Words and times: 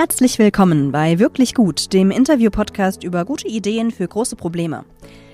Herzlich 0.00 0.38
willkommen 0.38 0.92
bei 0.92 1.18
Wirklich 1.18 1.52
Gut, 1.52 1.92
dem 1.92 2.10
Interview-Podcast 2.10 3.04
über 3.04 3.26
gute 3.26 3.46
Ideen 3.46 3.90
für 3.90 4.08
große 4.08 4.34
Probleme. 4.34 4.86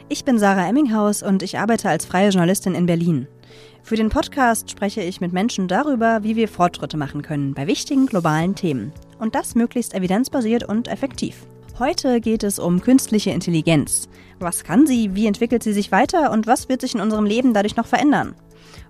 Ich 0.08 0.24
bin 0.24 0.40
Sarah 0.40 0.68
Emminghaus 0.68 1.22
und 1.22 1.44
ich 1.44 1.56
arbeite 1.56 1.88
als 1.88 2.04
freie 2.04 2.30
Journalistin 2.30 2.74
in 2.74 2.84
Berlin. 2.84 3.28
Für 3.84 3.94
den 3.94 4.08
Podcast 4.08 4.68
spreche 4.68 5.02
ich 5.02 5.20
mit 5.20 5.32
Menschen 5.32 5.68
darüber, 5.68 6.24
wie 6.24 6.34
wir 6.34 6.48
Fortschritte 6.48 6.96
machen 6.96 7.22
können 7.22 7.54
bei 7.54 7.68
wichtigen 7.68 8.06
globalen 8.06 8.56
Themen. 8.56 8.92
Und 9.20 9.36
das 9.36 9.54
möglichst 9.54 9.94
evidenzbasiert 9.94 10.64
und 10.64 10.88
effektiv. 10.88 11.46
Heute 11.78 12.20
geht 12.20 12.42
es 12.42 12.58
um 12.58 12.80
künstliche 12.80 13.30
Intelligenz. 13.30 14.08
Was 14.40 14.64
kann 14.64 14.84
sie, 14.84 15.14
wie 15.14 15.28
entwickelt 15.28 15.62
sie 15.62 15.74
sich 15.74 15.92
weiter 15.92 16.32
und 16.32 16.48
was 16.48 16.68
wird 16.68 16.80
sich 16.80 16.96
in 16.96 17.00
unserem 17.00 17.24
Leben 17.24 17.54
dadurch 17.54 17.76
noch 17.76 17.86
verändern? 17.86 18.34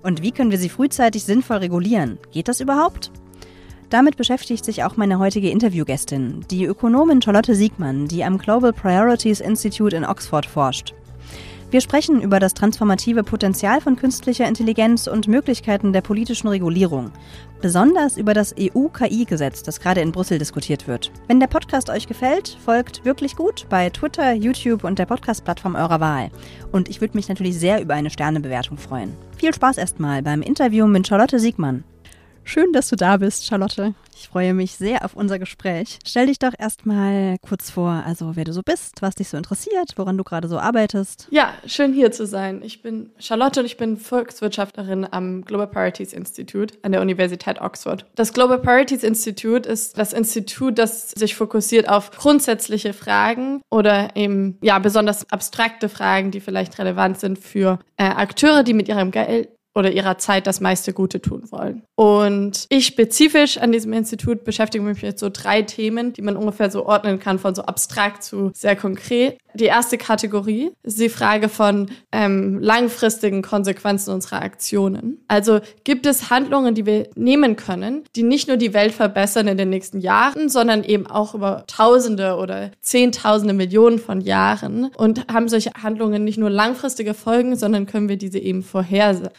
Und 0.02 0.22
wie 0.22 0.32
können 0.32 0.50
wir 0.50 0.58
sie 0.58 0.70
frühzeitig 0.70 1.24
sinnvoll 1.24 1.58
regulieren? 1.58 2.18
Geht 2.32 2.48
das 2.48 2.62
überhaupt? 2.62 3.10
Damit 3.90 4.16
beschäftigt 4.16 4.64
sich 4.64 4.82
auch 4.82 4.96
meine 4.96 5.18
heutige 5.18 5.50
Interviewgästin, 5.50 6.44
die 6.50 6.64
Ökonomin 6.64 7.22
Charlotte 7.22 7.54
Siegmann, 7.54 8.08
die 8.08 8.24
am 8.24 8.38
Global 8.38 8.72
Priorities 8.72 9.40
Institute 9.40 9.94
in 9.94 10.04
Oxford 10.04 10.44
forscht. 10.46 10.92
Wir 11.70 11.80
sprechen 11.80 12.22
über 12.22 12.38
das 12.38 12.54
transformative 12.54 13.24
Potenzial 13.24 13.80
von 13.80 13.96
künstlicher 13.96 14.46
Intelligenz 14.46 15.08
und 15.08 15.26
Möglichkeiten 15.26 15.92
der 15.92 16.00
politischen 16.00 16.46
Regulierung. 16.46 17.10
Besonders 17.60 18.16
über 18.16 18.34
das 18.34 18.54
EU-KI-Gesetz, 18.58 19.64
das 19.64 19.80
gerade 19.80 20.00
in 20.00 20.12
Brüssel 20.12 20.38
diskutiert 20.38 20.86
wird. 20.86 21.10
Wenn 21.26 21.40
der 21.40 21.48
Podcast 21.48 21.90
euch 21.90 22.06
gefällt, 22.06 22.56
folgt 22.64 23.04
wirklich 23.04 23.34
gut 23.34 23.66
bei 23.68 23.90
Twitter, 23.90 24.32
YouTube 24.32 24.84
und 24.84 25.00
der 25.00 25.06
Podcast-Plattform 25.06 25.74
eurer 25.74 25.98
Wahl. 25.98 26.30
Und 26.70 26.88
ich 26.88 27.00
würde 27.00 27.16
mich 27.16 27.28
natürlich 27.28 27.58
sehr 27.58 27.82
über 27.82 27.94
eine 27.94 28.10
Sternebewertung 28.10 28.78
freuen. 28.78 29.12
Viel 29.36 29.52
Spaß 29.52 29.78
erstmal 29.78 30.22
beim 30.22 30.42
Interview 30.42 30.86
mit 30.86 31.08
Charlotte 31.08 31.40
Siegmann. 31.40 31.82
Schön, 32.48 32.72
dass 32.72 32.88
du 32.88 32.94
da 32.94 33.16
bist, 33.16 33.44
Charlotte. 33.44 33.92
Ich 34.14 34.28
freue 34.28 34.54
mich 34.54 34.76
sehr 34.76 35.04
auf 35.04 35.14
unser 35.14 35.40
Gespräch. 35.40 35.98
Stell 36.06 36.28
dich 36.28 36.38
doch 36.38 36.52
erstmal 36.56 37.36
kurz 37.42 37.70
vor, 37.70 38.04
also 38.06 38.36
wer 38.36 38.44
du 38.44 38.52
so 38.52 38.62
bist, 38.64 39.02
was 39.02 39.16
dich 39.16 39.28
so 39.28 39.36
interessiert, 39.36 39.92
woran 39.96 40.16
du 40.16 40.22
gerade 40.22 40.46
so 40.46 40.56
arbeitest. 40.56 41.26
Ja, 41.30 41.52
schön 41.66 41.92
hier 41.92 42.12
zu 42.12 42.24
sein. 42.24 42.62
Ich 42.62 42.82
bin 42.82 43.10
Charlotte 43.18 43.60
und 43.60 43.66
ich 43.66 43.76
bin 43.76 43.96
Volkswirtschaftlerin 43.96 45.06
am 45.10 45.44
Global 45.44 45.66
Priorities 45.66 46.12
Institute 46.12 46.72
an 46.82 46.92
der 46.92 47.02
Universität 47.02 47.60
Oxford. 47.60 48.06
Das 48.14 48.32
Global 48.32 48.58
Priorities 48.58 49.02
Institute 49.02 49.68
ist 49.68 49.98
das 49.98 50.12
Institut, 50.12 50.78
das 50.78 51.10
sich 51.10 51.34
fokussiert 51.34 51.88
auf 51.88 52.12
grundsätzliche 52.12 52.92
Fragen 52.92 53.60
oder 53.70 54.14
eben 54.14 54.56
ja 54.62 54.78
besonders 54.78 55.30
abstrakte 55.32 55.88
Fragen, 55.88 56.30
die 56.30 56.40
vielleicht 56.40 56.78
relevant 56.78 57.18
sind 57.18 57.40
für 57.40 57.80
äh, 57.96 58.04
Akteure, 58.04 58.62
die 58.62 58.72
mit 58.72 58.88
ihrem 58.88 59.10
Geld 59.10 59.48
oder 59.76 59.92
ihrer 59.92 60.16
Zeit 60.16 60.46
das 60.46 60.60
meiste 60.60 60.94
Gute 60.94 61.20
tun 61.20 61.52
wollen. 61.52 61.82
Und 61.96 62.66
ich 62.70 62.86
spezifisch 62.86 63.58
an 63.58 63.72
diesem 63.72 63.92
Institut 63.92 64.42
beschäftige 64.42 64.82
mich 64.82 65.02
mit 65.02 65.18
so 65.18 65.28
drei 65.30 65.62
Themen, 65.62 66.14
die 66.14 66.22
man 66.22 66.36
ungefähr 66.36 66.70
so 66.70 66.86
ordnen 66.86 67.18
kann, 67.20 67.38
von 67.38 67.54
so 67.54 67.62
abstrakt 67.62 68.22
zu 68.22 68.50
sehr 68.54 68.74
konkret. 68.74 69.38
Die 69.54 69.64
erste 69.64 69.96
Kategorie 69.96 70.70
ist 70.82 71.00
die 71.00 71.08
Frage 71.08 71.48
von 71.48 71.90
ähm, 72.12 72.58
langfristigen 72.60 73.42
Konsequenzen 73.42 74.12
unserer 74.12 74.42
Aktionen. 74.42 75.24
Also 75.28 75.60
gibt 75.84 76.06
es 76.06 76.30
Handlungen, 76.30 76.74
die 76.74 76.84
wir 76.84 77.08
nehmen 77.14 77.56
können, 77.56 78.04
die 78.16 78.22
nicht 78.22 78.48
nur 78.48 78.58
die 78.58 78.74
Welt 78.74 78.92
verbessern 78.92 79.48
in 79.48 79.56
den 79.56 79.70
nächsten 79.70 80.00
Jahren, 80.00 80.48
sondern 80.48 80.84
eben 80.84 81.06
auch 81.06 81.34
über 81.34 81.64
Tausende 81.66 82.36
oder 82.36 82.70
Zehntausende 82.80 83.54
Millionen 83.54 83.98
von 83.98 84.20
Jahren 84.20 84.90
und 84.96 85.26
haben 85.32 85.48
solche 85.48 85.70
Handlungen 85.82 86.24
nicht 86.24 86.38
nur 86.38 86.50
langfristige 86.50 87.14
Folgen, 87.14 87.56
sondern 87.56 87.86
können 87.86 88.08
wir 88.08 88.16
diese 88.16 88.38
eben 88.38 88.62
vorhersagen, 88.62 89.30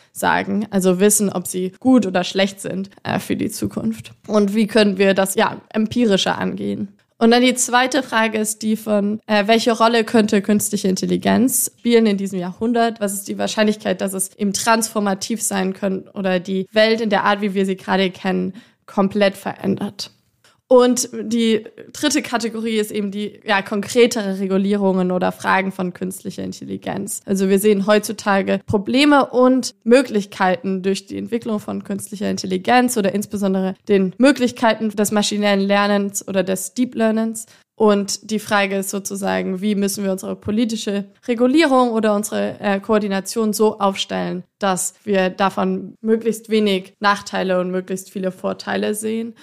also 0.69 0.99
wissen, 0.99 1.29
ob 1.29 1.47
sie 1.47 1.73
gut 1.79 2.05
oder 2.05 2.23
schlecht 2.23 2.61
sind 2.61 2.89
äh, 3.03 3.19
für 3.19 3.35
die 3.35 3.49
Zukunft. 3.49 4.11
Und 4.27 4.53
wie 4.53 4.67
können 4.67 4.97
wir 4.97 5.13
das 5.13 5.35
ja 5.35 5.61
empirischer 5.69 6.37
angehen? 6.37 6.89
Und 7.19 7.31
dann 7.31 7.41
die 7.41 7.55
zweite 7.55 8.03
Frage 8.03 8.37
ist 8.37 8.61
die 8.61 8.75
von, 8.75 9.19
äh, 9.25 9.47
welche 9.47 9.71
Rolle 9.71 10.03
könnte 10.03 10.41
künstliche 10.41 10.87
Intelligenz 10.87 11.71
spielen 11.79 12.05
in 12.05 12.17
diesem 12.17 12.39
Jahrhundert? 12.39 12.99
Was 12.99 13.13
ist 13.13 13.27
die 13.27 13.39
Wahrscheinlichkeit, 13.39 14.01
dass 14.01 14.13
es 14.13 14.35
eben 14.35 14.53
transformativ 14.53 15.41
sein 15.41 15.73
könnte 15.73 16.11
oder 16.13 16.39
die 16.39 16.67
Welt 16.71 17.01
in 17.01 17.09
der 17.09 17.23
Art, 17.23 17.41
wie 17.41 17.55
wir 17.55 17.65
sie 17.65 17.75
gerade 17.75 18.11
kennen, 18.11 18.53
komplett 18.85 19.35
verändert? 19.35 20.11
Und 20.69 21.09
die 21.13 21.65
dritte 21.93 22.21
Kategorie 22.21 22.77
ist 22.77 22.91
eben 22.91 23.09
die 23.09 23.39
ja, 23.45 23.61
konkretere 23.61 24.39
Regulierungen 24.39 25.11
oder 25.11 25.31
Fragen 25.31 25.71
von 25.71 25.93
künstlicher 25.93 26.43
Intelligenz. 26.43 27.21
Also 27.25 27.47
wir 27.47 27.59
sehen 27.59 27.87
heutzutage 27.87 28.59
Probleme 28.65 29.27
und 29.27 29.75
Möglichkeiten 29.85 30.83
durch 30.83 31.05
die 31.05 31.17
Entwicklung 31.17 31.59
von 31.59 31.85
künstlicher 31.85 32.29
Intelligenz 32.29 32.97
oder 32.97 33.13
insbesondere 33.15 33.75
den 33.87 34.13
Möglichkeiten 34.17 34.89
des 34.89 35.11
maschinellen 35.11 35.61
Lernens 35.61 36.27
oder 36.27 36.43
des 36.43 36.73
Deep 36.73 36.95
Learnings. 36.95 37.45
Und 37.79 38.31
die 38.31 38.39
Frage 38.39 38.77
ist 38.77 38.89
sozusagen, 38.89 39.61
wie 39.61 39.75
müssen 39.75 40.03
wir 40.03 40.11
unsere 40.11 40.35
politische 40.35 41.05
Regulierung 41.27 41.91
oder 41.91 42.15
unsere 42.15 42.59
äh, 42.59 42.79
Koordination 42.79 43.53
so 43.53 43.79
aufstellen, 43.79 44.43
dass 44.57 44.95
wir 45.03 45.29
davon 45.29 45.93
möglichst 46.01 46.49
wenig 46.49 46.95
Nachteile 46.99 47.61
und 47.61 47.69
möglichst 47.69 48.09
viele 48.09 48.31
Vorteile 48.31 48.95
sehen 48.95 49.35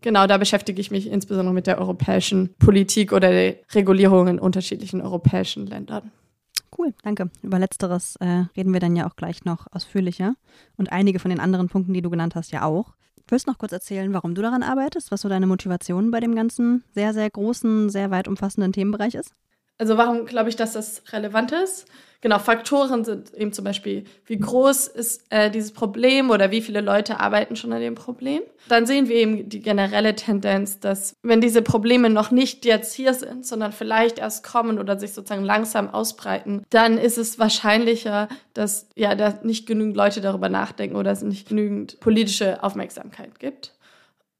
genau 0.00 0.26
da 0.26 0.38
beschäftige 0.38 0.80
ich 0.80 0.90
mich 0.90 1.10
insbesondere 1.10 1.54
mit 1.54 1.66
der 1.66 1.78
europäischen 1.78 2.54
Politik 2.58 3.12
oder 3.12 3.30
der 3.30 3.56
Regulierung 3.74 4.28
in 4.28 4.38
unterschiedlichen 4.38 5.00
europäischen 5.00 5.66
Ländern. 5.66 6.10
Cool, 6.76 6.94
danke. 7.02 7.30
Über 7.42 7.58
letzteres 7.58 8.16
äh, 8.16 8.44
reden 8.56 8.72
wir 8.72 8.80
dann 8.80 8.96
ja 8.96 9.08
auch 9.08 9.16
gleich 9.16 9.44
noch 9.44 9.66
ausführlicher 9.72 10.34
und 10.76 10.92
einige 10.92 11.18
von 11.18 11.30
den 11.30 11.40
anderen 11.40 11.68
Punkten, 11.68 11.92
die 11.92 12.02
du 12.02 12.10
genannt 12.10 12.34
hast, 12.34 12.52
ja 12.52 12.62
auch. 12.62 12.94
Willst 13.28 13.46
du 13.46 13.50
noch 13.50 13.58
kurz 13.58 13.72
erzählen, 13.72 14.12
warum 14.12 14.34
du 14.34 14.42
daran 14.42 14.62
arbeitest, 14.62 15.10
was 15.10 15.20
so 15.20 15.28
deine 15.28 15.46
Motivation 15.46 16.10
bei 16.10 16.20
dem 16.20 16.34
ganzen 16.34 16.84
sehr, 16.94 17.12
sehr 17.12 17.30
großen, 17.30 17.90
sehr 17.90 18.10
weit 18.10 18.28
umfassenden 18.28 18.72
Themenbereich 18.72 19.14
ist? 19.14 19.34
Also 19.80 19.96
warum 19.96 20.26
glaube 20.26 20.48
ich, 20.48 20.56
dass 20.56 20.72
das 20.74 21.02
relevant 21.12 21.52
ist? 21.52 21.86
genau, 22.20 22.38
Faktoren 22.38 23.04
sind 23.04 23.32
eben 23.34 23.52
zum 23.52 23.64
Beispiel, 23.64 24.04
wie 24.26 24.38
groß 24.38 24.88
ist 24.88 25.24
äh, 25.30 25.50
dieses 25.50 25.72
Problem 25.72 26.30
oder 26.30 26.50
wie 26.50 26.60
viele 26.60 26.80
Leute 26.80 27.20
arbeiten 27.20 27.56
schon 27.56 27.72
an 27.72 27.80
dem 27.80 27.94
Problem. 27.94 28.42
Dann 28.68 28.86
sehen 28.86 29.08
wir 29.08 29.16
eben 29.16 29.48
die 29.48 29.60
generelle 29.60 30.14
Tendenz, 30.14 30.80
dass 30.80 31.14
wenn 31.22 31.40
diese 31.40 31.62
Probleme 31.62 32.10
noch 32.10 32.30
nicht 32.30 32.64
jetzt 32.64 32.94
hier 32.94 33.14
sind, 33.14 33.46
sondern 33.46 33.72
vielleicht 33.72 34.18
erst 34.18 34.44
kommen 34.44 34.78
oder 34.78 34.98
sich 34.98 35.12
sozusagen 35.12 35.44
langsam 35.44 35.88
ausbreiten, 35.92 36.64
dann 36.70 36.98
ist 36.98 37.18
es 37.18 37.38
wahrscheinlicher, 37.38 38.28
dass 38.54 38.88
ja 38.94 39.14
da 39.14 39.38
nicht 39.42 39.66
genügend 39.66 39.96
Leute 39.96 40.20
darüber 40.20 40.48
nachdenken 40.48 40.96
oder 40.96 41.10
es 41.10 41.22
nicht 41.22 41.48
genügend 41.48 42.00
politische 42.00 42.62
Aufmerksamkeit 42.62 43.38
gibt. 43.38 43.74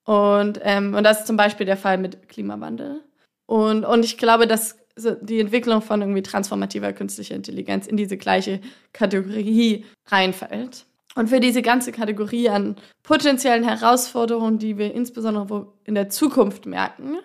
Und, 0.04 0.60
ähm, 0.62 0.94
und 0.94 1.04
das 1.04 1.20
ist 1.20 1.26
zum 1.26 1.36
Beispiel 1.36 1.66
der 1.66 1.76
Fall 1.76 1.98
mit 1.98 2.28
Klimawandel. 2.28 3.00
Und, 3.46 3.84
und 3.84 4.04
ich 4.04 4.16
glaube, 4.16 4.46
dass 4.46 4.79
die 4.96 5.40
Entwicklung 5.40 5.82
von 5.82 6.00
irgendwie 6.00 6.22
transformativer 6.22 6.92
künstlicher 6.92 7.34
Intelligenz 7.34 7.86
in 7.86 7.96
diese 7.96 8.16
gleiche 8.16 8.60
Kategorie 8.92 9.84
reinfällt. 10.06 10.86
Und 11.16 11.28
für 11.28 11.40
diese 11.40 11.62
ganze 11.62 11.90
Kategorie 11.90 12.48
an 12.48 12.76
potenziellen 13.02 13.64
Herausforderungen, 13.64 14.58
die 14.58 14.78
wir 14.78 14.94
insbesondere 14.94 15.66
in 15.84 15.94
der 15.94 16.08
Zukunft 16.08 16.66
merken, 16.66 17.18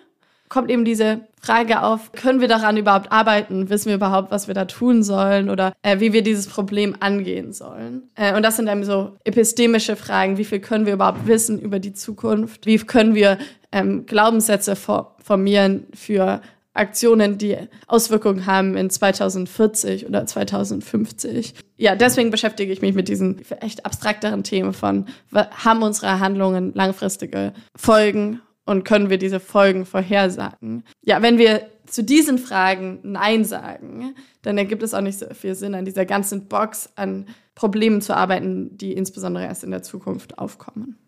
kommt 0.48 0.70
eben 0.70 0.84
diese 0.84 1.20
Frage 1.40 1.82
auf, 1.82 2.12
können 2.12 2.40
wir 2.40 2.48
daran 2.48 2.76
überhaupt 2.76 3.12
arbeiten? 3.12 3.68
Wissen 3.70 3.88
wir 3.88 3.96
überhaupt, 3.96 4.30
was 4.30 4.48
wir 4.48 4.54
da 4.54 4.64
tun 4.64 5.02
sollen 5.02 5.50
oder 5.50 5.72
äh, 5.82 6.00
wie 6.00 6.12
wir 6.12 6.22
dieses 6.22 6.46
Problem 6.46 6.96
angehen 7.00 7.52
sollen? 7.52 8.10
Äh, 8.14 8.34
und 8.34 8.42
das 8.42 8.56
sind 8.56 8.66
dann 8.66 8.84
so 8.84 9.16
epistemische 9.24 9.96
Fragen. 9.96 10.38
Wie 10.38 10.44
viel 10.44 10.60
können 10.60 10.86
wir 10.86 10.94
überhaupt 10.94 11.26
wissen 11.26 11.60
über 11.60 11.78
die 11.78 11.92
Zukunft? 11.92 12.66
Wie 12.66 12.78
können 12.78 13.14
wir 13.14 13.38
ähm, 13.72 14.06
Glaubenssätze 14.06 14.76
formieren 14.76 15.86
für 15.94 16.40
Aktionen, 16.76 17.38
die 17.38 17.56
Auswirkungen 17.86 18.46
haben 18.46 18.76
in 18.76 18.90
2040 18.90 20.06
oder 20.06 20.26
2050. 20.26 21.54
Ja, 21.76 21.96
deswegen 21.96 22.30
beschäftige 22.30 22.72
ich 22.72 22.82
mich 22.82 22.94
mit 22.94 23.08
diesen 23.08 23.42
echt 23.60 23.84
abstrakteren 23.84 24.44
Themen 24.44 24.72
von, 24.72 25.06
haben 25.32 25.82
unsere 25.82 26.20
Handlungen 26.20 26.72
langfristige 26.74 27.52
Folgen 27.76 28.40
und 28.64 28.84
können 28.84 29.10
wir 29.10 29.18
diese 29.18 29.40
Folgen 29.40 29.86
vorhersagen? 29.86 30.84
Ja, 31.04 31.22
wenn 31.22 31.38
wir 31.38 31.68
zu 31.86 32.02
diesen 32.02 32.38
Fragen 32.38 32.98
Nein 33.02 33.44
sagen, 33.44 34.14
dann 34.42 34.58
ergibt 34.58 34.82
es 34.82 34.92
auch 34.92 35.00
nicht 35.00 35.18
so 35.18 35.26
viel 35.34 35.54
Sinn, 35.54 35.74
an 35.74 35.84
dieser 35.84 36.04
ganzen 36.04 36.48
Box 36.48 36.90
an 36.96 37.26
Problemen 37.54 38.02
zu 38.02 38.14
arbeiten, 38.14 38.76
die 38.76 38.92
insbesondere 38.92 39.44
erst 39.44 39.64
in 39.64 39.70
der 39.70 39.82
Zukunft 39.82 40.38
aufkommen. 40.38 40.98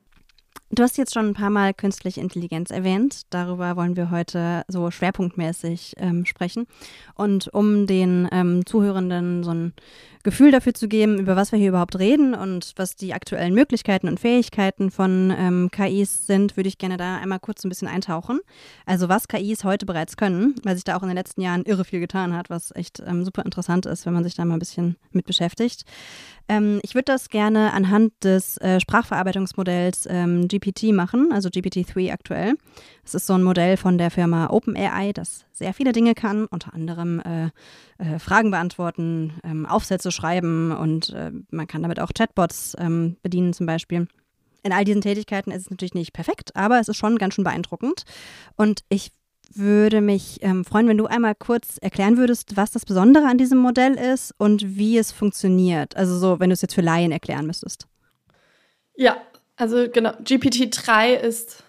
Du 0.70 0.82
hast 0.82 0.98
jetzt 0.98 1.14
schon 1.14 1.28
ein 1.28 1.34
paar 1.34 1.48
Mal 1.48 1.72
künstliche 1.72 2.20
Intelligenz 2.20 2.70
erwähnt. 2.70 3.22
Darüber 3.30 3.74
wollen 3.76 3.96
wir 3.96 4.10
heute 4.10 4.64
so 4.68 4.90
schwerpunktmäßig 4.90 5.94
ähm, 5.96 6.26
sprechen. 6.26 6.66
Und 7.14 7.48
um 7.54 7.86
den 7.86 8.28
ähm, 8.30 8.66
Zuhörenden 8.66 9.44
so 9.44 9.52
ein 9.52 9.72
Gefühl 10.28 10.50
dafür 10.50 10.74
zu 10.74 10.88
geben, 10.88 11.18
über 11.18 11.36
was 11.36 11.52
wir 11.52 11.58
hier 11.58 11.70
überhaupt 11.70 11.98
reden 11.98 12.34
und 12.34 12.74
was 12.76 12.96
die 12.96 13.14
aktuellen 13.14 13.54
Möglichkeiten 13.54 14.08
und 14.08 14.20
Fähigkeiten 14.20 14.90
von 14.90 15.34
ähm, 15.34 15.70
KIs 15.72 16.26
sind, 16.26 16.54
würde 16.54 16.68
ich 16.68 16.76
gerne 16.76 16.98
da 16.98 17.16
einmal 17.16 17.40
kurz 17.40 17.64
ein 17.64 17.70
bisschen 17.70 17.88
eintauchen. 17.88 18.40
Also 18.84 19.08
was 19.08 19.26
KIs 19.26 19.64
heute 19.64 19.86
bereits 19.86 20.18
können, 20.18 20.54
weil 20.64 20.74
sich 20.74 20.84
da 20.84 20.98
auch 20.98 21.02
in 21.02 21.08
den 21.08 21.16
letzten 21.16 21.40
Jahren 21.40 21.62
irre 21.62 21.86
viel 21.86 22.00
getan 22.00 22.36
hat, 22.36 22.50
was 22.50 22.76
echt 22.76 23.02
ähm, 23.06 23.24
super 23.24 23.42
interessant 23.42 23.86
ist, 23.86 24.04
wenn 24.04 24.12
man 24.12 24.22
sich 24.22 24.34
da 24.34 24.44
mal 24.44 24.56
ein 24.56 24.58
bisschen 24.58 24.96
mit 25.12 25.24
beschäftigt. 25.24 25.84
Ähm, 26.46 26.80
ich 26.82 26.94
würde 26.94 27.06
das 27.06 27.30
gerne 27.30 27.72
anhand 27.72 28.12
des 28.22 28.58
äh, 28.58 28.80
Sprachverarbeitungsmodells 28.80 30.06
ähm, 30.10 30.46
GPT 30.46 30.92
machen, 30.92 31.32
also 31.32 31.48
GPT-3 31.48 32.12
aktuell. 32.12 32.54
Das 33.08 33.14
ist 33.14 33.26
so 33.26 33.32
ein 33.32 33.42
Modell 33.42 33.78
von 33.78 33.96
der 33.96 34.10
Firma 34.10 34.50
OpenAI, 34.50 35.14
das 35.14 35.46
sehr 35.54 35.72
viele 35.72 35.92
Dinge 35.92 36.14
kann, 36.14 36.44
unter 36.44 36.74
anderem 36.74 37.20
äh, 37.20 37.46
äh, 37.96 38.18
Fragen 38.18 38.50
beantworten, 38.50 39.32
ähm, 39.44 39.64
Aufsätze 39.64 40.12
schreiben 40.12 40.72
und 40.72 41.08
äh, 41.14 41.32
man 41.50 41.66
kann 41.66 41.80
damit 41.80 42.00
auch 42.00 42.10
Chatbots 42.12 42.76
ähm, 42.78 43.16
bedienen 43.22 43.54
zum 43.54 43.64
Beispiel. 43.64 44.08
In 44.62 44.74
all 44.74 44.84
diesen 44.84 45.00
Tätigkeiten 45.00 45.52
ist 45.52 45.62
es 45.62 45.70
natürlich 45.70 45.94
nicht 45.94 46.12
perfekt, 46.12 46.54
aber 46.54 46.80
es 46.80 46.88
ist 46.88 46.98
schon 46.98 47.16
ganz 47.16 47.32
schön 47.32 47.44
beeindruckend. 47.44 48.04
Und 48.56 48.84
ich 48.90 49.10
würde 49.54 50.02
mich 50.02 50.40
ähm, 50.42 50.66
freuen, 50.66 50.88
wenn 50.88 50.98
du 50.98 51.06
einmal 51.06 51.34
kurz 51.34 51.78
erklären 51.80 52.18
würdest, 52.18 52.58
was 52.58 52.72
das 52.72 52.84
Besondere 52.84 53.24
an 53.24 53.38
diesem 53.38 53.56
Modell 53.56 53.94
ist 53.94 54.34
und 54.36 54.76
wie 54.76 54.98
es 54.98 55.12
funktioniert. 55.12 55.96
Also 55.96 56.18
so, 56.18 56.40
wenn 56.40 56.50
du 56.50 56.54
es 56.54 56.60
jetzt 56.60 56.74
für 56.74 56.82
Laien 56.82 57.12
erklären 57.12 57.46
müsstest. 57.46 57.86
Ja, 58.96 59.16
also 59.56 59.88
genau, 59.90 60.10
GPT-3 60.10 61.14
ist 61.14 61.64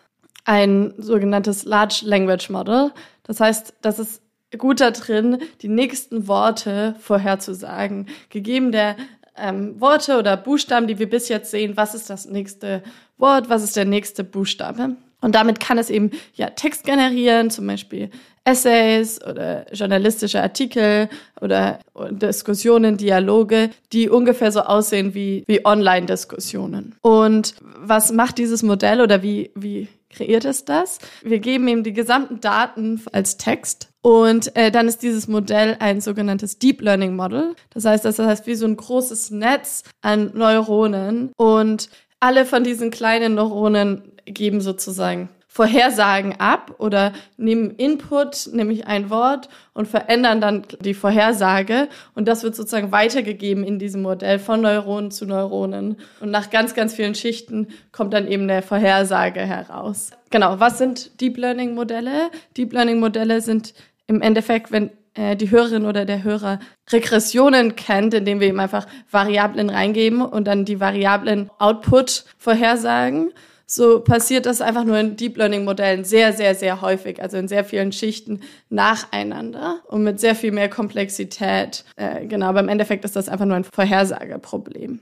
ein 0.49 0.95
sogenanntes 0.97 1.63
Large 1.63 2.01
Language 2.05 2.49
Model. 2.49 2.91
Das 3.21 3.39
heißt, 3.39 3.75
das 3.83 3.99
ist 3.99 4.23
gut 4.57 4.81
da 4.81 4.89
drin, 4.89 5.37
die 5.61 5.67
nächsten 5.67 6.27
Worte 6.27 6.95
vorherzusagen. 6.99 8.07
Gegeben 8.31 8.71
der 8.71 8.95
ähm, 9.37 9.79
Worte 9.79 10.17
oder 10.17 10.35
Buchstaben, 10.37 10.87
die 10.87 10.97
wir 10.97 11.07
bis 11.07 11.29
jetzt 11.29 11.51
sehen, 11.51 11.77
was 11.77 11.93
ist 11.93 12.09
das 12.09 12.25
nächste 12.25 12.81
Wort, 13.19 13.47
was 13.51 13.63
ist 13.63 13.75
der 13.75 13.85
nächste 13.85 14.23
Buchstabe? 14.23 14.95
Und 15.21 15.35
damit 15.35 15.59
kann 15.59 15.77
es 15.77 15.91
eben 15.91 16.09
ja 16.33 16.49
Text 16.49 16.83
generieren, 16.83 17.51
zum 17.51 17.67
Beispiel 17.67 18.09
Essays 18.43 19.23
oder 19.23 19.71
journalistische 19.71 20.41
Artikel 20.41 21.09
oder 21.41 21.77
Diskussionen, 22.09 22.97
Dialoge, 22.97 23.69
die 23.93 24.09
ungefähr 24.09 24.51
so 24.51 24.61
aussehen 24.61 25.13
wie, 25.13 25.43
wie 25.45 25.63
Online-Diskussionen. 25.63 26.95
Und 27.01 27.53
was 27.61 28.11
macht 28.11 28.39
dieses 28.39 28.63
Modell 28.63 29.01
oder 29.01 29.21
wie, 29.21 29.51
wie 29.53 29.87
kreiert 30.09 30.45
es 30.45 30.65
das? 30.65 30.99
Wir 31.23 31.39
geben 31.39 31.67
ihm 31.67 31.83
die 31.83 31.93
gesamten 31.93 32.39
Daten 32.41 33.01
als 33.11 33.37
Text 33.37 33.89
und 34.01 34.55
äh, 34.55 34.71
dann 34.71 34.87
ist 34.87 35.03
dieses 35.03 35.27
Modell 35.27 35.77
ein 35.79 36.01
sogenanntes 36.01 36.59
Deep 36.59 36.81
Learning 36.81 37.15
Model. 37.15 37.55
Das 37.71 37.85
heißt, 37.85 38.05
das 38.05 38.19
heißt 38.19 38.47
wie 38.47 38.55
so 38.55 38.65
ein 38.65 38.77
großes 38.77 39.31
Netz 39.31 39.83
an 40.01 40.31
Neuronen 40.33 41.31
und 41.37 41.89
alle 42.19 42.45
von 42.45 42.63
diesen 42.63 42.91
kleinen 42.91 43.35
Neuronen 43.35 44.11
geben 44.25 44.61
sozusagen 44.61 45.29
Vorhersagen 45.59 46.39
ab 46.39 46.75
oder 46.77 47.11
nehmen 47.35 47.71
Input, 47.71 48.47
nämlich 48.53 48.87
ein 48.87 49.09
Wort, 49.09 49.49
und 49.73 49.89
verändern 49.89 50.39
dann 50.39 50.63
die 50.79 50.93
Vorhersage. 50.93 51.89
Und 52.15 52.29
das 52.29 52.43
wird 52.43 52.55
sozusagen 52.55 52.93
weitergegeben 52.93 53.65
in 53.65 53.77
diesem 53.77 54.01
Modell 54.01 54.39
von 54.39 54.61
Neuronen 54.61 55.11
zu 55.11 55.25
Neuronen. 55.25 55.97
Und 56.21 56.31
nach 56.31 56.49
ganz, 56.49 56.75
ganz 56.75 56.93
vielen 56.93 57.13
Schichten 57.13 57.67
kommt 57.91 58.13
dann 58.13 58.25
eben 58.25 58.43
eine 58.43 58.61
Vorhersage 58.61 59.41
heraus. 59.41 60.11
Genau, 60.29 60.61
was 60.61 60.77
sind 60.77 61.19
Deep 61.19 61.35
Learning 61.35 61.75
Modelle? 61.75 62.31
Deep 62.55 62.71
Learning 62.71 63.01
Modelle 63.01 63.41
sind 63.41 63.73
im 64.07 64.21
Endeffekt, 64.21 64.71
wenn 64.71 64.91
äh, 65.13 65.35
die 65.35 65.51
Hörerin 65.51 65.85
oder 65.85 66.05
der 66.05 66.23
Hörer 66.23 66.59
Regressionen 66.89 67.75
kennt, 67.75 68.13
indem 68.13 68.39
wir 68.39 68.47
ihm 68.47 68.61
einfach 68.61 68.87
Variablen 69.11 69.69
reingeben 69.69 70.21
und 70.21 70.47
dann 70.47 70.63
die 70.63 70.79
Variablen 70.79 71.49
Output 71.59 72.23
vorhersagen 72.37 73.33
so 73.71 73.99
passiert 73.99 74.47
das 74.47 74.61
einfach 74.61 74.83
nur 74.83 74.97
in 74.97 75.15
Deep 75.15 75.37
Learning 75.37 75.63
Modellen 75.63 76.03
sehr, 76.03 76.33
sehr, 76.33 76.55
sehr 76.55 76.81
häufig, 76.81 77.21
also 77.21 77.37
in 77.37 77.47
sehr 77.47 77.63
vielen 77.63 77.91
Schichten 77.91 78.41
nacheinander 78.69 79.81
und 79.85 80.03
mit 80.03 80.19
sehr 80.19 80.33
viel 80.33 80.51
mehr 80.51 80.69
Komplexität. 80.69 81.85
Äh, 81.95 82.25
genau, 82.25 82.47
aber 82.47 82.61
im 82.61 82.67
Endeffekt 82.67 83.05
ist 83.05 83.15
das 83.15 83.29
einfach 83.29 83.45
nur 83.45 83.55
ein 83.55 83.63
Vorhersageproblem. 83.63 85.01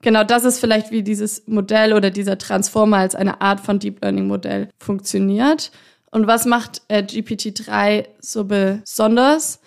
Genau, 0.00 0.24
das 0.24 0.44
ist 0.44 0.58
vielleicht, 0.58 0.90
wie 0.90 1.02
dieses 1.02 1.46
Modell 1.46 1.92
oder 1.92 2.10
dieser 2.10 2.38
Transformer 2.38 2.96
als 2.96 3.14
eine 3.14 3.42
Art 3.42 3.60
von 3.60 3.78
Deep 3.78 4.02
Learning 4.02 4.26
Modell 4.26 4.68
funktioniert. 4.78 5.70
Und 6.10 6.26
was 6.26 6.46
macht 6.46 6.82
äh, 6.88 7.02
GPT-3 7.02 8.06
so 8.20 8.44
besonders? 8.44 9.60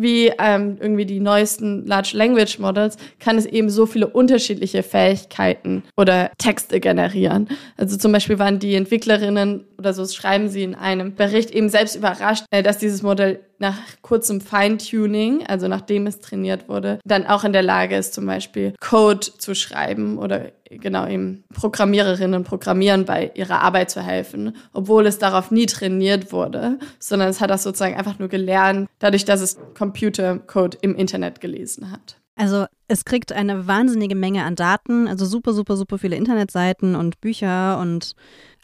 Wie 0.00 0.32
ähm, 0.38 0.78
irgendwie 0.80 1.06
die 1.06 1.20
neuesten 1.20 1.86
Large 1.86 2.10
Language 2.14 2.58
Models 2.58 2.96
kann 3.18 3.36
es 3.36 3.46
eben 3.46 3.70
so 3.70 3.86
viele 3.86 4.06
unterschiedliche 4.06 4.82
Fähigkeiten 4.82 5.82
oder 5.96 6.30
Texte 6.38 6.80
generieren. 6.80 7.48
Also 7.76 7.96
zum 7.96 8.12
Beispiel 8.12 8.38
waren 8.38 8.58
die 8.58 8.74
Entwicklerinnen 8.74 9.64
oder 9.78 9.92
so 9.94 10.06
schreiben 10.06 10.48
sie 10.48 10.62
in 10.62 10.74
einem 10.74 11.14
Bericht 11.14 11.50
eben 11.50 11.68
selbst 11.68 11.96
überrascht, 11.96 12.44
äh, 12.50 12.62
dass 12.62 12.78
dieses 12.78 13.02
Modell 13.02 13.40
nach 13.58 13.76
kurzem 14.02 14.40
Feintuning, 14.40 15.44
also 15.46 15.68
nachdem 15.68 16.06
es 16.06 16.20
trainiert 16.20 16.68
wurde, 16.68 17.00
dann 17.04 17.26
auch 17.26 17.44
in 17.44 17.52
der 17.52 17.62
Lage 17.62 17.96
ist, 17.96 18.14
zum 18.14 18.26
Beispiel 18.26 18.74
Code 18.80 19.26
zu 19.38 19.54
schreiben 19.54 20.18
oder 20.18 20.52
genau 20.70 21.06
eben 21.06 21.44
Programmiererinnen 21.54 22.34
und 22.34 22.44
Programmieren 22.44 23.04
bei 23.04 23.30
ihrer 23.34 23.62
Arbeit 23.62 23.90
zu 23.90 24.02
helfen, 24.02 24.56
obwohl 24.72 25.06
es 25.06 25.18
darauf 25.18 25.50
nie 25.50 25.66
trainiert 25.66 26.32
wurde, 26.32 26.78
sondern 26.98 27.28
es 27.28 27.40
hat 27.40 27.50
das 27.50 27.62
sozusagen 27.62 27.96
einfach 27.96 28.18
nur 28.18 28.28
gelernt, 28.28 28.88
dadurch, 28.98 29.24
dass 29.24 29.40
es 29.40 29.58
Computercode 29.76 30.78
im 30.82 30.94
Internet 30.94 31.40
gelesen 31.40 31.90
hat. 31.90 32.16
Also 32.36 32.66
es 32.86 33.04
kriegt 33.04 33.32
eine 33.32 33.66
wahnsinnige 33.66 34.14
Menge 34.14 34.44
an 34.44 34.54
Daten, 34.54 35.08
also 35.08 35.26
super, 35.26 35.52
super, 35.52 35.76
super 35.76 35.98
viele 35.98 36.16
Internetseiten 36.16 36.94
und 36.94 37.20
Bücher 37.20 37.78
und 37.80 38.14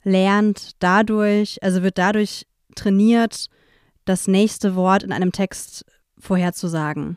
lernt 0.04 0.72
dadurch, 0.78 1.58
also 1.62 1.82
wird 1.82 1.98
dadurch 1.98 2.46
trainiert, 2.76 3.48
das 4.04 4.28
nächste 4.28 4.76
Wort 4.76 5.02
in 5.02 5.12
einem 5.12 5.32
Text 5.32 5.84
vorherzusagen, 6.18 7.16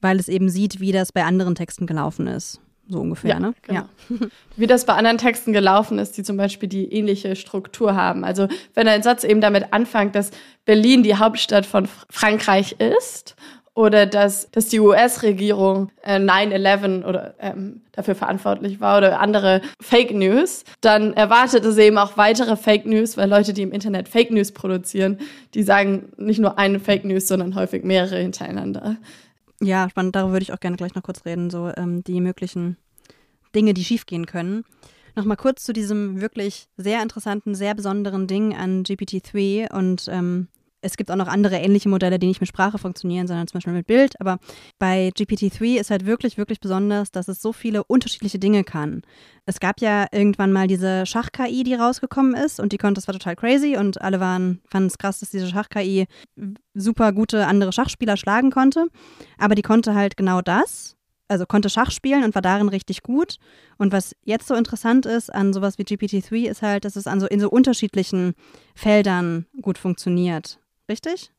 weil 0.00 0.20
es 0.20 0.28
eben 0.28 0.48
sieht, 0.48 0.80
wie 0.80 0.92
das 0.92 1.12
bei 1.12 1.24
anderen 1.24 1.54
Texten 1.54 1.86
gelaufen 1.86 2.26
ist. 2.26 2.60
So 2.90 3.00
ungefähr, 3.00 3.30
ja, 3.30 3.40
ne? 3.40 3.54
Genau. 3.62 3.80
Ja. 3.80 4.18
Wie 4.56 4.66
das 4.66 4.84
bei 4.84 4.94
anderen 4.94 5.16
Texten 5.16 5.52
gelaufen 5.52 6.00
ist, 6.00 6.16
die 6.16 6.24
zum 6.24 6.36
Beispiel 6.36 6.68
die 6.68 6.92
ähnliche 6.92 7.36
Struktur 7.36 7.94
haben. 7.94 8.24
Also 8.24 8.48
wenn 8.74 8.88
ein 8.88 9.04
Satz 9.04 9.22
eben 9.22 9.40
damit 9.40 9.72
anfängt, 9.72 10.16
dass 10.16 10.32
Berlin 10.64 11.04
die 11.04 11.14
Hauptstadt 11.14 11.66
von 11.66 11.88
Frankreich 12.10 12.76
ist 12.80 13.36
oder 13.74 14.06
dass, 14.06 14.50
dass 14.50 14.66
die 14.66 14.80
US-Regierung 14.80 15.92
äh, 16.02 16.16
9-11 16.16 17.04
oder 17.04 17.34
ähm, 17.38 17.82
dafür 17.92 18.16
verantwortlich 18.16 18.80
war 18.80 18.98
oder 18.98 19.20
andere 19.20 19.60
Fake 19.80 20.12
News, 20.12 20.64
dann 20.80 21.14
erwartet 21.14 21.64
es 21.64 21.78
eben 21.78 21.96
auch 21.96 22.16
weitere 22.16 22.56
Fake 22.56 22.86
News, 22.86 23.16
weil 23.16 23.30
Leute, 23.30 23.52
die 23.52 23.62
im 23.62 23.70
Internet 23.70 24.08
Fake 24.08 24.32
News 24.32 24.50
produzieren, 24.50 25.18
die 25.54 25.62
sagen 25.62 26.10
nicht 26.16 26.40
nur 26.40 26.58
eine 26.58 26.80
Fake 26.80 27.04
News, 27.04 27.28
sondern 27.28 27.54
häufig 27.54 27.84
mehrere 27.84 28.18
hintereinander. 28.18 28.96
Ja, 29.62 29.88
spannend, 29.90 30.16
darüber 30.16 30.32
würde 30.32 30.42
ich 30.44 30.52
auch 30.52 30.60
gerne 30.60 30.76
gleich 30.76 30.94
noch 30.94 31.02
kurz 31.02 31.24
reden, 31.26 31.50
so 31.50 31.70
ähm, 31.76 32.02
die 32.02 32.20
möglichen 32.20 32.78
Dinge, 33.54 33.74
die 33.74 33.84
schiefgehen 33.84 34.26
können. 34.26 34.64
Nochmal 35.16 35.36
kurz 35.36 35.64
zu 35.64 35.72
diesem 35.72 36.20
wirklich 36.20 36.68
sehr 36.76 37.02
interessanten, 37.02 37.54
sehr 37.54 37.74
besonderen 37.74 38.26
Ding 38.26 38.56
an 38.56 38.84
GPT-3 38.84 39.72
und 39.72 40.06
ähm, 40.08 40.48
es 40.82 40.96
gibt 40.96 41.10
auch 41.10 41.16
noch 41.16 41.28
andere 41.28 41.56
ähnliche 41.56 41.88
Modelle, 41.88 42.18
die 42.18 42.26
nicht 42.26 42.40
mit 42.40 42.48
Sprache 42.48 42.78
funktionieren, 42.78 43.26
sondern 43.26 43.46
zum 43.46 43.58
Beispiel 43.58 43.72
mit 43.72 43.86
Bild. 43.86 44.20
Aber 44.20 44.38
bei 44.78 45.10
GPT-3 45.16 45.78
ist 45.78 45.90
halt 45.90 46.06
wirklich, 46.06 46.38
wirklich 46.38 46.60
besonders, 46.60 47.10
dass 47.10 47.28
es 47.28 47.42
so 47.42 47.52
viele 47.52 47.84
unterschiedliche 47.84 48.38
Dinge 48.38 48.64
kann. 48.64 49.02
Es 49.46 49.60
gab 49.60 49.80
ja 49.80 50.06
irgendwann 50.12 50.52
mal 50.52 50.66
diese 50.66 51.06
Schach-KI, 51.06 51.64
die 51.64 51.74
rausgekommen 51.74 52.34
ist 52.34 52.60
und 52.60 52.72
die 52.72 52.78
konnte, 52.78 53.00
das 53.00 53.08
war 53.08 53.12
total 53.12 53.36
crazy 53.36 53.76
und 53.76 54.00
alle 54.00 54.20
waren, 54.20 54.60
fanden 54.70 54.88
es 54.88 54.98
krass, 54.98 55.20
dass 55.20 55.30
diese 55.30 55.48
Schach-KI 55.48 56.06
super 56.74 57.12
gute 57.12 57.46
andere 57.46 57.72
Schachspieler 57.72 58.16
schlagen 58.16 58.50
konnte. 58.50 58.86
Aber 59.38 59.54
die 59.54 59.62
konnte 59.62 59.94
halt 59.94 60.16
genau 60.16 60.40
das 60.40 60.96
also 61.28 61.46
konnte 61.46 61.70
Schach 61.70 61.92
spielen 61.92 62.24
und 62.24 62.34
war 62.34 62.42
darin 62.42 62.68
richtig 62.68 63.04
gut. 63.04 63.36
Und 63.78 63.92
was 63.92 64.16
jetzt 64.24 64.48
so 64.48 64.54
interessant 64.54 65.06
ist 65.06 65.32
an 65.32 65.52
sowas 65.52 65.78
wie 65.78 65.84
GPT-3 65.84 66.50
ist 66.50 66.60
halt, 66.60 66.84
dass 66.84 66.96
es 66.96 67.06
an 67.06 67.20
so 67.20 67.28
in 67.28 67.38
so 67.38 67.48
unterschiedlichen 67.48 68.34
Feldern 68.74 69.46
gut 69.62 69.78
funktioniert 69.78 70.59
richtig? 70.90 71.30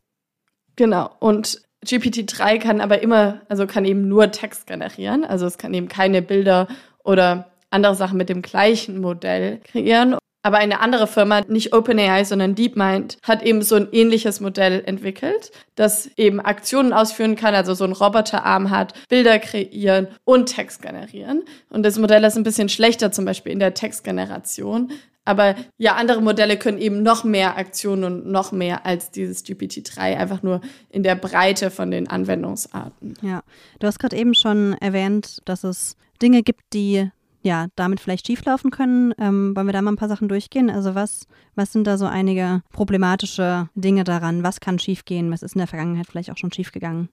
Genau. 0.76 1.12
Und 1.20 1.62
GPT-3 1.86 2.60
kann 2.60 2.82
aber 2.82 3.02
immer, 3.04 3.42
also 3.50 3.68
kann 3.68 3.86
eben 3.86 4.08
nur 4.08 4.32
Text 4.32 4.68
generieren. 4.68 5.24
Also 5.26 5.46
es 5.46 5.58
kann 5.58 5.74
eben 5.74 5.88
keine 5.88 6.22
Bilder 6.22 6.68
oder 7.04 7.52
andere 7.70 7.96
Sachen 7.96 8.18
mit 8.18 8.30
dem 8.30 8.42
gleichen 8.42 9.00
Modell 9.00 9.60
kreieren. 9.64 10.18
Aber 10.44 10.58
eine 10.58 10.80
andere 10.80 11.06
Firma, 11.06 11.42
nicht 11.42 11.72
OpenAI, 11.72 12.24
sondern 12.24 12.56
DeepMind, 12.56 13.18
hat 13.22 13.44
eben 13.44 13.62
so 13.62 13.76
ein 13.76 13.90
ähnliches 13.92 14.40
Modell 14.42 14.82
entwickelt, 14.86 15.52
das 15.76 16.10
eben 16.18 16.40
Aktionen 16.40 16.94
ausführen 16.94 17.36
kann, 17.36 17.54
also 17.54 17.76
so 17.76 17.84
ein 17.84 17.92
Roboterarm 17.92 18.72
hat, 18.72 18.94
Bilder 19.08 19.38
kreieren 19.38 20.08
und 20.24 20.48
Text 20.48 20.82
generieren. 20.82 21.44
Und 21.70 21.84
das 21.84 22.00
Modell 22.00 22.24
ist 22.24 22.38
ein 22.38 22.44
bisschen 22.44 22.70
schlechter, 22.70 23.12
zum 23.12 23.26
Beispiel 23.26 23.52
in 23.52 23.60
der 23.60 23.76
Textgeneration, 23.76 24.92
Aber 25.32 25.56
ja, 25.78 25.96
andere 25.96 26.22
Modelle 26.22 26.58
können 26.58 26.78
eben 26.78 27.04
noch 27.04 27.24
mehr 27.24 27.58
Aktionen 27.58 28.04
und 28.04 28.28
noch 28.28 28.52
mehr 28.52 28.86
als 28.86 29.12
dieses 29.12 29.46
GPT-3, 29.46 30.18
einfach 30.18 30.44
nur 30.44 30.60
in 30.90 31.04
der 31.04 31.16
Breite 31.16 31.72
von 31.72 31.90
den 31.90 32.10
Anwendungsarten. 32.10 33.14
Ja, 33.22 33.42
du 33.80 33.88
hast 33.88 33.98
gerade 33.98 34.18
eben 34.18 34.34
schon 34.36 34.74
erwähnt, 34.82 35.42
dass 35.46 35.64
es 35.64 35.96
Dinge 36.22 36.44
gibt, 36.44 36.62
die 36.74 37.10
ja 37.44 37.68
damit 37.78 38.02
vielleicht 38.02 38.28
schieflaufen 38.28 38.72
können. 38.72 39.14
Ähm, 39.18 39.56
wollen 39.56 39.68
wir 39.68 39.74
da 39.74 39.82
mal 39.82 39.94
ein 39.94 39.96
paar 39.96 40.10
Sachen 40.10 40.28
durchgehen? 40.28 40.70
Also 40.70 40.96
was, 40.96 41.28
was 41.56 41.72
sind 41.72 41.88
da 41.88 41.98
so 41.98 42.08
einige 42.08 42.62
problematische 42.74 43.70
Dinge 43.74 44.04
daran? 44.04 44.44
Was 44.44 44.60
kann 44.60 44.80
schiefgehen? 44.80 45.32
Was 45.32 45.44
ist 45.44 45.56
in 45.56 45.60
der 45.60 45.68
Vergangenheit 45.68 46.08
vielleicht 46.08 46.30
auch 46.30 46.38
schon 46.38 46.52
schiefgegangen? 46.52 47.08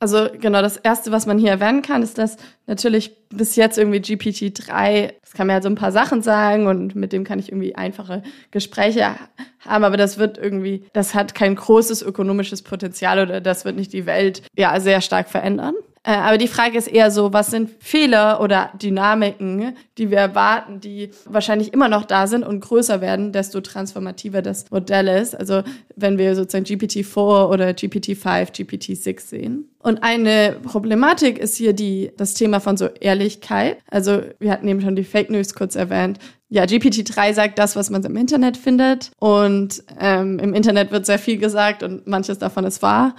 Also 0.00 0.28
genau, 0.40 0.62
das 0.62 0.76
Erste, 0.76 1.10
was 1.10 1.26
man 1.26 1.38
hier 1.38 1.50
erwähnen 1.50 1.82
kann, 1.82 2.02
ist, 2.02 2.18
dass 2.18 2.36
natürlich 2.66 3.16
bis 3.30 3.56
jetzt 3.56 3.78
irgendwie 3.78 3.98
GPT-3, 3.98 5.12
das 5.20 5.32
kann 5.32 5.48
mir 5.48 5.54
halt 5.54 5.64
so 5.64 5.68
ein 5.68 5.74
paar 5.74 5.90
Sachen 5.90 6.22
sagen 6.22 6.68
und 6.68 6.94
mit 6.94 7.12
dem 7.12 7.24
kann 7.24 7.40
ich 7.40 7.50
irgendwie 7.50 7.74
einfache 7.74 8.22
Gespräche 8.52 9.16
haben, 9.60 9.84
aber 9.84 9.96
das 9.96 10.16
wird 10.16 10.38
irgendwie, 10.38 10.84
das 10.92 11.14
hat 11.14 11.34
kein 11.34 11.56
großes 11.56 12.02
ökonomisches 12.02 12.62
Potenzial 12.62 13.18
oder 13.20 13.40
das 13.40 13.64
wird 13.64 13.74
nicht 13.74 13.92
die 13.92 14.06
Welt 14.06 14.42
ja 14.56 14.78
sehr 14.78 15.00
stark 15.00 15.28
verändern. 15.28 15.74
Äh, 16.04 16.12
aber 16.12 16.38
die 16.38 16.48
Frage 16.48 16.78
ist 16.78 16.86
eher 16.86 17.10
so, 17.10 17.32
was 17.32 17.48
sind 17.48 17.70
Fehler 17.80 18.40
oder 18.40 18.70
Dynamiken, 18.80 19.76
die 19.98 20.10
wir 20.10 20.18
erwarten, 20.18 20.80
die 20.80 21.10
wahrscheinlich 21.26 21.72
immer 21.74 21.88
noch 21.88 22.04
da 22.04 22.26
sind 22.26 22.44
und 22.44 22.60
größer 22.60 23.00
werden, 23.00 23.32
desto 23.32 23.60
transformativer 23.60 24.42
das 24.42 24.70
Modell 24.70 25.08
ist. 25.08 25.34
Also 25.34 25.62
wenn 25.96 26.18
wir 26.18 26.36
sozusagen 26.36 26.64
GPT-4 26.64 27.48
oder 27.48 27.70
GPT-5, 27.70 28.52
GPT-6 28.52 29.20
sehen. 29.20 29.67
Und 29.80 30.02
eine 30.02 30.56
Problematik 30.64 31.38
ist 31.38 31.56
hier 31.56 31.72
die, 31.72 32.10
das 32.16 32.34
Thema 32.34 32.60
von 32.60 32.76
so 32.76 32.86
Ehrlichkeit. 32.86 33.78
Also 33.88 34.22
wir 34.40 34.50
hatten 34.50 34.66
eben 34.66 34.80
schon 34.80 34.96
die 34.96 35.04
Fake 35.04 35.30
News 35.30 35.54
kurz 35.54 35.76
erwähnt. 35.76 36.18
Ja, 36.48 36.64
GPT-3 36.64 37.34
sagt 37.34 37.58
das, 37.58 37.76
was 37.76 37.90
man 37.90 38.02
im 38.02 38.16
Internet 38.16 38.56
findet. 38.56 39.12
Und 39.20 39.84
ähm, 40.00 40.38
im 40.40 40.54
Internet 40.54 40.90
wird 40.90 41.06
sehr 41.06 41.18
viel 41.18 41.38
gesagt 41.38 41.82
und 41.82 42.06
manches 42.06 42.38
davon 42.38 42.64
ist 42.64 42.82
wahr. 42.82 43.14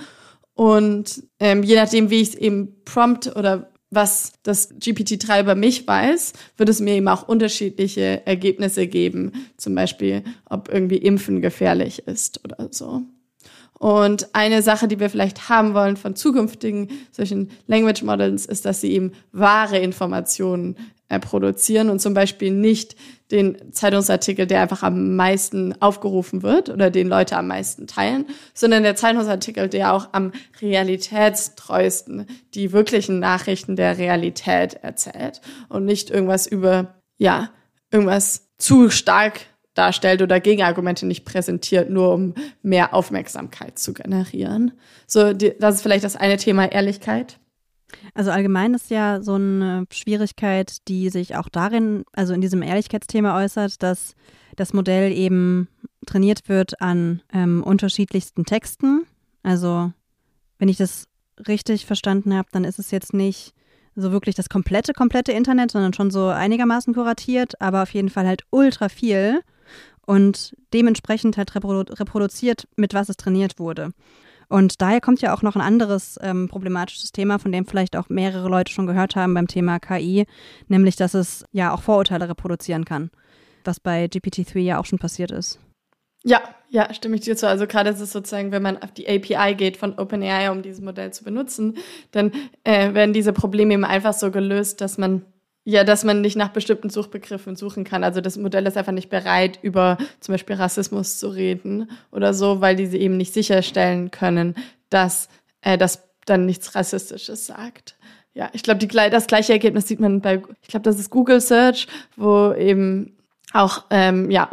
Und 0.54 1.24
ähm, 1.40 1.64
je 1.64 1.76
nachdem, 1.76 2.10
wie 2.10 2.22
ich 2.22 2.30
es 2.30 2.36
eben 2.36 2.84
prompt 2.84 3.34
oder 3.36 3.72
was 3.92 4.34
das 4.44 4.76
GPT-3 4.76 5.42
über 5.42 5.56
mich 5.56 5.88
weiß, 5.88 6.34
wird 6.58 6.70
es 6.70 6.80
mir 6.80 6.96
eben 6.96 7.08
auch 7.08 7.28
unterschiedliche 7.28 8.26
Ergebnisse 8.28 8.88
geben. 8.88 9.32
Zum 9.58 9.74
Beispiel, 9.74 10.24
ob 10.46 10.72
irgendwie 10.72 10.98
Impfen 10.98 11.42
gefährlich 11.42 12.08
ist 12.08 12.44
oder 12.44 12.68
so. 12.72 13.04
Und 13.80 14.36
eine 14.36 14.62
Sache, 14.62 14.90
die 14.90 15.00
wir 15.00 15.10
vielleicht 15.10 15.48
haben 15.50 15.74
wollen 15.74 15.96
von 15.96 16.16
zukünftigen 16.16 16.90
solchen 17.12 17.50
Language 17.66 18.04
Models, 18.04 18.46
ist, 18.46 18.66
dass 18.66 18.82
sie 18.82 18.92
eben 18.92 19.14
wahre 19.32 19.80
Informationen 19.80 20.76
äh, 21.08 21.18
produzieren 21.20 21.90
und 21.90 22.00
zum 22.00 22.14
Beispiel 22.14 22.52
nicht 22.52 22.96
den 23.32 23.72
Zeitungsartikel, 23.72 24.46
der 24.48 24.62
einfach 24.62 24.84
am 24.84 25.16
meisten 25.16 25.74
aufgerufen 25.82 26.44
wird 26.44 26.70
oder 26.70 26.92
den 26.92 27.08
Leute 27.08 27.38
am 27.38 27.48
meisten 27.48 27.88
teilen, 27.88 28.26
sondern 28.54 28.84
der 28.84 28.96
Zeitungsartikel, 28.96 29.70
der 29.70 29.94
auch 29.94 30.10
am 30.12 30.34
realitätstreuesten 30.62 32.28
die 32.54 32.74
wirklichen 32.74 33.20
Nachrichten 33.20 33.78
der 33.78 33.98
Realität 33.98 34.76
erzählt 34.76 35.40
und 35.70 35.86
nicht 35.86 36.10
irgendwas 36.10 36.48
über, 36.48 36.96
ja, 37.18 37.50
irgendwas 37.92 38.50
zu 38.58 38.90
stark 38.90 39.40
darstellt 39.80 40.22
oder 40.22 40.42
Gegenargumente 40.42 41.08
nicht 41.08 41.24
präsentiert, 41.24 41.90
nur 41.90 42.14
um 42.14 42.34
mehr 42.62 42.94
Aufmerksamkeit 42.94 43.80
zu 43.80 43.94
generieren. 43.94 44.74
So, 45.08 45.32
die, 45.32 45.54
das 45.58 45.76
ist 45.76 45.82
vielleicht 45.82 46.04
das 46.04 46.18
eine 46.18 46.36
Thema 46.36 46.70
Ehrlichkeit. 46.70 47.40
Also 48.14 48.32
allgemein 48.32 48.74
ist 48.74 48.92
ja 48.92 49.22
so 49.22 49.36
eine 49.36 49.86
Schwierigkeit, 49.92 50.78
die 50.90 51.10
sich 51.10 51.38
auch 51.38 51.48
darin, 51.48 52.04
also 52.12 52.34
in 52.34 52.42
diesem 52.42 52.62
Ehrlichkeitsthema 52.62 53.42
äußert, 53.42 53.82
dass 53.82 54.16
das 54.58 54.74
Modell 54.74 55.14
eben 55.14 55.70
trainiert 56.06 56.50
wird 56.50 56.82
an 56.82 57.22
ähm, 57.34 57.64
unterschiedlichsten 57.64 58.44
Texten. 58.44 59.06
Also 59.44 59.94
wenn 60.58 60.68
ich 60.68 60.78
das 60.78 61.08
richtig 61.48 61.86
verstanden 61.86 62.36
habe, 62.36 62.50
dann 62.52 62.66
ist 62.66 62.80
es 62.80 62.92
jetzt 62.92 63.14
nicht 63.14 63.54
so 63.96 64.12
wirklich 64.12 64.36
das 64.36 64.50
komplette, 64.50 64.94
komplette 64.94 65.32
Internet, 65.32 65.72
sondern 65.72 65.94
schon 65.94 66.12
so 66.12 66.28
einigermaßen 66.28 66.94
kuratiert, 66.94 67.60
aber 67.62 67.84
auf 67.84 67.94
jeden 67.94 68.10
Fall 68.10 68.28
halt 68.28 68.44
ultra 68.50 68.90
viel 68.90 69.42
und 70.10 70.56
dementsprechend 70.74 71.38
halt 71.38 71.54
reprodu 71.54 71.94
reproduziert, 71.94 72.68
mit 72.76 72.96
was 72.96 73.10
es 73.10 73.18
trainiert 73.18 73.60
wurde. 73.60 73.92
Und 74.48 74.82
daher 74.82 75.02
kommt 75.02 75.22
ja 75.22 75.36
auch 75.36 75.44
noch 75.44 75.56
ein 75.56 75.62
anderes 75.62 76.18
ähm, 76.24 76.48
problematisches 76.48 77.12
Thema, 77.12 77.38
von 77.38 77.52
dem 77.52 77.68
vielleicht 77.68 77.96
auch 77.96 78.10
mehrere 78.10 78.50
Leute 78.50 78.74
schon 78.74 78.88
gehört 78.88 79.16
haben 79.16 79.36
beim 79.36 79.46
Thema 79.46 79.80
KI, 79.80 80.26
nämlich 80.68 80.96
dass 80.96 81.14
es 81.14 81.46
ja 81.52 81.72
auch 81.72 81.84
Vorurteile 81.84 82.28
reproduzieren 82.28 82.86
kann, 82.86 83.12
was 83.64 83.80
bei 83.80 84.06
GPT-3 84.06 84.58
ja 84.58 84.80
auch 84.80 84.86
schon 84.86 84.98
passiert 84.98 85.30
ist. 85.30 85.60
Ja, 86.24 86.42
ja, 86.70 86.92
stimme 86.92 87.16
ich 87.16 87.22
dir 87.22 87.38
zu. 87.38 87.48
Also 87.48 87.68
gerade 87.68 87.92
ist 87.92 88.00
es 88.00 88.12
sozusagen, 88.12 88.52
wenn 88.52 88.64
man 88.64 88.82
auf 88.82 88.92
die 88.92 89.08
API 89.08 89.54
geht 89.54 89.78
von 89.78 90.00
OpenAI, 90.00 90.50
um 90.50 90.64
dieses 90.64 90.82
Modell 90.82 91.14
zu 91.14 91.24
benutzen, 91.24 91.78
dann 92.10 92.32
äh, 92.64 92.96
werden 92.96 93.14
diese 93.14 93.32
Probleme 93.32 93.76
eben 93.76 93.86
einfach 93.86 94.14
so 94.14 94.32
gelöst, 94.32 94.82
dass 94.82 94.98
man 94.98 95.24
ja, 95.66 95.84
dass 95.84 96.04
man 96.04 96.22
nicht 96.22 96.36
nach 96.36 96.50
bestimmten 96.50 96.90
Suchbegriffen 96.90 97.56
suchen 97.56 97.84
kann. 97.84 98.04
Also 98.04 98.22
das 98.22 98.38
Modell 98.38 98.66
ist 98.66 98.78
einfach 98.78 98.92
nicht 98.92 99.10
bereit, 99.10 99.60
über 99.62 99.98
zum 100.20 100.34
Beispiel 100.34 100.56
Rassismus 100.56 101.20
zu 101.20 101.30
reden 101.30 101.90
oder 102.12 102.34
so, 102.34 102.62
weil 102.62 102.76
diese 102.76 102.98
eben 102.98 103.18
nicht 103.18 103.34
sicherstellen 103.34 104.12
können, 104.12 104.56
dass 104.90 105.30
äh, 105.62 105.78
das 105.78 106.04
dann 106.26 106.46
nichts 106.46 106.76
Rassistisches 106.76 107.46
sagt. 107.46 107.96
Ja, 108.34 108.50
ich 108.54 108.64
glaube, 108.64 108.86
das 108.88 109.28
gleiche 109.28 109.54
Ergebnis 109.54 109.88
sieht 109.88 110.00
man 110.00 110.22
bei, 110.22 110.42
ich 110.62 110.70
glaube, 110.70 110.84
das 110.84 111.00
ist 111.00 111.10
Google 111.10 111.42
Search, 111.42 111.88
wo 112.16 112.54
eben 112.54 113.18
auch 113.54 113.86
ähm, 113.90 114.30
ja, 114.30 114.50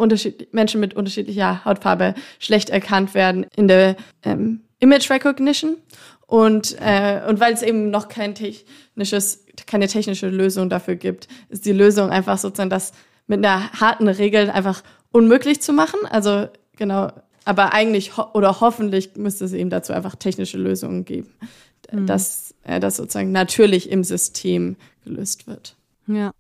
Menschen 0.53 0.81
mit 0.81 0.95
unterschiedlicher 0.95 1.65
Hautfarbe 1.65 2.15
schlecht 2.39 2.71
erkannt 2.71 3.15
werden 3.15 3.47
in 3.55 3.69
der 3.69 3.97
ähm, 4.25 4.63
Image 4.81 5.11
Recognition. 5.11 5.77
Und, 6.27 6.77
äh, 6.81 7.23
und 7.29 7.39
weil 7.39 7.55
es 7.55 7.63
eben 7.63 7.91
noch 7.91 8.09
kein 8.09 8.35
technisches, 8.35 9.45
keine 9.67 9.87
technische 9.87 10.29
Lösung 10.29 10.69
dafür 10.69 10.97
gibt, 10.97 11.29
ist 11.49 11.67
die 11.67 11.73
Lösung 11.73 12.11
einfach 12.11 12.39
sozusagen 12.39 12.71
das 12.71 12.93
mit 13.27 13.45
einer 13.45 13.73
harten 13.73 14.09
Regel 14.09 14.51
einfach 14.51 14.83
unmöglich 15.13 15.63
zu 15.63 15.73
machen. 15.73 16.01
Also 16.09 16.49
genau, 16.77 17.13
aber 17.45 17.73
eigentlich 17.73 18.17
ho 18.17 18.27
oder 18.35 18.61
hoffentlich 18.61 19.17
müsste 19.17 19.45
es 19.45 19.53
eben 19.53 19.71
dazu 19.71 19.93
einfach 19.93 20.17
technische 20.17 20.59
Lösungen 20.59 21.05
geben, 21.05 21.33
mhm. 21.93 22.07
dass 22.07 22.55
äh, 22.65 22.81
das 22.81 22.97
sozusagen 22.97 23.31
natürlich 23.31 23.91
im 23.91 24.03
System 24.03 24.77
gelöst 25.05 25.47
wird. 25.47 25.77
Ja. 26.09 26.33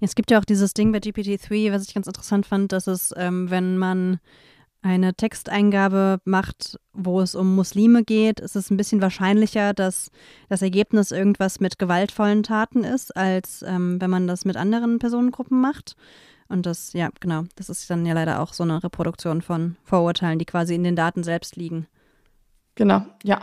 Es 0.00 0.14
gibt 0.14 0.30
ja 0.30 0.38
auch 0.38 0.44
dieses 0.44 0.74
Ding 0.74 0.92
bei 0.92 0.98
GPT-3, 0.98 1.72
was 1.72 1.88
ich 1.88 1.94
ganz 1.94 2.06
interessant 2.06 2.46
fand, 2.46 2.72
dass 2.72 2.86
es, 2.86 3.12
ähm, 3.16 3.50
wenn 3.50 3.78
man 3.78 4.20
eine 4.82 5.14
Texteingabe 5.14 6.18
macht, 6.24 6.78
wo 6.92 7.20
es 7.20 7.34
um 7.34 7.54
Muslime 7.54 8.02
geht, 8.02 8.40
ist 8.40 8.56
es 8.56 8.70
ein 8.70 8.76
bisschen 8.76 9.00
wahrscheinlicher, 9.00 9.72
dass 9.72 10.10
das 10.48 10.60
Ergebnis 10.60 11.12
irgendwas 11.12 11.60
mit 11.60 11.78
gewaltvollen 11.78 12.42
Taten 12.42 12.82
ist, 12.82 13.16
als 13.16 13.64
ähm, 13.66 14.00
wenn 14.00 14.10
man 14.10 14.26
das 14.26 14.44
mit 14.44 14.56
anderen 14.56 14.98
Personengruppen 14.98 15.60
macht. 15.60 15.96
Und 16.48 16.66
das, 16.66 16.92
ja, 16.92 17.10
genau, 17.20 17.44
das 17.56 17.70
ist 17.70 17.88
dann 17.88 18.04
ja 18.04 18.12
leider 18.12 18.40
auch 18.40 18.52
so 18.52 18.64
eine 18.64 18.82
Reproduktion 18.82 19.40
von 19.40 19.76
Vorurteilen, 19.84 20.38
die 20.38 20.44
quasi 20.44 20.74
in 20.74 20.84
den 20.84 20.96
Daten 20.96 21.22
selbst 21.22 21.56
liegen. 21.56 21.86
Genau, 22.74 23.02
ja. 23.22 23.40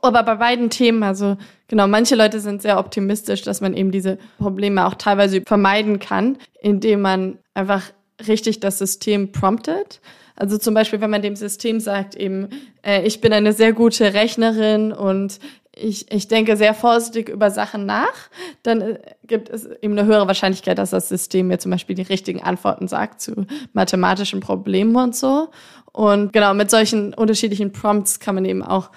Aber 0.00 0.22
bei 0.22 0.36
beiden 0.36 0.70
Themen, 0.70 1.02
also 1.02 1.36
genau, 1.68 1.86
manche 1.86 2.16
Leute 2.16 2.40
sind 2.40 2.62
sehr 2.62 2.78
optimistisch, 2.78 3.42
dass 3.42 3.60
man 3.60 3.74
eben 3.74 3.90
diese 3.90 4.16
Probleme 4.38 4.86
auch 4.86 4.94
teilweise 4.94 5.42
vermeiden 5.42 5.98
kann, 5.98 6.38
indem 6.62 7.02
man 7.02 7.38
einfach 7.52 7.82
richtig 8.26 8.60
das 8.60 8.78
System 8.78 9.32
promptet. 9.32 10.00
Also 10.36 10.58
zum 10.58 10.74
Beispiel, 10.74 11.00
wenn 11.00 11.10
man 11.10 11.22
dem 11.22 11.34
System 11.34 11.80
sagt, 11.80 12.14
eben, 12.14 12.48
äh, 12.82 13.02
ich 13.06 13.20
bin 13.20 13.32
eine 13.32 13.52
sehr 13.52 13.72
gute 13.72 14.14
Rechnerin 14.14 14.92
und 14.92 15.40
ich, 15.74 16.10
ich 16.10 16.28
denke 16.28 16.56
sehr 16.56 16.74
vorsichtig 16.74 17.28
über 17.28 17.50
Sachen 17.50 17.86
nach, 17.86 18.30
dann 18.62 18.80
äh, 18.80 18.98
gibt 19.26 19.48
es 19.48 19.66
eben 19.66 19.98
eine 19.98 20.06
höhere 20.06 20.26
Wahrscheinlichkeit, 20.26 20.78
dass 20.78 20.90
das 20.90 21.08
System 21.08 21.48
mir 21.48 21.58
zum 21.58 21.70
Beispiel 21.70 21.96
die 21.96 22.02
richtigen 22.02 22.42
Antworten 22.42 22.88
sagt 22.88 23.20
zu 23.20 23.46
mathematischen 23.72 24.40
Problemen 24.40 24.96
und 24.96 25.16
so. 25.16 25.48
Und 25.92 26.32
genau, 26.32 26.54
mit 26.54 26.70
solchen 26.70 27.14
unterschiedlichen 27.14 27.72
Prompts 27.72 28.20
kann 28.20 28.34
man 28.34 28.44
eben 28.44 28.62
auch 28.62 28.90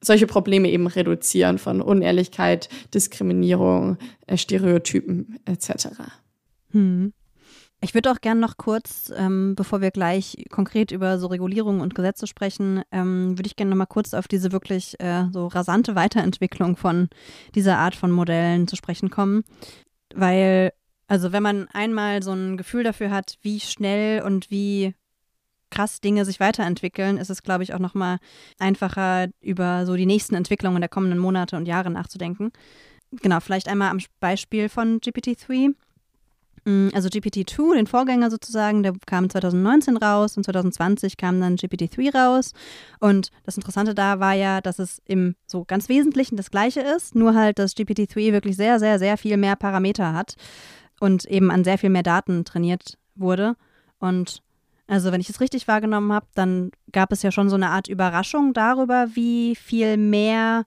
solche 0.00 0.26
Probleme 0.26 0.70
eben 0.70 0.86
reduzieren 0.86 1.58
von 1.58 1.80
Unehrlichkeit, 1.82 2.68
Diskriminierung, 2.94 3.98
äh, 4.26 4.36
Stereotypen 4.36 5.38
etc. 5.44 5.88
Hm. 6.72 7.12
Ich 7.82 7.94
würde 7.94 8.10
auch 8.12 8.20
gerne 8.20 8.40
noch 8.40 8.58
kurz, 8.58 9.10
ähm, 9.16 9.54
bevor 9.54 9.80
wir 9.80 9.90
gleich 9.90 10.36
konkret 10.50 10.90
über 10.90 11.18
so 11.18 11.28
Regulierungen 11.28 11.80
und 11.80 11.94
Gesetze 11.94 12.26
sprechen, 12.26 12.82
ähm, 12.92 13.38
würde 13.38 13.46
ich 13.46 13.56
gerne 13.56 13.70
noch 13.70 13.78
mal 13.78 13.86
kurz 13.86 14.12
auf 14.12 14.28
diese 14.28 14.52
wirklich 14.52 15.00
äh, 15.00 15.24
so 15.32 15.46
rasante 15.46 15.94
Weiterentwicklung 15.94 16.76
von 16.76 17.08
dieser 17.54 17.78
Art 17.78 17.94
von 17.94 18.10
Modellen 18.10 18.68
zu 18.68 18.76
sprechen 18.76 19.08
kommen. 19.08 19.44
Weil, 20.14 20.72
also 21.08 21.32
wenn 21.32 21.42
man 21.42 21.68
einmal 21.68 22.22
so 22.22 22.32
ein 22.32 22.58
Gefühl 22.58 22.84
dafür 22.84 23.10
hat, 23.10 23.38
wie 23.40 23.60
schnell 23.60 24.22
und 24.22 24.50
wie 24.50 24.94
krass 25.70 26.02
Dinge 26.02 26.26
sich 26.26 26.38
weiterentwickeln, 26.38 27.16
ist 27.16 27.30
es, 27.30 27.42
glaube 27.42 27.62
ich, 27.62 27.72
auch 27.72 27.78
noch 27.78 27.94
mal 27.94 28.18
einfacher, 28.58 29.28
über 29.40 29.86
so 29.86 29.96
die 29.96 30.06
nächsten 30.06 30.34
Entwicklungen 30.34 30.80
der 30.80 30.90
kommenden 30.90 31.18
Monate 31.18 31.56
und 31.56 31.66
Jahre 31.66 31.90
nachzudenken. 31.90 32.52
Genau, 33.22 33.40
vielleicht 33.40 33.68
einmal 33.68 33.90
am 33.90 34.00
Beispiel 34.20 34.68
von 34.68 35.00
GPT-3. 35.00 35.74
Mm, 36.64 36.88
also 36.92 37.08
GPT-2, 37.08 37.74
den 37.74 37.86
Vorgänger 37.86 38.30
sozusagen, 38.30 38.82
der 38.82 38.92
kam 39.06 39.28
2019 39.28 39.96
raus 39.96 40.36
und 40.36 40.44
2020 40.44 41.16
kam 41.16 41.40
dann 41.40 41.56
GPT-3 41.56 42.14
raus. 42.14 42.52
Und 42.98 43.30
das 43.44 43.56
Interessante 43.56 43.94
da 43.94 44.20
war 44.20 44.34
ja, 44.34 44.60
dass 44.60 44.78
es 44.78 45.00
im 45.06 45.36
so 45.46 45.64
ganz 45.64 45.88
Wesentlichen 45.88 46.36
das 46.36 46.50
gleiche 46.50 46.80
ist, 46.80 47.14
nur 47.14 47.34
halt, 47.34 47.58
dass 47.58 47.76
GPT-3 47.76 48.32
wirklich 48.32 48.56
sehr, 48.56 48.78
sehr, 48.78 48.98
sehr 48.98 49.16
viel 49.16 49.36
mehr 49.36 49.56
Parameter 49.56 50.12
hat 50.12 50.36
und 51.00 51.24
eben 51.26 51.50
an 51.50 51.64
sehr 51.64 51.78
viel 51.78 51.90
mehr 51.90 52.02
Daten 52.02 52.44
trainiert 52.44 52.98
wurde. 53.14 53.56
Und 53.98 54.42
also 54.86 55.12
wenn 55.12 55.20
ich 55.20 55.30
es 55.30 55.40
richtig 55.40 55.68
wahrgenommen 55.68 56.12
habe, 56.12 56.26
dann 56.34 56.72
gab 56.92 57.12
es 57.12 57.22
ja 57.22 57.30
schon 57.30 57.48
so 57.48 57.56
eine 57.56 57.70
Art 57.70 57.88
Überraschung 57.88 58.52
darüber, 58.52 59.08
wie 59.14 59.54
viel 59.54 59.96
mehr 59.96 60.64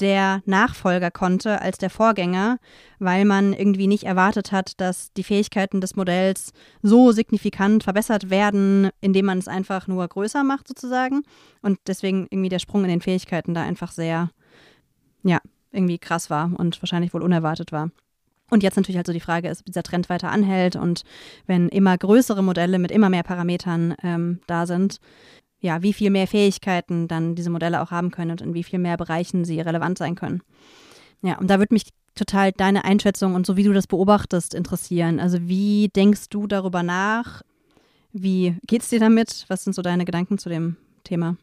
der 0.00 0.42
Nachfolger 0.46 1.10
konnte 1.10 1.60
als 1.60 1.78
der 1.78 1.90
Vorgänger, 1.90 2.58
weil 2.98 3.24
man 3.24 3.52
irgendwie 3.52 3.86
nicht 3.86 4.04
erwartet 4.04 4.52
hat, 4.52 4.80
dass 4.80 5.12
die 5.12 5.24
Fähigkeiten 5.24 5.80
des 5.80 5.96
Modells 5.96 6.52
so 6.82 7.12
signifikant 7.12 7.84
verbessert 7.84 8.30
werden, 8.30 8.90
indem 9.00 9.26
man 9.26 9.38
es 9.38 9.48
einfach 9.48 9.86
nur 9.86 10.06
größer 10.06 10.44
macht 10.44 10.68
sozusagen. 10.68 11.22
Und 11.62 11.78
deswegen 11.86 12.26
irgendwie 12.30 12.48
der 12.48 12.58
Sprung 12.58 12.84
in 12.84 12.90
den 12.90 13.00
Fähigkeiten 13.00 13.54
da 13.54 13.62
einfach 13.62 13.92
sehr, 13.92 14.30
ja, 15.22 15.38
irgendwie 15.72 15.98
krass 15.98 16.30
war 16.30 16.50
und 16.56 16.80
wahrscheinlich 16.82 17.12
wohl 17.12 17.22
unerwartet 17.22 17.72
war. 17.72 17.90
Und 18.50 18.62
jetzt 18.62 18.76
natürlich 18.76 18.96
halt 18.96 19.06
so 19.06 19.12
die 19.12 19.20
Frage 19.20 19.48
ist, 19.48 19.60
ob 19.60 19.66
dieser 19.66 19.82
Trend 19.82 20.08
weiter 20.08 20.30
anhält 20.30 20.74
und 20.76 21.04
wenn 21.46 21.68
immer 21.68 21.98
größere 21.98 22.42
Modelle 22.42 22.78
mit 22.78 22.90
immer 22.90 23.10
mehr 23.10 23.22
Parametern 23.22 23.94
ähm, 24.02 24.40
da 24.46 24.66
sind, 24.66 25.00
ja, 25.60 25.82
wie 25.82 25.92
viel 25.92 26.10
mehr 26.10 26.26
Fähigkeiten 26.26 27.08
dann 27.08 27.34
diese 27.34 27.50
Modelle 27.50 27.82
auch 27.82 27.90
haben 27.90 28.10
können 28.10 28.30
und 28.30 28.40
in 28.40 28.54
wie 28.54 28.64
viel 28.64 28.78
mehr 28.78 28.96
Bereichen 28.96 29.44
sie 29.44 29.60
relevant 29.60 29.98
sein 29.98 30.14
können. 30.14 30.42
Ja, 31.22 31.38
und 31.38 31.48
da 31.48 31.58
würde 31.58 31.74
mich 31.74 31.84
total 32.14 32.52
deine 32.52 32.84
Einschätzung 32.84 33.34
und 33.34 33.46
so 33.46 33.56
wie 33.56 33.64
du 33.64 33.72
das 33.72 33.86
beobachtest 33.86 34.54
interessieren. 34.54 35.20
Also 35.20 35.38
wie 35.42 35.88
denkst 35.88 36.28
du 36.30 36.46
darüber 36.46 36.82
nach? 36.82 37.42
Wie 38.12 38.56
geht's 38.66 38.88
dir 38.88 39.00
damit? 39.00 39.44
Was 39.48 39.64
sind 39.64 39.74
so 39.74 39.82
deine 39.82 40.04
Gedanken 40.04 40.38
zu 40.38 40.48
dem 40.48 40.76
Thema? 41.04 41.36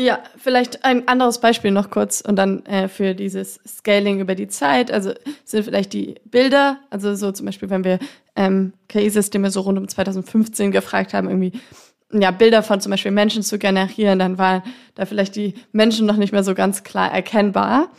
Ja, 0.00 0.22
vielleicht 0.36 0.84
ein 0.84 1.08
anderes 1.08 1.40
Beispiel 1.40 1.72
noch 1.72 1.90
kurz 1.90 2.20
und 2.20 2.36
dann 2.36 2.64
äh, 2.66 2.86
für 2.86 3.16
dieses 3.16 3.58
Scaling 3.66 4.20
über 4.20 4.36
die 4.36 4.46
Zeit. 4.46 4.92
Also 4.92 5.12
sind 5.44 5.64
vielleicht 5.64 5.92
die 5.92 6.14
Bilder, 6.24 6.78
also 6.88 7.16
so 7.16 7.32
zum 7.32 7.46
Beispiel, 7.46 7.68
wenn 7.68 7.82
wir 7.82 7.98
ähm, 8.36 8.74
KI-Systeme 8.86 9.50
so 9.50 9.62
rund 9.62 9.76
um 9.76 9.88
2015 9.88 10.70
gefragt 10.70 11.14
haben, 11.14 11.28
irgendwie 11.28 11.60
ja, 12.12 12.30
Bilder 12.30 12.62
von 12.62 12.80
zum 12.80 12.90
Beispiel 12.90 13.10
Menschen 13.12 13.42
zu 13.42 13.58
generieren, 13.58 14.18
dann 14.18 14.38
waren 14.38 14.62
da 14.94 15.04
vielleicht 15.04 15.36
die 15.36 15.54
Menschen 15.72 16.06
noch 16.06 16.16
nicht 16.16 16.32
mehr 16.32 16.44
so 16.44 16.54
ganz 16.54 16.82
klar 16.82 17.12
erkennbar. 17.12 17.90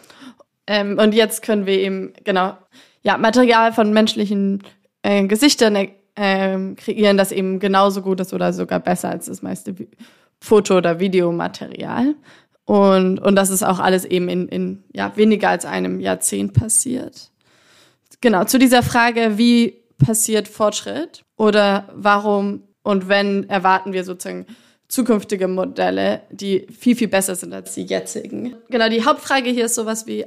Ähm, 0.67 0.97
und 0.97 1.13
jetzt 1.13 1.41
können 1.41 1.65
wir 1.65 1.79
eben, 1.79 2.13
genau, 2.23 2.57
ja, 3.03 3.17
Material 3.17 3.71
von 3.71 3.93
menschlichen 3.93 4.63
äh, 5.03 5.25
Gesichtern 5.27 5.75
äh, 5.75 6.75
kreieren, 6.75 7.17
das 7.17 7.31
eben 7.31 7.59
genauso 7.59 8.01
gut 8.01 8.19
ist 8.19 8.33
oder 8.33 8.51
sogar 8.51 8.79
besser 8.79 9.09
als 9.09 9.27
das 9.27 9.41
meiste 9.41 9.75
Foto- 10.39 10.77
oder 10.77 10.99
Videomaterial. 10.99 12.15
Und, 12.65 13.19
und 13.19 13.35
das 13.35 13.49
ist 13.49 13.63
auch 13.63 13.79
alles 13.79 14.05
eben 14.05 14.29
in, 14.29 14.47
in 14.47 14.83
ja, 14.93 15.15
weniger 15.15 15.49
als 15.49 15.65
einem 15.65 15.99
Jahrzehnt 15.99 16.53
passiert. 16.53 17.31
Genau, 18.21 18.43
zu 18.43 18.59
dieser 18.59 18.83
Frage, 18.83 19.37
wie 19.37 19.81
passiert 19.97 20.47
Fortschritt 20.47 21.23
oder 21.37 21.89
warum 21.95 22.63
und 22.89 23.07
wenn, 23.07 23.47
erwarten 23.49 23.93
wir 23.93 24.03
sozusagen 24.03 24.47
zukünftige 24.87 25.47
Modelle, 25.47 26.23
die 26.31 26.65
viel, 26.75 26.95
viel 26.95 27.07
besser 27.07 27.35
sind 27.35 27.53
als 27.53 27.75
die 27.75 27.83
jetzigen. 27.83 28.55
Genau, 28.71 28.89
die 28.89 29.05
Hauptfrage 29.05 29.51
hier 29.51 29.65
ist 29.65 29.75
sowas 29.75 30.07
wie, 30.07 30.25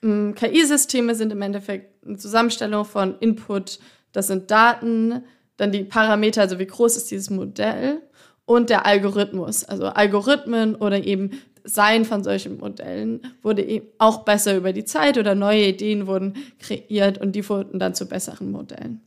hm, 0.00 0.34
KI-Systeme 0.34 1.14
sind 1.14 1.30
im 1.30 1.42
Endeffekt 1.42 2.02
eine 2.02 2.16
Zusammenstellung 2.16 2.86
von 2.86 3.18
Input, 3.20 3.80
das 4.12 4.28
sind 4.28 4.50
Daten, 4.50 5.24
dann 5.58 5.72
die 5.72 5.84
Parameter, 5.84 6.40
also 6.40 6.58
wie 6.58 6.66
groß 6.66 6.96
ist 6.96 7.10
dieses 7.10 7.28
Modell 7.28 8.00
und 8.46 8.70
der 8.70 8.86
Algorithmus. 8.86 9.64
Also 9.64 9.84
Algorithmen 9.88 10.76
oder 10.76 11.04
eben 11.04 11.42
Sein 11.64 12.06
von 12.06 12.24
solchen 12.24 12.60
Modellen 12.60 13.20
wurde 13.42 13.62
eben 13.62 13.88
auch 13.98 14.24
besser 14.24 14.56
über 14.56 14.72
die 14.72 14.86
Zeit 14.86 15.18
oder 15.18 15.34
neue 15.34 15.66
Ideen 15.66 16.06
wurden 16.06 16.34
kreiert 16.58 17.18
und 17.18 17.32
die 17.32 17.46
wurden 17.46 17.78
dann 17.78 17.94
zu 17.94 18.06
besseren 18.06 18.50
Modellen. 18.50 19.02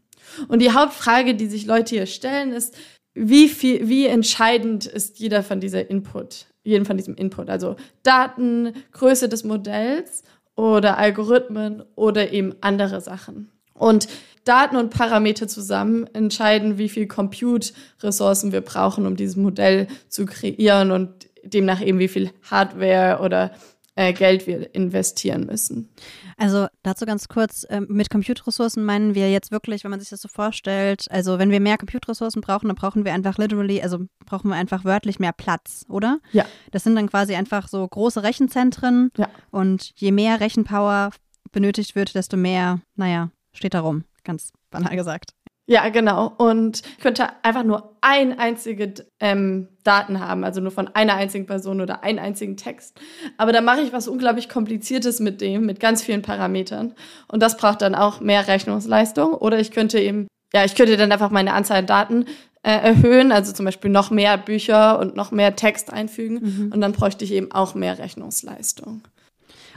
Und 0.48 0.62
die 0.62 0.72
Hauptfrage, 0.72 1.36
die 1.36 1.48
sich 1.48 1.66
Leute 1.66 1.96
hier 1.96 2.06
stellen, 2.06 2.52
ist, 2.52 2.76
wie 3.14 3.50
viel, 3.50 3.88
wie 3.88 4.06
entscheidend 4.06 4.86
ist 4.86 5.20
jeder 5.20 5.42
von 5.42 5.60
dieser 5.60 5.90
Input, 5.90 6.46
jeden 6.64 6.86
von 6.86 6.98
diesem 6.98 7.16
Input? 7.16 7.50
Also 7.50 7.76
Daten, 8.04 8.74
Größe 8.92 9.28
des 9.28 9.44
Modells 9.44 10.24
oder 10.56 10.98
Algorithmen 10.98 11.84
oder 11.96 12.32
eben 12.32 12.56
andere 12.62 13.02
Sachen. 13.02 13.50
Und 13.74 14.08
Daten 14.44 14.78
und 14.78 14.92
Parameter 14.92 15.48
zusammen 15.48 16.08
entscheiden, 16.14 16.78
wie 16.78 16.90
viel 16.90 17.08
Compute-Ressourcen 17.08 18.52
wir 18.52 18.62
brauchen, 18.62 19.06
um 19.06 19.16
dieses 19.16 19.36
Modell 19.36 19.88
zu 20.10 20.26
kreieren 20.26 20.92
und 20.92 21.28
demnach 21.44 21.82
eben 21.82 22.00
wie 22.00 22.08
viel 22.08 22.32
Hardware 22.50 23.20
oder 23.24 23.52
äh, 23.98 24.14
Geld 24.14 24.46
wir 24.46 24.74
investieren 24.76 25.46
müssen. 25.48 25.90
Also 26.38 26.68
dazu 26.84 27.06
ganz 27.06 27.28
kurz, 27.28 27.64
äh, 27.64 27.82
mit 27.82 28.12
Computerressourcen 28.12 28.86
meinen 28.86 29.16
wir 29.16 29.32
jetzt 29.32 29.52
wirklich, 29.52 29.84
wenn 29.84 29.92
man 29.92 30.00
sich 30.00 30.10
das 30.10 30.22
so 30.22 30.28
vorstellt, 30.28 31.08
also 31.10 31.40
wenn 31.40 31.50
wir 31.50 31.60
mehr 31.60 31.78
Computerressourcen 31.78 32.42
brauchen, 32.42 32.68
dann 32.68 32.76
brauchen 32.76 33.06
wir 33.06 33.14
einfach 33.14 33.40
literally, 33.40 33.82
also 33.82 34.06
brauchen 34.26 34.50
wir 34.50 34.56
einfach 34.56 34.86
wörtlich 34.86 35.20
mehr 35.20 35.34
Platz, 35.34 35.84
oder? 35.90 36.20
Ja. 36.32 36.46
Das 36.72 36.84
sind 36.84 36.96
dann 36.96 37.10
quasi 37.10 37.34
einfach 37.34 37.68
so 37.68 37.86
große 37.88 38.22
Rechenzentren 38.22 39.10
ja. 39.18 39.30
und 39.50 39.94
je 39.96 40.12
mehr 40.12 40.40
Rechenpower 40.40 41.10
benötigt 41.52 41.96
wird, 41.96 42.14
desto 42.14 42.38
mehr, 42.38 42.82
naja, 42.96 43.32
steht 43.52 43.74
da 43.74 43.80
rum, 43.80 44.04
ganz 44.24 44.54
banal 44.70 44.96
gesagt. 44.96 45.32
Ja, 45.70 45.90
genau. 45.90 46.34
Und 46.38 46.82
ich 46.98 47.04
könnte 47.04 47.28
einfach 47.44 47.64
nur 47.64 47.98
ein 48.00 48.40
einzige 48.40 48.94
ähm, 49.20 49.68
Daten 49.84 50.22
haben, 50.22 50.46
also 50.46 50.62
nur 50.62 50.72
von 50.72 50.88
einer 50.88 51.16
einzigen 51.16 51.46
Person 51.46 51.82
oder 51.82 52.06
einen 52.06 52.20
einzigen 52.20 52.56
Text. 52.56 52.98
Aber 53.38 53.52
da 53.52 53.60
mache 53.60 53.82
ich 53.82 53.92
was 53.92 54.08
unglaublich 54.08 54.48
Kompliziertes 54.48 55.20
mit 55.20 55.42
dem, 55.42 55.66
mit 55.66 55.82
ganz 55.82 56.04
vielen 56.04 56.22
Parametern. 56.22 56.94
Und 57.28 57.44
das 57.44 57.58
braucht 57.58 57.82
dann 57.82 57.96
auch 57.96 58.22
mehr 58.22 58.48
Rechnungsleistung. 58.48 59.34
Oder 59.34 59.60
ich 59.60 59.72
könnte 59.72 60.00
eben, 60.00 60.28
ja, 60.54 60.64
ich 60.64 60.74
könnte 60.74 60.96
dann 60.96 61.12
einfach 61.12 61.32
meine 61.32 61.54
Anzahl 61.54 61.80
an 61.80 61.86
Daten 61.86 62.26
äh, 62.64 62.72
erhöhen, 62.72 63.34
also 63.34 63.52
zum 63.52 63.66
Beispiel 63.66 63.92
noch 63.92 64.10
mehr 64.10 64.38
Bücher 64.38 65.00
und 65.00 65.18
noch 65.18 65.32
mehr 65.32 65.58
Text 65.58 65.92
einfügen. 65.92 66.40
Mhm. 66.42 66.72
Und 66.74 66.80
dann 66.80 66.94
bräuchte 66.94 67.26
ich 67.26 67.34
eben 67.34 67.52
auch 67.52 67.76
mehr 67.76 68.00
Rechnungsleistung. 68.00 69.02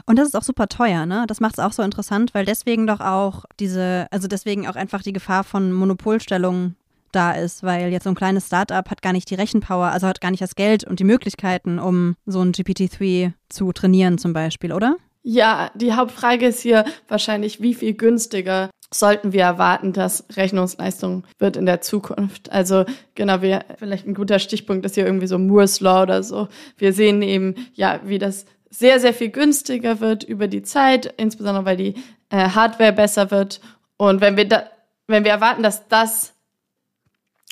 Und 0.07 0.19
das 0.19 0.29
ist 0.29 0.37
auch 0.37 0.43
super 0.43 0.69
teuer, 0.69 1.07
ne? 1.07 1.25
Das 1.27 1.41
macht 1.41 1.55
es 1.55 1.65
auch 1.65 1.73
so 1.73 1.83
interessant, 1.83 2.35
weil 2.35 2.45
deswegen 2.45 2.87
doch 2.87 3.01
auch 3.01 3.45
diese, 3.59 4.07
also 4.11 4.29
deswegen 4.29 4.67
auch 4.69 4.77
einfach 4.77 5.03
die 5.03 5.13
Gefahr 5.13 5.45
von 5.45 5.73
Monopolstellung 5.73 6.75
da 7.13 7.33
ist, 7.33 7.63
weil 7.63 7.91
jetzt 7.91 8.05
so 8.05 8.11
ein 8.11 8.15
kleines 8.15 8.47
Startup 8.47 8.89
hat 8.89 9.03
gar 9.03 9.13
nicht 9.13 9.31
die 9.31 9.35
Rechenpower, 9.35 9.87
also 9.87 10.07
hat 10.07 10.21
gar 10.21 10.31
nicht 10.31 10.43
das 10.43 10.55
Geld 10.55 10.85
und 10.85 11.01
die 11.01 11.05
Möglichkeiten, 11.05 11.79
um 11.79 12.17
so 12.27 12.41
ein 12.41 12.53
GPT-3 12.53 13.33
zu 13.49 13.73
trainieren 13.73 14.19
zum 14.19 14.33
Beispiel, 14.33 14.73
oder? 14.73 14.97
Ja, 15.23 15.71
die 15.75 15.93
Hauptfrage 15.93 16.47
ist 16.47 16.61
hier 16.61 16.85
wahrscheinlich, 17.09 17.61
wie 17.61 17.75
viel 17.75 17.95
günstiger 17.95 18.71
sollten 18.93 19.33
wir 19.33 19.43
erwarten, 19.43 19.93
dass 19.93 20.25
Rechnungsleistung 20.35 21.25
wird 21.39 21.57
in 21.57 21.67
der 21.67 21.81
Zukunft. 21.81 22.51
Also 22.51 22.85
genau, 23.15 23.43
wir, 23.43 23.65
vielleicht 23.79 24.07
ein 24.07 24.15
guter 24.15 24.39
Stichpunkt 24.39 24.85
ist 24.85 24.95
hier 24.95 25.07
irgendwie 25.07 25.27
so 25.27 25.39
Moore's 25.39 25.81
Law 25.81 26.03
oder 26.03 26.23
so. 26.23 26.49
Wir 26.77 26.93
sehen 26.93 27.23
eben, 27.23 27.55
ja, 27.75 28.01
wie 28.05 28.19
das 28.19 28.47
sehr, 28.71 29.01
sehr 29.01 29.13
viel 29.13 29.31
günstiger 29.31 30.01
wird 30.01 30.23
über 30.23 30.49
die 30.49 30.63
Zeit, 30.63 31.13
insbesondere 31.17 31.65
weil 31.65 31.77
die 31.77 31.95
äh, 32.31 32.49
Hardware 32.51 32.93
besser 32.93 33.31
wird. 33.31 33.61
Und 33.97 34.21
wenn 34.21 34.37
wir, 34.37 34.49
da, 34.49 34.71
wenn 35.09 35.25
wir 35.25 35.33
erwarten, 35.33 35.63
dass 35.63 35.89
das 35.89 36.33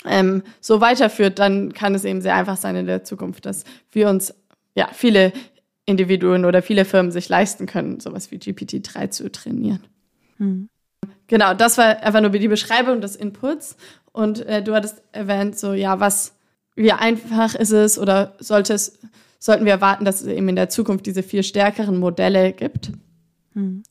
ähm, 0.04 0.44
so 0.60 0.80
weiterführt, 0.80 1.40
dann 1.40 1.72
kann 1.74 1.94
es 1.94 2.04
eben 2.04 2.22
sehr 2.22 2.36
einfach 2.36 2.56
sein 2.56 2.76
in 2.76 2.86
der 2.86 3.04
Zukunft, 3.04 3.46
dass 3.46 3.64
wir 3.90 4.08
uns 4.08 4.32
ja 4.74 4.88
viele 4.92 5.32
Individuen 5.84 6.44
oder 6.44 6.62
viele 6.62 6.84
Firmen 6.84 7.10
sich 7.10 7.28
leisten 7.28 7.66
können, 7.66 7.98
sowas 7.98 8.30
wie 8.30 8.36
GPT-3 8.36 9.10
zu 9.10 9.32
trainieren. 9.32 9.82
Hm. 10.36 10.68
Genau, 11.26 11.52
das 11.52 11.78
war 11.78 12.02
einfach 12.02 12.20
nur 12.20 12.30
die 12.30 12.48
Beschreibung 12.48 13.00
des 13.00 13.16
Inputs. 13.16 13.76
Und 14.12 14.40
äh, 14.46 14.62
du 14.62 14.74
hattest 14.74 15.02
erwähnt, 15.12 15.58
so 15.58 15.72
ja, 15.72 15.98
was, 15.98 16.36
wie 16.74 16.92
einfach 16.92 17.54
ist 17.54 17.72
es 17.72 17.98
oder 17.98 18.34
sollte 18.38 18.74
es 18.74 18.98
sollten 19.38 19.64
wir 19.64 19.72
erwarten, 19.72 20.04
dass 20.04 20.20
es 20.20 20.26
eben 20.26 20.48
in 20.48 20.56
der 20.56 20.68
Zukunft 20.68 21.06
diese 21.06 21.22
viel 21.22 21.42
stärkeren 21.42 21.98
Modelle 21.98 22.52
gibt. 22.52 22.92
Mhm. 23.54 23.82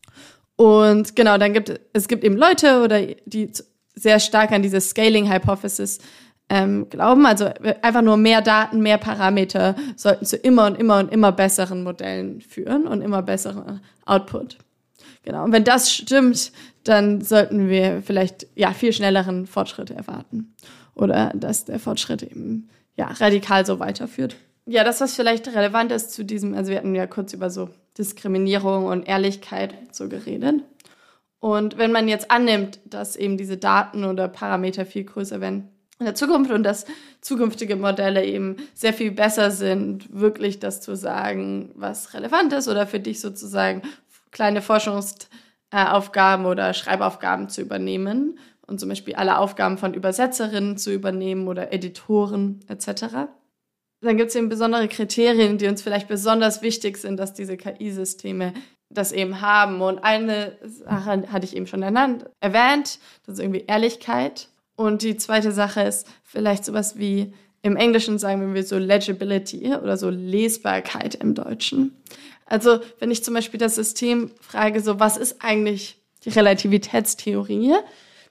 Und 0.56 1.16
genau, 1.16 1.38
dann 1.38 1.54
gibt 1.54 1.80
es 1.94 2.08
gibt 2.08 2.24
eben 2.24 2.36
Leute 2.36 2.84
oder 2.84 3.02
die 3.26 3.52
sehr 3.96 4.20
stark 4.20 4.52
an 4.52 4.62
diese 4.62 4.82
Scaling 4.82 5.32
Hypothesis 5.32 6.00
ähm, 6.50 6.90
glauben. 6.90 7.26
Also 7.26 7.50
einfach 7.82 8.02
nur 8.02 8.18
mehr 8.18 8.42
Daten, 8.42 8.82
mehr 8.82 8.98
Parameter 8.98 9.76
sollten 9.96 10.26
zu 10.26 10.36
immer 10.38 10.68
und 10.68 10.76
immer 10.76 11.00
und 11.00 11.12
immer 11.12 11.32
besseren 11.32 11.84
Modellen 11.84 12.42
führen 12.42 12.88
und 12.88 13.02
immer 13.02 13.22
besseren 13.22 13.82
Output. 14.06 14.58
Genau. 15.24 15.44
Und 15.44 15.52
wenn 15.52 15.64
das 15.64 15.92
stimmt, 15.92 16.52
dann 16.84 17.22
sollten 17.22 17.70
wir 17.70 18.02
vielleicht 18.02 18.48
ja 18.56 18.72
viel 18.72 18.94
schnelleren 18.94 19.46
Fortschritt 19.46 19.92
erwarten 19.92 20.54
oder 20.96 21.32
dass 21.36 21.66
der 21.66 21.80
Fortschritt 21.80 22.24
eben 22.24 22.70
ja 22.96 23.08
radikal 23.08 23.66
so 23.66 23.80
weiterführt. 23.80 24.38
Ja, 24.70 24.84
das, 24.84 25.00
was 25.00 25.16
vielleicht 25.16 25.48
relevant 25.48 25.94
ist 25.94 26.12
zu 26.12 26.26
diesem, 26.26 26.54
also 26.54 26.72
wir 26.72 26.78
hatten 26.78 26.94
ja 26.94 27.08
kurz 27.08 27.32
über 27.32 27.50
so 27.50 27.70
Diskriminierung 27.98 28.86
und 28.86 29.08
Ehrlichkeit 29.08 29.74
so 29.94 30.10
geredet. 30.10 30.62
Und 31.40 31.78
wenn 31.78 31.94
man 31.94 32.10
jetzt 32.10 32.30
annimmt, 32.30 32.80
dass 32.84 33.16
eben 33.16 33.38
diese 33.38 33.56
Daten 33.56 34.04
oder 34.04 34.28
Parameter 34.28 34.86
viel 34.86 35.06
größer 35.06 35.40
werden 35.40 35.70
in 36.00 36.06
der 36.06 36.16
Zukunft 36.16 36.52
und 36.52 36.64
dass 36.64 36.86
zukünftige 37.22 37.78
Modelle 37.78 38.26
eben 38.26 38.58
sehr 38.74 38.94
viel 38.94 39.12
besser 39.12 39.52
sind, 39.52 40.08
wirklich 40.12 40.60
das 40.60 40.82
zu 40.82 40.98
sagen, 40.98 41.72
was 41.76 42.14
relevant 42.14 42.52
ist 42.52 42.68
oder 42.68 42.86
für 42.86 43.00
dich 43.00 43.22
sozusagen 43.22 43.84
kleine 44.32 44.62
Forschungsaufgaben 44.62 46.46
oder 46.46 46.74
Schreibaufgaben 46.74 47.48
zu 47.48 47.62
übernehmen 47.62 48.38
und 48.68 48.82
zum 48.82 48.90
Beispiel 48.90 49.16
alle 49.16 49.38
Aufgaben 49.38 49.78
von 49.78 49.94
Übersetzerinnen 49.94 50.78
zu 50.78 50.92
übernehmen 50.92 51.48
oder 51.48 51.72
Editoren 51.72 52.60
etc. 52.68 53.30
Dann 54.02 54.18
gibt 54.18 54.30
es 54.30 54.36
eben 54.36 54.50
besondere 54.50 54.88
Kriterien, 54.88 55.58
die 55.58 55.68
uns 55.68 55.82
vielleicht 55.82 56.08
besonders 56.08 56.62
wichtig 56.62 56.98
sind, 56.98 57.18
dass 57.18 57.34
diese 57.34 57.58
KI-Systeme 57.58 58.54
das 58.90 59.12
eben 59.12 59.42
haben. 59.42 59.82
Und 59.82 60.00
eine 60.00 60.58
Sache 60.64 61.24
hatte 61.32 61.46
ich 61.46 61.56
eben 61.56 61.68
schon 61.68 61.84
ernannt, 61.84 62.26
erwähnt, 62.40 63.00
das 63.26 63.36
ist 63.36 63.40
irgendwie 63.40 63.66
Ehrlichkeit. 63.68 64.50
Und 64.76 65.02
die 65.02 65.18
zweite 65.18 65.52
Sache 65.52 65.82
ist 65.82 66.08
vielleicht 66.24 66.64
sowas 66.64 66.98
wie 66.98 67.34
im 67.64 67.76
Englischen 67.76 68.20
sagen 68.20 68.54
wir 68.54 68.64
so 68.64 68.78
Legibility 68.78 69.74
oder 69.74 69.98
so 69.98 70.10
Lesbarkeit 70.10 71.16
im 71.16 71.34
Deutschen. 71.34 71.98
Also 72.46 72.80
wenn 73.00 73.12
ich 73.12 73.24
zum 73.24 73.34
Beispiel 73.34 73.60
das 73.60 73.76
System 73.76 74.32
frage, 74.40 74.80
so 74.80 75.00
was 75.00 75.18
ist 75.18 75.44
eigentlich 75.44 75.98
die 76.24 76.30
Relativitätstheorie, 76.30 77.74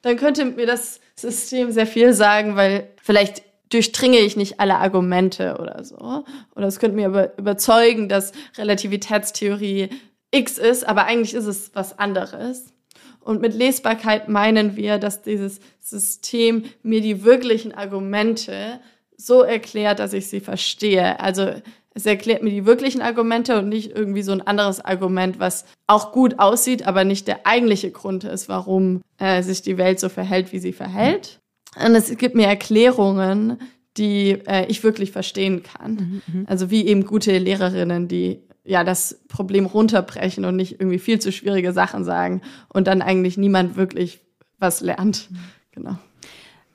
dann 0.01 0.17
könnte 0.17 0.45
mir 0.45 0.65
das 0.65 1.01
System 1.15 1.71
sehr 1.71 1.85
viel 1.85 2.13
sagen, 2.13 2.55
weil 2.55 2.89
vielleicht 3.01 3.43
durchdringe 3.69 4.19
ich 4.19 4.37
nicht 4.37 4.59
alle 4.59 4.77
Argumente 4.77 5.57
oder 5.59 5.83
so. 5.83 6.23
Oder 6.55 6.67
es 6.67 6.79
könnte 6.79 6.95
mir 6.95 7.07
aber 7.07 7.37
überzeugen, 7.37 8.09
dass 8.09 8.31
Relativitätstheorie 8.57 9.89
X 10.31 10.57
ist, 10.57 10.87
aber 10.87 11.05
eigentlich 11.05 11.33
ist 11.33 11.45
es 11.45 11.71
was 11.73 11.97
anderes. 11.99 12.73
Und 13.19 13.41
mit 13.41 13.53
Lesbarkeit 13.53 14.29
meinen 14.29 14.75
wir, 14.75 14.99
dass 14.99 15.21
dieses 15.21 15.59
System 15.79 16.63
mir 16.81 17.01
die 17.01 17.23
wirklichen 17.23 17.73
Argumente 17.73 18.79
so 19.17 19.41
erklärt, 19.41 19.99
dass 19.99 20.13
ich 20.13 20.29
sie 20.29 20.39
verstehe. 20.39 21.19
Also 21.19 21.51
es 21.93 22.05
erklärt 22.05 22.43
mir 22.43 22.51
die 22.51 22.65
wirklichen 22.65 23.01
Argumente 23.01 23.57
und 23.57 23.69
nicht 23.69 23.91
irgendwie 23.91 24.21
so 24.21 24.31
ein 24.31 24.45
anderes 24.45 24.79
Argument, 24.79 25.39
was 25.39 25.65
auch 25.87 26.11
gut 26.11 26.37
aussieht, 26.37 26.85
aber 26.85 27.03
nicht 27.03 27.27
der 27.27 27.47
eigentliche 27.47 27.91
Grund 27.91 28.23
ist, 28.23 28.47
warum 28.47 29.01
äh, 29.17 29.41
sich 29.41 29.61
die 29.61 29.77
Welt 29.77 29.99
so 29.99 30.07
verhält, 30.07 30.53
wie 30.53 30.59
sie 30.59 30.73
verhält. 30.73 31.41
Und 31.85 31.95
es 31.95 32.15
gibt 32.17 32.35
mir 32.35 32.47
Erklärungen, 32.47 33.59
die 33.97 34.31
äh, 34.47 34.65
ich 34.67 34.83
wirklich 34.83 35.11
verstehen 35.11 35.63
kann. 35.63 35.93
Mhm, 35.93 36.21
mhm. 36.27 36.45
also 36.47 36.69
wie 36.69 36.85
eben 36.85 37.05
gute 37.05 37.37
Lehrerinnen, 37.37 38.07
die 38.07 38.41
ja 38.63 38.83
das 38.83 39.19
Problem 39.27 39.65
runterbrechen 39.65 40.45
und 40.45 40.55
nicht 40.55 40.73
irgendwie 40.73 40.99
viel 40.99 41.19
zu 41.19 41.31
schwierige 41.31 41.73
Sachen 41.73 42.03
sagen 42.03 42.41
und 42.69 42.87
dann 42.87 43.01
eigentlich 43.01 43.37
niemand 43.37 43.75
wirklich 43.75 44.21
was 44.59 44.81
lernt. 44.81 45.31
Mhm. 45.31 45.37
Genau. 45.71 45.97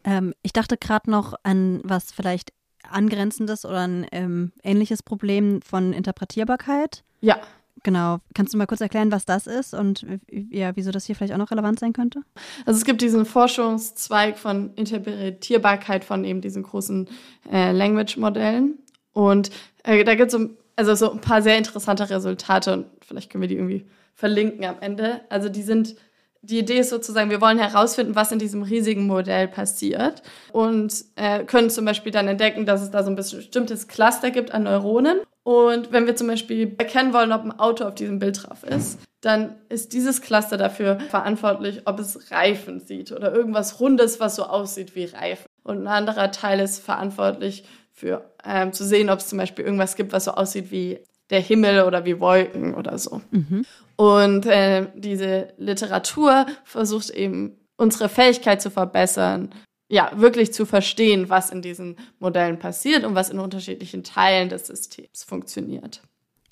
Ähm, 0.05 0.35
ich 0.43 0.53
dachte 0.53 0.77
gerade 0.77 1.11
noch 1.11 1.35
an 1.43 1.81
was 1.85 2.13
vielleicht 2.13 2.53
angrenzendes 2.89 3.65
oder 3.65 3.87
ein 3.87 4.07
ähm, 4.13 4.53
ähnliches 4.63 5.03
Problem 5.03 5.63
von 5.63 5.93
Interpretierbarkeit. 5.93 7.05
Ja. 7.21 7.41
Genau. 7.83 8.19
Kannst 8.35 8.55
du 8.55 8.59
mal 8.59 8.67
kurz 8.67 8.81
erklären, 8.81 9.11
was 9.11 9.25
das 9.25 9.47
ist 9.47 9.75
und 9.75 10.07
ja, 10.31 10.77
wieso 10.77 10.93
das 10.93 11.05
hier 11.05 11.17
vielleicht 11.17 11.33
auch 11.33 11.39
noch 11.39 11.51
relevant 11.51 11.81
sein 11.81 11.93
könnte? 11.93 12.21
Also 12.65 12.79
es 12.79 12.85
gibt 12.85 13.01
diesen 13.03 13.25
Forschungszweig 13.25 14.39
von 14.39 14.73
Interpretierbarkeit 14.75 16.05
von 16.05 16.25
eben 16.25 16.41
diesen 16.41 16.63
großen 16.63 17.09
äh, 17.51 17.73
Language-Modellen. 17.73 18.79
Und 19.13 19.51
äh, 19.83 20.05
da 20.05 20.15
gibt 20.15 20.33
es 20.33 20.41
so, 20.41 20.51
also 20.77 20.95
so 20.95 21.13
ein 21.13 21.21
paar 21.21 21.43
sehr 21.43 21.59
interessante 21.59 22.09
Resultate 22.09 22.73
und 22.73 22.87
vielleicht 23.05 23.31
können 23.31 23.43
wir 23.43 23.49
die 23.49 23.57
irgendwie 23.57 23.87
verlinken 24.15 24.65
am 24.65 24.77
Ende. 24.81 25.23
Also 25.29 25.49
die 25.49 25.63
sind 25.63 25.97
die 26.43 26.59
Idee 26.59 26.81
ist 26.81 26.91
sozusagen, 26.91 27.31
wir 27.31 27.41
wollen 27.41 27.59
herausfinden, 27.59 28.17
was 28.17 28.33
in 28.33 28.41
diesem 28.41 28.63
riesigen 28.63 29.07
Modell 29.07 29.47
passiert 29.47 30.23
und 30.51 30.93
äh, 31.15 31.45
können 31.45 31.71
zum 31.71 31.85
Beispiel 31.85 32.11
dann 32.11 32.27
entdecken, 32.27 32.67
dass 32.67 32.83
es 32.83 32.91
da 32.91 33.05
so 33.05 33.11
ein 33.11 33.17
bestimmtes 33.17 33.87
Cluster 33.87 34.31
gibt 34.31 34.53
an 34.53 34.65
Neuronen. 34.65 35.21
Und 35.45 35.93
wenn 35.93 36.07
wir 36.07 36.15
zum 36.17 36.29
Beispiel 36.29 36.75
erkennen 36.79 37.13
wollen, 37.13 37.33
ob 37.33 37.43
ein 37.43 37.59
Auto 37.59 37.85
auf 37.85 37.95
diesem 37.95 38.19
Bild 38.19 38.43
drauf 38.45 38.65
ist, 38.65 38.99
dann 39.21 39.55
ist 39.69 39.93
dieses 39.93 40.21
Cluster 40.21 40.57
dafür 40.57 40.99
verantwortlich, 41.11 41.83
ob 41.85 41.99
es 42.01 42.31
Reifen 42.31 42.81
sieht 42.81 43.13
oder 43.13 43.33
irgendwas 43.33 43.81
Rundes, 43.81 44.21
was 44.21 44.37
so 44.37 44.45
aussieht 44.45 44.95
wie 44.97 45.05
Reifen. 45.05 45.47
Und 45.63 45.83
ein 45.83 45.87
anderer 45.89 46.33
Teil 46.33 46.61
ist 46.61 46.81
verantwortlich 46.81 47.65
für 47.93 48.25
ähm, 48.45 48.73
zu 48.73 48.85
sehen, 48.85 49.11
ob 49.11 49.21
es 49.21 49.29
zum 49.29 49.39
Beispiel 49.39 49.65
irgendwas 49.65 49.95
gibt, 49.95 50.13
was 50.13 50.25
so 50.25 50.33
aussieht 50.33 50.73
wie 50.73 50.99
der 51.31 51.41
Himmel 51.41 51.85
oder 51.85 52.05
wie 52.05 52.19
Wolken 52.21 52.75
oder 52.75 52.99
so. 52.99 53.21
Mhm. 53.31 53.65
Und 54.03 54.47
äh, 54.47 54.89
diese 54.97 55.55
Literatur 55.59 56.47
versucht 56.65 57.11
eben 57.11 57.57
unsere 57.77 58.09
Fähigkeit 58.09 58.61
zu 58.61 58.69
verbessern, 58.69 59.55
ja, 59.89 60.11
wirklich 60.17 60.53
zu 60.53 60.67
verstehen, 60.67 61.29
was 61.29 61.51
in 61.51 61.63
diesen 61.63 61.95
Modellen 62.19 62.59
passiert 62.59 63.05
und 63.05 63.15
was 63.15 63.31
in 63.31 63.39
unterschiedlichen 63.39 64.03
Teilen 64.03 64.49
des 64.49 64.67
Systems 64.67 65.23
funktioniert. 65.23 66.03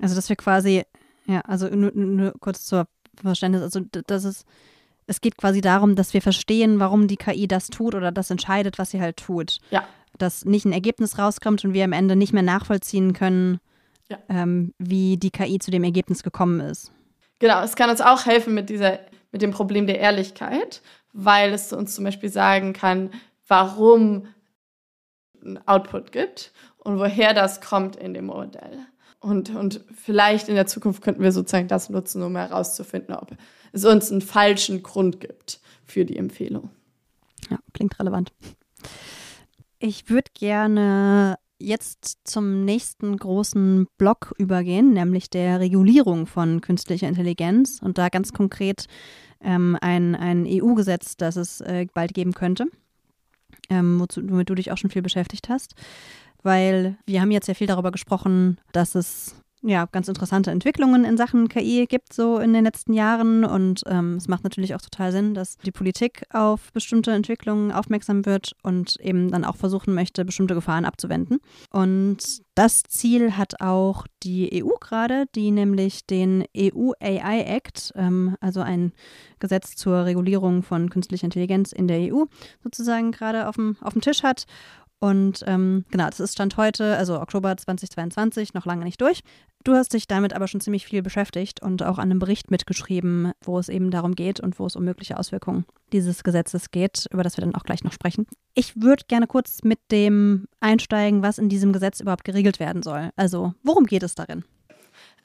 Also, 0.00 0.14
dass 0.14 0.28
wir 0.28 0.36
quasi, 0.36 0.84
ja, 1.26 1.40
also 1.40 1.66
nur, 1.66 1.90
nur 1.92 2.34
kurz 2.38 2.66
zur 2.66 2.86
Verständnis, 3.20 3.62
also 3.62 3.80
das 4.06 4.22
ist, 4.22 4.44
es 5.08 5.20
geht 5.20 5.36
quasi 5.36 5.60
darum, 5.60 5.96
dass 5.96 6.14
wir 6.14 6.22
verstehen, 6.22 6.78
warum 6.78 7.08
die 7.08 7.16
KI 7.16 7.48
das 7.48 7.66
tut 7.66 7.96
oder 7.96 8.12
das 8.12 8.30
entscheidet, 8.30 8.78
was 8.78 8.92
sie 8.92 9.00
halt 9.00 9.16
tut. 9.16 9.58
Ja. 9.72 9.88
Dass 10.18 10.44
nicht 10.44 10.66
ein 10.66 10.72
Ergebnis 10.72 11.18
rauskommt 11.18 11.64
und 11.64 11.74
wir 11.74 11.82
am 11.82 11.92
Ende 11.92 12.14
nicht 12.14 12.32
mehr 12.32 12.44
nachvollziehen 12.44 13.12
können, 13.12 13.58
ja. 14.08 14.18
ähm, 14.28 14.72
wie 14.78 15.16
die 15.16 15.32
KI 15.32 15.58
zu 15.58 15.72
dem 15.72 15.82
Ergebnis 15.82 16.22
gekommen 16.22 16.60
ist. 16.60 16.92
Genau, 17.40 17.62
es 17.62 17.74
kann 17.74 17.90
uns 17.90 18.00
auch 18.00 18.26
helfen 18.26 18.55
mit, 18.55 18.70
dieser, 18.70 19.00
mit 19.33 19.42
dem 19.42 19.50
Problem 19.50 19.87
der 19.87 19.98
Ehrlichkeit, 19.98 20.83
weil 21.12 21.53
es 21.53 21.72
uns 21.72 21.94
zum 21.94 22.05
Beispiel 22.05 22.29
sagen 22.29 22.72
kann, 22.72 23.11
warum 23.48 24.29
ein 25.42 25.59
Output 25.66 26.12
gibt 26.12 26.53
und 26.79 26.98
woher 26.98 27.35
das 27.35 27.61
kommt 27.61 27.96
in 27.96 28.14
dem 28.14 28.26
Modell. 28.26 28.79
Und, 29.20 29.50
und 29.50 29.85
vielleicht 29.94 30.48
in 30.48 30.55
der 30.55 30.66
Zukunft 30.66 31.03
könnten 31.03 31.22
wir 31.22 31.33
sozusagen 31.33 31.68
das 31.68 31.90
nutzen, 31.90 32.22
um 32.22 32.37
herauszufinden, 32.37 33.14
ob 33.14 33.33
es 33.72 33.85
uns 33.85 34.11
einen 34.11 34.20
falschen 34.20 34.83
Grund 34.83 35.20
gibt 35.20 35.61
für 35.85 36.05
die 36.05 36.16
Empfehlung. 36.16 36.70
Ja, 37.50 37.59
klingt 37.72 37.98
relevant. 37.98 38.33
Ich 39.79 40.11
würde 40.11 40.31
gerne 40.35 41.37
jetzt 41.61 42.18
zum 42.25 42.64
nächsten 42.64 43.16
großen 43.16 43.87
Block 43.99 44.35
übergehen, 44.38 44.92
nämlich 44.92 45.31
der 45.31 45.61
Regulierung 45.61 46.27
von 46.27 46.61
künstlicher 46.61 47.09
Intelligenz 47.09 47.81
und 47.83 47.99
da 47.99 48.09
ganz 48.09 48.33
konkret 48.33 48.87
ähm, 49.42 49.77
ein, 49.81 50.14
ein 50.14 50.46
EU-Gesetz, 50.46 51.16
das 51.16 51.37
es 51.37 51.61
äh, 51.61 51.87
bald 51.92 52.14
geben 52.14 52.33
könnte, 52.33 52.66
ähm, 53.68 54.01
womit 54.01 54.49
du 54.49 54.55
dich 54.55 54.73
auch 54.73 54.79
schon 54.79 54.90
viel 54.90 55.03
beschäftigt 55.03 55.49
hast, 55.49 55.75
weil 56.42 56.96
wir 57.07 57.20
haben 57.20 57.31
jetzt 57.31 57.46
ja 57.46 57.55
viel 57.55 57.66
darüber 57.66 57.90
gesprochen, 57.90 58.59
dass 58.73 58.94
es 58.94 59.37
ja, 59.62 59.87
ganz 59.92 60.09
interessante 60.09 60.51
Entwicklungen 60.51 61.05
in 61.05 61.18
Sachen 61.18 61.49
KI 61.49 61.87
gibt 61.87 62.14
so 62.14 62.38
in 62.38 62.55
den 62.55 62.64
letzten 62.64 62.94
Jahren. 62.94 63.44
Und 63.44 63.83
ähm, 63.87 64.14
es 64.14 64.27
macht 64.27 64.42
natürlich 64.42 64.75
auch 64.75 64.81
total 64.81 65.12
Sinn, 65.12 65.35
dass 65.35 65.59
die 65.59 65.70
Politik 65.70 66.25
auf 66.33 66.73
bestimmte 66.73 67.12
Entwicklungen 67.12 67.70
aufmerksam 67.70 68.25
wird 68.25 68.53
und 68.62 68.96
eben 69.01 69.31
dann 69.31 69.44
auch 69.44 69.57
versuchen 69.57 69.94
möchte, 69.94 70.25
bestimmte 70.25 70.55
Gefahren 70.55 70.87
abzuwenden. 70.87 71.40
Und 71.70 72.40
das 72.55 72.83
Ziel 72.85 73.37
hat 73.37 73.61
auch 73.61 74.07
die 74.23 74.62
EU 74.64 74.77
gerade, 74.81 75.27
die 75.35 75.51
nämlich 75.51 76.07
den 76.07 76.44
EU 76.57 76.92
AI 77.01 77.42
Act, 77.42 77.92
ähm, 77.96 78.37
also 78.40 78.61
ein 78.61 78.92
Gesetz 79.40 79.77
zur 79.77 80.05
Regulierung 80.05 80.62
von 80.62 80.90
künstlicher 80.90 81.25
Intelligenz 81.25 81.73
in 81.73 81.87
der 81.87 82.12
EU, 82.12 82.25
sozusagen 82.62 83.12
gerade 83.12 83.49
auf 83.49 83.57
dem, 83.57 83.77
auf 83.81 83.92
dem 83.92 84.03
Tisch 84.03 84.23
hat. 84.23 84.46
Und 85.00 85.42
ähm, 85.46 85.86
genau, 85.90 86.06
das 86.08 86.20
ist 86.20 86.34
Stand 86.34 86.58
heute, 86.58 86.96
also 86.96 87.20
Oktober 87.20 87.56
2022, 87.56 88.52
noch 88.52 88.66
lange 88.66 88.84
nicht 88.84 89.00
durch. 89.00 89.22
Du 89.64 89.72
hast 89.74 89.94
dich 89.94 90.06
damit 90.06 90.34
aber 90.34 90.46
schon 90.46 90.60
ziemlich 90.60 90.86
viel 90.86 91.02
beschäftigt 91.02 91.62
und 91.62 91.82
auch 91.82 91.98
an 91.98 92.10
einem 92.10 92.18
Bericht 92.18 92.50
mitgeschrieben, 92.50 93.32
wo 93.42 93.58
es 93.58 93.70
eben 93.70 93.90
darum 93.90 94.14
geht 94.14 94.40
und 94.40 94.58
wo 94.58 94.66
es 94.66 94.76
um 94.76 94.84
mögliche 94.84 95.18
Auswirkungen 95.18 95.64
dieses 95.92 96.22
Gesetzes 96.22 96.70
geht, 96.70 97.06
über 97.10 97.22
das 97.22 97.38
wir 97.38 97.44
dann 97.44 97.54
auch 97.54 97.64
gleich 97.64 97.82
noch 97.82 97.92
sprechen. 97.92 98.26
Ich 98.54 98.80
würde 98.80 99.04
gerne 99.08 99.26
kurz 99.26 99.62
mit 99.64 99.78
dem 99.90 100.46
einsteigen, 100.60 101.22
was 101.22 101.38
in 101.38 101.48
diesem 101.48 101.72
Gesetz 101.72 102.00
überhaupt 102.00 102.24
geregelt 102.24 102.60
werden 102.60 102.82
soll. 102.82 103.10
Also, 103.16 103.54
worum 103.62 103.86
geht 103.86 104.02
es 104.02 104.14
darin? 104.14 104.44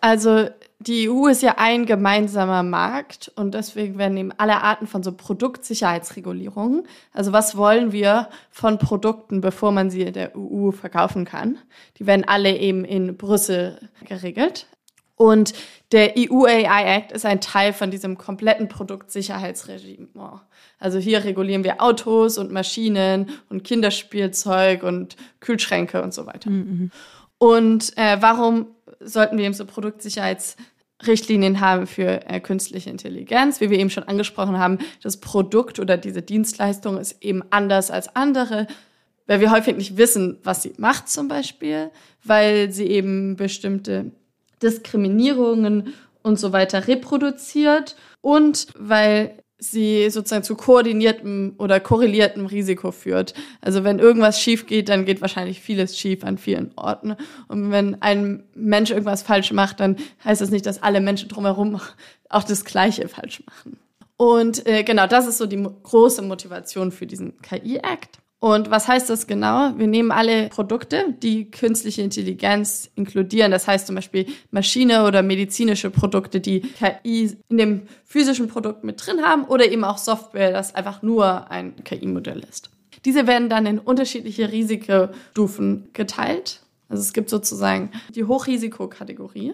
Also 0.05 0.49
die 0.77 1.09
EU 1.09 1.25
ist 1.25 1.41
ja 1.41 1.55
ein 1.57 1.87
gemeinsamer 1.87 2.61
Markt 2.61 3.31
und 3.35 3.55
deswegen 3.55 3.97
werden 3.97 4.15
eben 4.17 4.31
alle 4.37 4.61
Arten 4.61 4.85
von 4.85 5.01
so 5.01 5.11
Produktsicherheitsregulierungen, 5.11 6.83
also 7.11 7.33
was 7.33 7.57
wollen 7.57 7.91
wir 7.91 8.29
von 8.51 8.77
Produkten, 8.77 9.41
bevor 9.41 9.71
man 9.71 9.89
sie 9.89 10.03
in 10.03 10.13
der 10.13 10.37
EU 10.37 10.69
verkaufen 10.69 11.25
kann, 11.25 11.57
die 11.97 12.05
werden 12.05 12.23
alle 12.23 12.55
eben 12.55 12.85
in 12.85 13.17
Brüssel 13.17 13.79
geregelt. 14.07 14.67
Und 15.15 15.53
der 15.91 16.13
EU 16.15 16.43
AI 16.45 16.97
Act 16.97 17.11
ist 17.11 17.25
ein 17.25 17.41
Teil 17.41 17.73
von 17.73 17.89
diesem 17.89 18.15
kompletten 18.15 18.67
Produktsicherheitsregime. 18.67 20.41
Also 20.77 20.99
hier 20.99 21.23
regulieren 21.23 21.63
wir 21.63 21.81
Autos 21.81 22.37
und 22.37 22.51
Maschinen 22.51 23.31
und 23.49 23.63
Kinderspielzeug 23.63 24.83
und 24.83 25.15
Kühlschränke 25.39 26.03
und 26.03 26.13
so 26.13 26.27
weiter. 26.27 26.51
Mhm. 26.51 26.91
Und 27.39 27.97
äh, 27.97 28.17
warum 28.19 28.74
sollten 28.99 29.37
wir 29.37 29.45
eben 29.45 29.53
so 29.53 29.65
Produktsicherheitsregeln 29.65 30.71
Richtlinien 31.05 31.59
haben 31.59 31.87
für 31.87 32.25
äh, 32.27 32.39
künstliche 32.39 32.89
Intelligenz. 32.89 33.59
Wie 33.59 33.69
wir 33.69 33.79
eben 33.79 33.89
schon 33.89 34.03
angesprochen 34.03 34.57
haben, 34.57 34.79
das 35.03 35.17
Produkt 35.17 35.79
oder 35.79 35.97
diese 35.97 36.21
Dienstleistung 36.21 36.97
ist 36.97 37.23
eben 37.23 37.43
anders 37.49 37.91
als 37.91 38.15
andere, 38.15 38.67
weil 39.27 39.41
wir 39.41 39.51
häufig 39.51 39.75
nicht 39.75 39.97
wissen, 39.97 40.39
was 40.43 40.63
sie 40.63 40.73
macht 40.77 41.09
zum 41.09 41.27
Beispiel, 41.27 41.91
weil 42.23 42.71
sie 42.71 42.85
eben 42.85 43.35
bestimmte 43.35 44.11
Diskriminierungen 44.61 45.93
und 46.23 46.39
so 46.39 46.53
weiter 46.53 46.87
reproduziert 46.87 47.95
und 48.21 48.67
weil 48.77 49.43
sie 49.71 50.09
sozusagen 50.09 50.43
zu 50.43 50.55
koordiniertem 50.55 51.55
oder 51.57 51.79
korreliertem 51.79 52.45
Risiko 52.45 52.91
führt. 52.91 53.33
Also 53.61 53.83
wenn 53.83 53.99
irgendwas 53.99 54.41
schief 54.41 54.67
geht, 54.67 54.89
dann 54.89 55.05
geht 55.05 55.21
wahrscheinlich 55.21 55.61
vieles 55.61 55.97
schief 55.97 56.23
an 56.23 56.37
vielen 56.37 56.71
Orten. 56.75 57.15
Und 57.47 57.71
wenn 57.71 58.01
ein 58.01 58.43
Mensch 58.53 58.91
irgendwas 58.91 59.23
falsch 59.23 59.51
macht, 59.51 59.79
dann 59.79 59.97
heißt 60.23 60.41
das 60.41 60.51
nicht, 60.51 60.65
dass 60.65 60.83
alle 60.83 61.01
Menschen 61.01 61.29
drumherum 61.29 61.79
auch 62.29 62.43
das 62.43 62.65
Gleiche 62.65 63.07
falsch 63.07 63.43
machen. 63.45 63.79
Und 64.17 64.65
äh, 64.65 64.83
genau, 64.83 65.07
das 65.07 65.27
ist 65.27 65.37
so 65.37 65.45
die 65.45 65.61
große 65.61 66.21
Motivation 66.21 66.91
für 66.91 67.05
diesen 67.05 67.41
KI-Act. 67.41 68.19
Und 68.39 68.69
was 68.69 68.87
heißt 68.87 69.09
das 69.09 69.27
genau? 69.27 69.73
Wir 69.77 69.87
nehmen 69.87 70.11
alle 70.11 70.49
Produkte, 70.49 71.15
die 71.23 71.49
künstliche 71.49 72.01
Intelligenz 72.01 72.91
inkludieren. 72.95 73.51
Das 73.51 73.67
heißt 73.67 73.87
zum 73.87 73.95
Beispiel 73.95 74.27
Maschine 74.51 75.05
oder 75.05 75.23
medizinische 75.23 75.89
Produkte, 75.89 76.39
die 76.41 76.61
KI 76.61 77.37
in 77.49 77.57
dem 77.57 77.81
physischen 78.03 78.47
Produkt 78.47 78.83
mit 78.83 79.05
drin 79.05 79.21
haben 79.23 79.45
oder 79.45 79.71
eben 79.71 79.83
auch 79.83 79.97
Software, 79.97 80.51
das 80.51 80.75
einfach 80.75 81.01
nur 81.01 81.49
ein 81.49 81.83
KI-Modell 81.83 82.43
ist. 82.47 82.69
Diese 83.05 83.25
werden 83.25 83.49
dann 83.49 83.65
in 83.65 83.79
unterschiedliche 83.79 84.51
Risikostufen 84.51 85.89
geteilt. 85.93 86.61
Also 86.89 87.01
es 87.01 87.13
gibt 87.13 87.29
sozusagen 87.29 87.91
die 88.13 88.25
Hochrisikokategorie. 88.25 89.53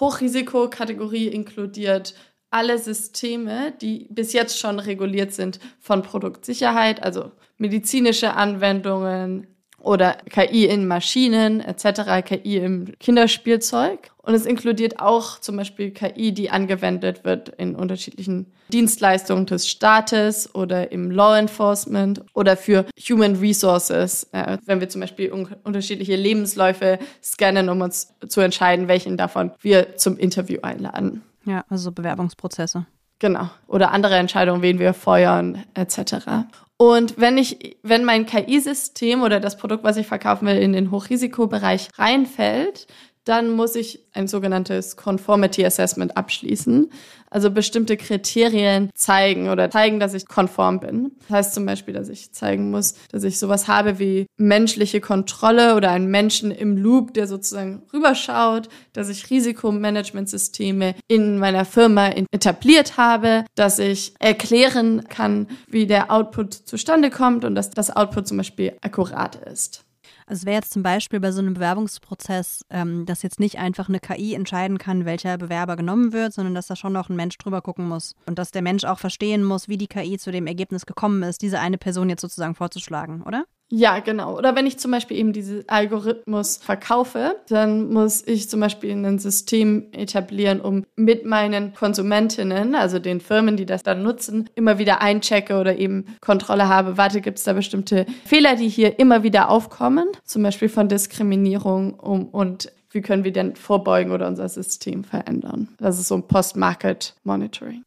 Hochrisikokategorie 0.00 1.28
inkludiert 1.28 2.14
alle 2.50 2.78
Systeme, 2.78 3.72
die 3.80 4.06
bis 4.10 4.32
jetzt 4.32 4.58
schon 4.58 4.78
reguliert 4.78 5.32
sind 5.32 5.58
von 5.80 6.02
Produktsicherheit, 6.02 7.02
also 7.02 7.32
medizinische 7.58 8.34
Anwendungen 8.34 9.46
oder 9.84 10.16
KI 10.30 10.64
in 10.64 10.86
Maschinen 10.86 11.60
etc., 11.60 12.24
KI 12.24 12.56
im 12.56 12.92
Kinderspielzeug. 12.98 14.10
Und 14.22 14.32
es 14.34 14.46
inkludiert 14.46 15.00
auch 15.00 15.38
zum 15.38 15.58
Beispiel 15.58 15.90
KI, 15.90 16.32
die 16.32 16.48
angewendet 16.48 17.24
wird 17.24 17.50
in 17.50 17.76
unterschiedlichen 17.76 18.46
Dienstleistungen 18.72 19.44
des 19.44 19.68
Staates 19.68 20.54
oder 20.54 20.90
im 20.90 21.10
Law 21.10 21.38
Enforcement 21.38 22.22
oder 22.32 22.56
für 22.56 22.86
Human 22.98 23.36
Resources, 23.36 24.26
äh, 24.32 24.56
wenn 24.64 24.80
wir 24.80 24.88
zum 24.88 25.02
Beispiel 25.02 25.30
un 25.30 25.48
unterschiedliche 25.62 26.16
Lebensläufe 26.16 26.98
scannen, 27.22 27.68
um 27.68 27.82
uns 27.82 28.14
zu 28.26 28.40
entscheiden, 28.40 28.88
welchen 28.88 29.18
davon 29.18 29.52
wir 29.60 29.98
zum 29.98 30.16
Interview 30.16 30.60
einladen. 30.62 31.22
Ja, 31.44 31.64
also 31.68 31.92
Bewerbungsprozesse. 31.92 32.86
Genau. 33.18 33.48
Oder 33.66 33.92
andere 33.92 34.16
Entscheidungen, 34.16 34.62
wen 34.62 34.78
wir 34.78 34.94
feuern, 34.94 35.64
etc. 35.74 36.46
Und 36.76 37.18
wenn 37.18 37.38
ich, 37.38 37.78
wenn 37.82 38.04
mein 38.04 38.26
KI-System 38.26 39.22
oder 39.22 39.38
das 39.40 39.56
Produkt, 39.56 39.84
was 39.84 39.96
ich 39.96 40.06
verkaufen 40.06 40.46
will, 40.46 40.56
in 40.56 40.72
den 40.72 40.90
Hochrisikobereich 40.90 41.88
reinfällt, 41.96 42.86
dann 43.24 43.50
muss 43.50 43.74
ich 43.74 44.00
ein 44.12 44.28
sogenanntes 44.28 44.96
Conformity 44.96 45.64
Assessment 45.64 46.16
abschließen. 46.16 46.90
Also 47.30 47.50
bestimmte 47.50 47.96
Kriterien 47.96 48.90
zeigen 48.94 49.48
oder 49.48 49.68
zeigen, 49.68 49.98
dass 49.98 50.14
ich 50.14 50.28
konform 50.28 50.78
bin. 50.78 51.12
Das 51.22 51.30
heißt 51.30 51.54
zum 51.54 51.66
Beispiel, 51.66 51.92
dass 51.92 52.08
ich 52.08 52.32
zeigen 52.32 52.70
muss, 52.70 52.94
dass 53.10 53.24
ich 53.24 53.40
sowas 53.40 53.66
habe 53.66 53.98
wie 53.98 54.26
menschliche 54.36 55.00
Kontrolle 55.00 55.74
oder 55.74 55.90
einen 55.90 56.08
Menschen 56.08 56.52
im 56.52 56.76
Loop, 56.76 57.12
der 57.14 57.26
sozusagen 57.26 57.82
rüberschaut, 57.92 58.68
dass 58.92 59.08
ich 59.08 59.30
Risikomanagementsysteme 59.30 60.94
in 61.08 61.38
meiner 61.38 61.64
Firma 61.64 62.10
etabliert 62.30 62.96
habe, 62.98 63.44
dass 63.56 63.80
ich 63.80 64.14
erklären 64.20 65.08
kann, 65.08 65.48
wie 65.66 65.86
der 65.88 66.12
Output 66.12 66.54
zustande 66.54 67.10
kommt 67.10 67.44
und 67.44 67.56
dass 67.56 67.70
das 67.70 67.94
Output 67.94 68.28
zum 68.28 68.36
Beispiel 68.36 68.74
akkurat 68.80 69.34
ist. 69.34 69.83
Also 70.26 70.40
es 70.40 70.46
wäre 70.46 70.56
jetzt 70.56 70.72
zum 70.72 70.82
Beispiel 70.82 71.20
bei 71.20 71.32
so 71.32 71.40
einem 71.40 71.54
Bewerbungsprozess, 71.54 72.64
ähm, 72.70 73.04
dass 73.06 73.22
jetzt 73.22 73.40
nicht 73.40 73.58
einfach 73.58 73.88
eine 73.88 74.00
KI 74.00 74.34
entscheiden 74.34 74.78
kann, 74.78 75.04
welcher 75.04 75.36
Bewerber 75.38 75.76
genommen 75.76 76.12
wird, 76.12 76.32
sondern 76.32 76.54
dass 76.54 76.66
da 76.66 76.76
schon 76.76 76.92
noch 76.92 77.08
ein 77.08 77.16
Mensch 77.16 77.36
drüber 77.38 77.60
gucken 77.60 77.88
muss. 77.88 78.14
Und 78.26 78.38
dass 78.38 78.50
der 78.50 78.62
Mensch 78.62 78.84
auch 78.84 78.98
verstehen 78.98 79.44
muss, 79.44 79.68
wie 79.68 79.76
die 79.76 79.86
KI 79.86 80.18
zu 80.18 80.32
dem 80.32 80.46
Ergebnis 80.46 80.86
gekommen 80.86 81.22
ist, 81.22 81.42
diese 81.42 81.60
eine 81.60 81.78
Person 81.78 82.08
jetzt 82.08 82.22
sozusagen 82.22 82.54
vorzuschlagen, 82.54 83.22
oder? 83.22 83.44
Ja, 83.70 83.98
genau. 83.98 84.36
Oder 84.36 84.54
wenn 84.54 84.66
ich 84.66 84.78
zum 84.78 84.90
Beispiel 84.90 85.16
eben 85.16 85.32
diesen 85.32 85.68
Algorithmus 85.68 86.58
verkaufe, 86.58 87.36
dann 87.48 87.92
muss 87.92 88.22
ich 88.26 88.48
zum 88.48 88.60
Beispiel 88.60 88.92
ein 88.92 89.18
System 89.18 89.88
etablieren, 89.92 90.60
um 90.60 90.84
mit 90.96 91.24
meinen 91.24 91.74
Konsumentinnen, 91.74 92.74
also 92.74 92.98
den 92.98 93.20
Firmen, 93.20 93.56
die 93.56 93.66
das 93.66 93.82
dann 93.82 94.02
nutzen, 94.02 94.50
immer 94.54 94.78
wieder 94.78 95.00
einchecke 95.00 95.58
oder 95.58 95.76
eben 95.76 96.04
Kontrolle 96.20 96.68
habe. 96.68 96.98
Warte, 96.98 97.20
gibt 97.20 97.38
es 97.38 97.44
da 97.44 97.54
bestimmte 97.54 98.06
Fehler, 98.24 98.54
die 98.54 98.68
hier 98.68 98.98
immer 98.98 99.22
wieder 99.22 99.48
aufkommen, 99.48 100.08
zum 100.24 100.42
Beispiel 100.42 100.68
von 100.68 100.88
Diskriminierung 100.88 101.94
um, 101.94 102.28
und 102.28 102.70
wie 102.90 103.00
können 103.00 103.24
wir 103.24 103.32
denn 103.32 103.56
vorbeugen 103.56 104.12
oder 104.12 104.28
unser 104.28 104.48
System 104.48 105.02
verändern? 105.02 105.68
Das 105.78 105.98
ist 105.98 106.08
so 106.08 106.14
ein 106.14 106.28
Post-Market-Monitoring. 106.28 107.82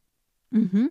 Mhm. 0.50 0.90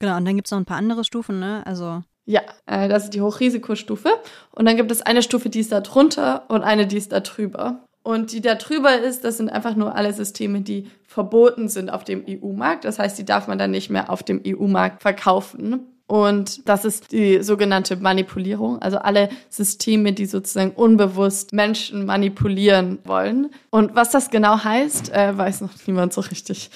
Genau, 0.00 0.16
und 0.16 0.24
dann 0.24 0.34
gibt 0.34 0.48
es 0.48 0.50
noch 0.50 0.58
ein 0.58 0.64
paar 0.64 0.78
andere 0.78 1.04
Stufen, 1.04 1.38
ne? 1.38 1.64
Also 1.64 2.02
ja, 2.24 2.42
äh, 2.66 2.88
das 2.88 3.04
ist 3.04 3.14
die 3.14 3.20
Hochrisikostufe. 3.20 4.10
Und 4.52 4.66
dann 4.66 4.76
gibt 4.76 4.90
es 4.90 5.02
eine 5.02 5.22
Stufe, 5.22 5.48
die 5.48 5.60
ist 5.60 5.72
da 5.72 5.80
drunter 5.80 6.44
und 6.48 6.62
eine, 6.62 6.86
die 6.86 6.96
ist 6.96 7.12
da 7.12 7.20
drüber. 7.20 7.86
Und 8.04 8.32
die 8.32 8.40
da 8.40 8.56
drüber 8.56 8.98
ist, 8.98 9.24
das 9.24 9.36
sind 9.36 9.48
einfach 9.48 9.76
nur 9.76 9.94
alle 9.94 10.12
Systeme, 10.12 10.60
die 10.60 10.90
verboten 11.06 11.68
sind 11.68 11.88
auf 11.88 12.02
dem 12.02 12.24
EU-Markt. 12.28 12.84
Das 12.84 12.98
heißt, 12.98 13.16
die 13.18 13.24
darf 13.24 13.46
man 13.46 13.58
dann 13.58 13.70
nicht 13.70 13.90
mehr 13.90 14.10
auf 14.10 14.24
dem 14.24 14.42
EU-Markt 14.44 15.02
verkaufen. 15.02 15.91
Und 16.06 16.68
das 16.68 16.84
ist 16.84 17.12
die 17.12 17.42
sogenannte 17.42 17.96
Manipulierung, 17.96 18.80
also 18.82 18.98
alle 18.98 19.30
Systeme, 19.48 20.12
die 20.12 20.26
sozusagen 20.26 20.72
unbewusst 20.72 21.52
Menschen 21.52 22.04
manipulieren 22.04 22.98
wollen. 23.04 23.50
Und 23.70 23.94
was 23.94 24.10
das 24.10 24.30
genau 24.30 24.62
heißt, 24.62 25.10
äh, 25.12 25.36
weiß 25.36 25.62
noch 25.62 25.70
niemand 25.86 26.12
so 26.12 26.20
richtig. 26.20 26.70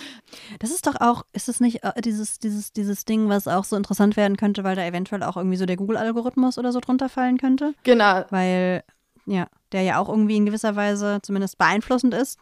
Das 0.59 0.71
ist 0.71 0.87
doch 0.87 1.01
auch, 1.01 1.25
ist 1.33 1.49
es 1.49 1.61
nicht 1.61 1.85
äh, 1.85 2.01
dieses, 2.01 2.39
dieses, 2.39 2.73
dieses 2.73 3.05
Ding, 3.05 3.29
was 3.29 3.47
auch 3.47 3.65
so 3.65 3.77
interessant 3.77 4.17
werden 4.17 4.37
könnte, 4.37 4.65
weil 4.65 4.77
da 4.77 4.87
eventuell 4.87 5.23
auch 5.23 5.37
irgendwie 5.37 5.57
so 5.57 5.67
der 5.67 5.77
Google-Algorithmus 5.77 6.57
oder 6.57 6.73
so 6.73 6.81
drunter 6.81 7.09
fallen 7.09 7.37
könnte? 7.37 7.75
Genau. 7.83 8.25
Weil, 8.31 8.85
ja, 9.27 9.49
der 9.73 9.83
ja 9.83 9.99
auch 9.99 10.09
irgendwie 10.09 10.37
in 10.37 10.47
gewisser 10.47 10.77
Weise 10.77 11.19
zumindest 11.23 11.59
beeinflussend 11.59 12.15
ist 12.15 12.41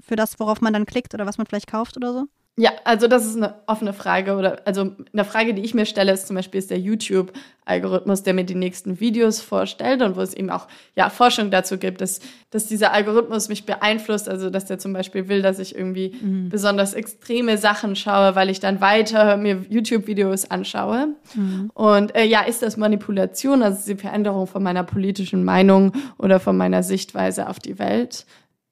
für 0.00 0.16
das, 0.16 0.38
worauf 0.38 0.60
man 0.60 0.72
dann 0.72 0.86
klickt 0.86 1.14
oder 1.14 1.26
was 1.26 1.38
man 1.38 1.46
vielleicht 1.46 1.70
kauft 1.70 1.96
oder 1.96 2.12
so. 2.12 2.26
Ja, 2.60 2.72
also 2.82 3.06
das 3.06 3.24
ist 3.24 3.36
eine 3.36 3.54
offene 3.68 3.92
Frage 3.92 4.34
oder 4.34 4.62
also 4.64 4.90
eine 5.12 5.24
Frage, 5.24 5.54
die 5.54 5.62
ich 5.62 5.74
mir 5.74 5.86
stelle, 5.86 6.10
ist 6.10 6.26
zum 6.26 6.34
Beispiel 6.34 6.58
ist 6.58 6.72
der 6.72 6.80
YouTube-Algorithmus, 6.80 8.24
der 8.24 8.34
mir 8.34 8.42
die 8.42 8.56
nächsten 8.56 8.98
Videos 8.98 9.40
vorstellt 9.40 10.02
und 10.02 10.16
wo 10.16 10.22
es 10.22 10.34
eben 10.34 10.50
auch 10.50 10.66
ja 10.96 11.08
Forschung 11.08 11.52
dazu 11.52 11.78
gibt, 11.78 12.00
dass, 12.00 12.18
dass 12.50 12.66
dieser 12.66 12.92
Algorithmus 12.92 13.48
mich 13.48 13.64
beeinflusst, 13.64 14.28
also 14.28 14.50
dass 14.50 14.64
der 14.64 14.80
zum 14.80 14.92
Beispiel 14.92 15.28
will, 15.28 15.40
dass 15.40 15.60
ich 15.60 15.76
irgendwie 15.76 16.16
mhm. 16.20 16.48
besonders 16.48 16.94
extreme 16.94 17.58
Sachen 17.58 17.94
schaue, 17.94 18.34
weil 18.34 18.50
ich 18.50 18.58
dann 18.58 18.80
weiter 18.80 19.36
mir 19.36 19.64
YouTube-Videos 19.68 20.50
anschaue. 20.50 21.14
Mhm. 21.36 21.70
Und 21.74 22.16
äh, 22.16 22.24
ja, 22.24 22.40
ist 22.40 22.62
das 22.62 22.76
Manipulation, 22.76 23.62
also 23.62 23.86
die 23.86 24.00
Veränderung 24.00 24.48
von 24.48 24.64
meiner 24.64 24.82
politischen 24.82 25.44
Meinung 25.44 25.92
oder 26.18 26.40
von 26.40 26.56
meiner 26.56 26.82
Sichtweise 26.82 27.48
auf 27.48 27.60
die 27.60 27.78
Welt? 27.78 28.26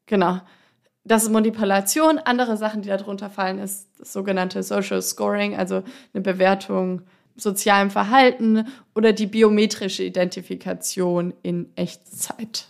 Genau 0.06 0.40
das 1.06 1.22
ist 1.22 1.30
Manipulation. 1.30 2.18
Andere 2.18 2.56
Sachen, 2.56 2.82
die 2.82 2.88
darunter 2.88 3.30
fallen, 3.30 3.58
ist 3.58 3.88
das 3.98 4.12
sogenannte 4.12 4.62
Social 4.62 5.00
Scoring, 5.00 5.56
also 5.56 5.82
eine 6.12 6.22
Bewertung 6.22 7.02
sozialem 7.36 7.90
Verhalten 7.90 8.66
oder 8.94 9.12
die 9.12 9.26
biometrische 9.26 10.02
Identifikation 10.02 11.34
in 11.42 11.70
Echtzeit. 11.76 12.68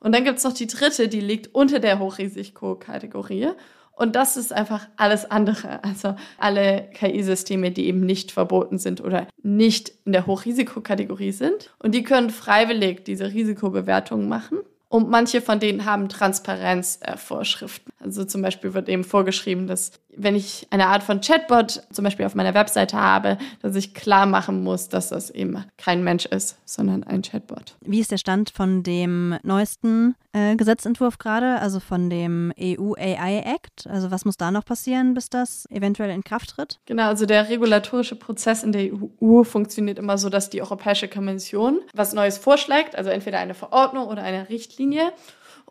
Und 0.00 0.14
dann 0.14 0.24
gibt 0.24 0.38
es 0.38 0.44
noch 0.44 0.52
die 0.52 0.66
dritte, 0.66 1.08
die 1.08 1.20
liegt 1.20 1.54
unter 1.54 1.78
der 1.78 1.98
Hochrisikokategorie. 1.98 3.48
Und 3.96 4.16
das 4.16 4.36
ist 4.36 4.52
einfach 4.52 4.88
alles 4.96 5.30
andere. 5.30 5.82
Also 5.84 6.16
alle 6.38 6.88
KI-Systeme, 6.94 7.70
die 7.70 7.86
eben 7.86 8.00
nicht 8.00 8.32
verboten 8.32 8.78
sind 8.78 9.00
oder 9.02 9.28
nicht 9.42 9.92
in 10.04 10.12
der 10.12 10.26
Hochrisikokategorie 10.26 11.32
sind. 11.32 11.74
Und 11.78 11.94
die 11.94 12.02
können 12.02 12.30
freiwillig 12.30 13.04
diese 13.04 13.32
Risikobewertung 13.32 14.28
machen. 14.28 14.58
Und 14.94 15.10
manche 15.10 15.40
von 15.40 15.58
denen 15.58 15.86
haben 15.86 16.08
Transparenzvorschriften. 16.08 17.92
Äh, 17.98 18.04
also 18.04 18.24
zum 18.24 18.42
Beispiel 18.42 18.74
wird 18.74 18.88
eben 18.88 19.02
vorgeschrieben, 19.02 19.66
dass 19.66 19.90
wenn 20.16 20.34
ich 20.34 20.66
eine 20.70 20.86
Art 20.86 21.02
von 21.02 21.20
Chatbot 21.20 21.82
zum 21.90 22.04
Beispiel 22.04 22.26
auf 22.26 22.34
meiner 22.34 22.54
Webseite 22.54 22.96
habe, 22.96 23.38
dass 23.62 23.76
ich 23.76 23.94
klar 23.94 24.26
machen 24.26 24.62
muss, 24.62 24.88
dass 24.88 25.08
das 25.08 25.30
eben 25.30 25.64
kein 25.76 26.04
Mensch 26.04 26.26
ist, 26.26 26.58
sondern 26.64 27.04
ein 27.04 27.22
Chatbot. 27.22 27.76
Wie 27.80 28.00
ist 28.00 28.10
der 28.10 28.18
Stand 28.18 28.50
von 28.50 28.82
dem 28.82 29.36
neuesten 29.42 30.14
äh, 30.32 30.56
Gesetzentwurf 30.56 31.18
gerade, 31.18 31.60
also 31.60 31.80
von 31.80 32.10
dem 32.10 32.52
EU 32.58 32.94
AI 32.94 33.42
Act? 33.44 33.86
Also 33.88 34.10
was 34.10 34.24
muss 34.24 34.36
da 34.36 34.50
noch 34.50 34.64
passieren, 34.64 35.14
bis 35.14 35.30
das 35.30 35.66
eventuell 35.70 36.10
in 36.10 36.24
Kraft 36.24 36.50
tritt? 36.50 36.78
Genau, 36.86 37.08
also 37.08 37.26
der 37.26 37.48
regulatorische 37.48 38.16
Prozess 38.16 38.62
in 38.62 38.72
der 38.72 38.90
EU 38.92 39.42
funktioniert 39.44 39.98
immer 39.98 40.18
so, 40.18 40.28
dass 40.28 40.50
die 40.50 40.62
Europäische 40.62 41.08
Kommission 41.08 41.80
was 41.94 42.12
Neues 42.12 42.38
vorschlägt, 42.38 42.96
also 42.96 43.10
entweder 43.10 43.38
eine 43.38 43.54
Verordnung 43.54 44.08
oder 44.08 44.22
eine 44.22 44.48
Richtlinie. 44.48 45.12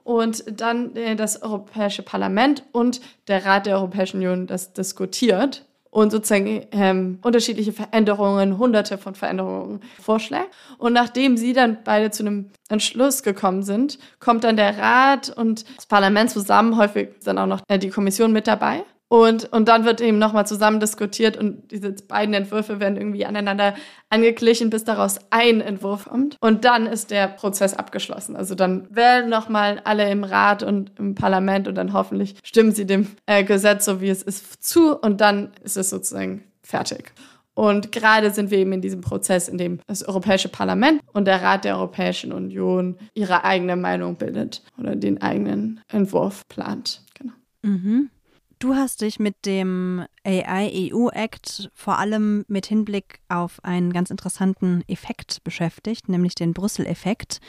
Und 0.04 0.44
dann 0.60 0.96
äh, 0.96 1.16
das 1.16 1.42
Europäische 1.42 2.04
Parlament 2.04 2.63
und 2.72 3.02
der 3.28 3.46
Rat 3.46 3.66
der 3.66 3.78
Europäischen 3.78 4.18
Union 4.18 4.48
das 4.48 4.74
diskutiert 4.74 5.66
und 5.94 6.12
sozusagen 6.12 6.66
ähm, 6.72 7.20
unterschiedliche 7.22 7.72
Veränderungen, 7.72 8.58
hunderte 8.58 8.98
von 8.98 9.13
Veränderungen 9.13 9.80
vorschlägt. 10.02 10.50
Und 10.80 10.94
nachdem 10.94 11.38
sie 11.38 11.54
dann 11.54 11.78
beide 11.84 12.10
zu 12.10 12.24
einem 12.24 12.50
Entschluss 12.68 13.22
gekommen 13.22 13.62
sind, 13.62 14.00
kommt 14.20 14.44
dann 14.44 14.58
der 14.58 14.78
Rat 14.78 15.30
und 15.30 15.66
das 15.76 15.86
Parlament 15.86 16.32
zusammen, 16.32 16.78
häufig 16.78 17.10
dann 17.24 17.38
auch 17.38 17.46
noch 17.46 17.62
äh, 17.68 17.78
die 17.78 17.89
Kommission 17.89 18.34
mit 18.34 18.48
dabei. 18.48 18.84
Und, 19.13 19.54
und 19.54 19.67
dann 19.67 19.86
wird 19.86 20.02
eben 20.02 20.17
nochmal 20.17 20.47
zusammen 20.47 20.80
diskutiert 20.80 21.38
und 21.38 21.69
diese 21.69 21.91
beiden 21.91 22.34
Entwürfe 22.34 22.80
werden 22.80 22.97
irgendwie 22.97 23.28
aneinander 23.28 23.76
angeglichen, 24.10 24.71
bis 24.71 24.86
daraus 24.86 25.19
ein 25.30 25.62
Entwurf 25.62 26.06
kommt. 26.06 26.36
Und 26.39 26.65
dann 26.65 26.88
ist 26.88 27.12
der 27.12 27.28
Prozess 27.28 27.76
abgeschlossen. 27.76 28.36
Also 28.36 28.56
dann 28.56 28.88
wählen 28.89 29.30
nochmal 29.30 29.82
alle 29.84 30.10
im 30.10 30.23
Rat 30.23 30.63
und 30.63 30.93
im 30.97 31.13
Parlament 31.13 31.67
und 31.67 31.76
dann 31.76 31.93
hoffentlich 31.93 32.38
stimmen 32.41 32.71
sie 32.71 32.88
dem 32.88 33.06
äh, 33.28 33.43
Gesetz, 33.43 33.86
so 33.86 34.02
wie 34.02 34.10
es 34.10 34.23
ist, 34.23 34.63
zu 34.63 34.97
und 34.97 35.21
dann 35.21 35.52
ist 35.63 35.78
es 35.78 35.91
sozusagen 35.91 36.45
fertig. 36.63 37.13
Und 37.54 37.91
gerade 37.91 38.32
sind 38.32 38.49
wir 38.49 38.58
eben 38.58 38.73
in 38.73 38.82
diesem 38.82 39.02
Prozess, 39.02 39.47
in 39.47 39.60
dem 39.60 39.80
das 39.86 40.02
Europäische 40.02 40.49
Parlament 40.49 41.02
und 41.13 41.26
der 41.26 41.43
Rat 41.43 41.65
der 41.65 41.76
Europäischen 41.76 42.34
Union 42.34 42.97
ihre 43.13 43.43
eigene 43.43 43.76
Meinung 43.76 44.15
bildet 44.15 44.63
oder 44.80 44.95
den 44.95 45.21
eigenen 45.21 45.82
Entwurf 45.88 46.47
plant. 46.47 47.04
Genau. 47.13 47.34
Mhm. 47.62 48.10
Du 48.63 48.76
hast 48.76 49.02
dich 49.02 49.19
mit 49.19 49.45
dem 49.45 50.06
AI-EU-Act 50.23 51.69
vor 51.73 51.99
allem 51.99 52.45
mit 52.47 52.65
Hinblick 52.65 53.19
auf 53.28 53.62
einen 53.62 53.91
ganz 53.91 54.10
interessanten 54.10 54.86
Effekt 54.88 55.43
beschäftigt, 55.43 56.08
nämlich 56.08 56.34
den 56.34 56.54
Brüssel-Effekt. 56.54 57.41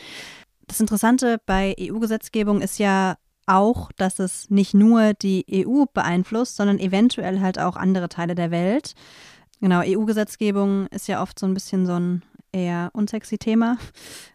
Das 0.67 0.81
Interessante 0.81 1.39
bei 1.47 1.77
EU-Gesetzgebung 1.79 2.61
ist 2.61 2.81
ja 2.81 3.15
auch, 3.47 3.93
dass 3.93 4.19
es 4.19 4.51
nicht 4.51 4.75
nur 4.75 5.15
die 5.15 5.47
EU 5.53 5.85
beeinflusst, 5.85 6.57
sondern 6.57 6.81
eventuell 6.81 7.39
halt 7.39 7.61
auch 7.61 7.77
andere 7.77 8.09
Teile 8.09 8.35
der 8.35 8.51
Welt. 8.51 8.95
Genau, 9.61 9.83
EU-Gesetzgebung 9.85 10.89
ist 10.89 11.07
ja 11.07 11.23
oft 11.23 11.39
so 11.39 11.47
ein 11.47 11.55
bisschen 11.55 11.87
so 11.87 11.93
ein 11.93 12.23
eher 12.55 12.91
unsexy 12.95 13.37
Thema. 13.37 13.77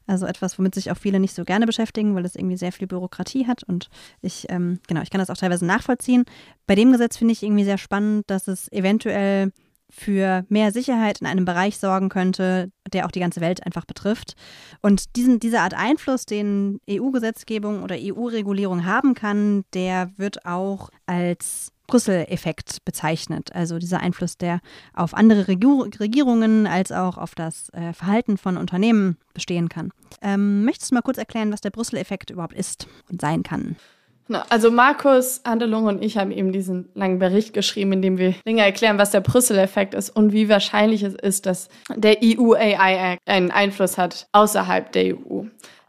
Also 0.06 0.26
etwas, 0.26 0.60
womit 0.60 0.76
sich 0.76 0.92
auch 0.92 0.98
viele 0.98 1.20
nicht 1.20 1.34
so 1.34 1.46
gerne 1.46 1.66
beschäftigen, 1.66 2.16
weil 2.16 2.26
es 2.26 2.36
irgendwie 2.36 2.58
sehr 2.58 2.72
viel 2.72 2.88
Bürokratie 2.88 3.48
hat. 3.48 3.64
Und 3.64 3.90
ich, 4.22 4.48
ähm, 4.50 4.80
genau, 4.88 5.02
ich 5.02 5.10
kann 5.10 5.20
das 5.20 5.30
auch 5.30 5.38
teilweise 5.38 5.66
nachvollziehen. 5.66 6.26
Bei 6.68 6.76
dem 6.76 6.92
Gesetz 6.92 7.18
finde 7.18 7.32
ich 7.32 7.44
irgendwie 7.44 7.64
sehr 7.64 7.78
spannend, 7.78 8.30
dass 8.30 8.48
es 8.48 8.72
eventuell 8.72 9.52
für 9.89 10.45
mehr 10.49 10.71
Sicherheit 10.71 11.19
in 11.19 11.28
einem 11.28 11.45
Bereich 11.45 11.78
sorgen 11.78 12.10
könnte, 12.10 12.71
der 12.91 13.06
auch 13.06 13.12
die 13.12 13.19
ganze 13.19 13.41
Welt 13.41 13.65
einfach 13.65 13.86
betrifft. 13.86 14.36
Und 14.82 15.15
diesen, 15.15 15.39
diese 15.39 15.62
Art 15.62 15.73
Einfluss, 15.73 16.25
den 16.25 16.80
EU-Gesetzgebung 16.89 17.84
oder 17.84 17.95
EU-Regulierung 17.97 18.86
haben 18.86 19.13
kann, 19.13 19.63
der 19.73 20.12
wird 20.17 20.45
auch 20.45 20.89
als 21.06 21.71
Brüssel-Effekt 21.89 22.86
bezeichnet. 22.86 23.54
Also 23.56 23.80
dieser 23.80 23.99
Einfluss, 23.99 24.38
der 24.38 24.62
auf 24.93 25.15
andere 25.15 25.47
Regierungen 25.47 26.67
als 26.67 26.91
auch 26.91 27.17
auf 27.17 27.34
das 27.34 27.69
äh, 27.69 27.93
Verhalten 27.93 28.38
von 28.38 28.58
Unternehmen 28.58 29.17
bestehen 29.34 29.69
kann. 29.69 29.91
Ähm, 30.21 30.65
möchtest 30.65 30.91
du 30.91 30.95
mal 30.95 31.02
kurz 31.02 31.17
erklären, 31.17 31.52
was 31.52 31.62
der 31.62 31.71
Brüssel-Effekt 31.71 32.30
überhaupt 32.30 32.54
ist 32.54 32.88
und 33.10 33.21
sein 33.21 33.41
kann? 33.41 33.75
Also 34.50 34.70
Markus 34.70 35.42
Andelung 35.44 35.86
und 35.86 36.04
ich 36.04 36.18
haben 36.18 36.32
eben 36.32 36.52
diesen 36.52 36.89
langen 36.94 37.20
Bericht 37.20 37.54
geschrieben, 37.54 37.94
in 37.94 38.02
dem 38.02 38.18
wir 38.18 38.36
länger 38.46 38.63
erklären, 38.63 39.00
was 39.00 39.12
der 39.12 39.22
Brüssel-Effekt 39.22 39.94
ist 39.94 40.10
und 40.12 40.34
wie 40.34 40.50
wahrscheinlich 40.50 41.04
es 41.04 41.15
ist, 41.15 41.46
dass 41.46 41.70
der 41.96 42.18
EU-AI-Act 42.24 43.22
einen 43.28 43.52
Einfluss 43.52 43.98
hat 43.98 44.28
außerhalb 44.32 44.92
der 44.92 45.15
EU. 45.15 45.44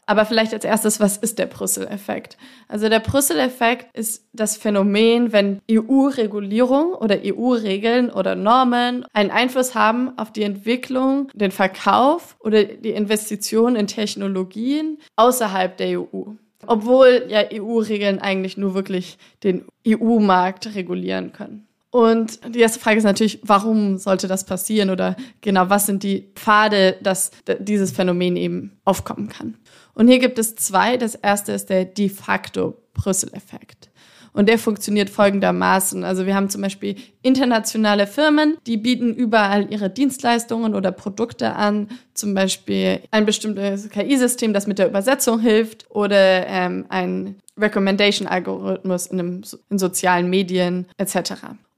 Aber 0.07 0.27
vielleicht 0.27 0.53
als 0.53 0.65
erstes, 0.65 0.99
was 0.99 1.19
ist 1.19 1.39
der 1.39 1.47
Brüssel-Effekt? 1.47 2.37
Also 2.67 2.89
der 2.89 2.99
Brüssel-Effekt 2.99 3.97
ist 3.97 4.27
das 4.33 4.57
Phänomen, 4.57 5.33
wenn 5.33 5.61
EU-Regulierung 5.71 6.95
oder 6.95 7.19
EU-Regeln 7.25 8.11
oder 8.11 8.35
Normen 8.35 9.05
einen 9.13 9.31
Einfluss 9.31 9.77
haben 9.77 10.19
auf 10.19 10.33
die 10.33 10.43
Entwicklung, 10.43 11.31
den 11.35 11.53
Verkauf 11.53 12.37
oder 12.41 12.65
die 12.65 12.91
Investition 12.91 13.77
in 13.77 13.87
Technologien 13.87 14.99
außerhalb 15.15 15.77
der 15.77 16.01
EU. 16.01 16.33
Obwohl 16.67 17.27
ja 17.29 17.45
EU-Regeln 17.53 18.19
eigentlich 18.19 18.57
nur 18.57 18.75
wirklich 18.75 19.19
den 19.43 19.65
EU-Markt 19.87 20.75
regulieren 20.75 21.33
können. 21.33 21.67
Und 21.91 22.41
die 22.55 22.61
erste 22.61 22.79
Frage 22.79 22.99
ist 22.99 23.05
natürlich, 23.05 23.41
warum 23.43 23.99
sollte 23.99 24.29
das 24.29 24.45
passieren 24.45 24.91
oder 24.91 25.17
genau, 25.41 25.71
was 25.71 25.87
sind 25.87 26.05
die 26.05 26.31
Pfade, 26.37 26.97
dass 27.03 27.33
dieses 27.59 27.91
Phänomen 27.91 28.37
eben 28.37 28.79
aufkommen 28.85 29.29
kann? 29.29 29.57
Und 29.95 30.07
hier 30.07 30.21
gibt 30.21 30.39
es 30.39 30.55
zwei. 30.55 30.97
Das 30.97 31.17
erste 31.17 31.53
ist 31.53 31.67
der 31.67 31.85
de 31.85 32.09
facto 32.09 32.81
Brüssel-Effekt. 32.95 33.90
Und 34.33 34.49
der 34.49 34.59
funktioniert 34.59 35.11
folgendermaßen. 35.11 36.05
Also 36.05 36.27
wir 36.27 36.35
haben 36.35 36.49
zum 36.49 36.63
Beispiel 36.63 36.97
internationale 37.23 38.07
Firmen, 38.07 38.57
die 38.67 38.77
bieten 38.77 39.15
überall 39.15 39.73
ihre 39.73 39.91
Dienstleistungen 39.91 40.75
oder 40.75 40.93
Produkte 40.93 41.55
an, 41.55 41.89
zum 42.15 42.35
Beispiel 42.35 43.01
ein 43.11 43.27
bestimmtes 43.27 43.89
KI-System, 43.91 44.53
das 44.53 44.67
mit 44.67 44.79
der 44.79 44.89
Übersetzung 44.89 45.41
hilft 45.41 45.91
oder 45.91 46.47
ähm, 46.47 46.87
ein 46.89 47.37
Recommendation-Algorithmus 47.59 49.07
in, 49.07 49.43
in 49.69 49.79
sozialen 49.79 50.31
Medien 50.31 50.87
etc. 50.97 51.33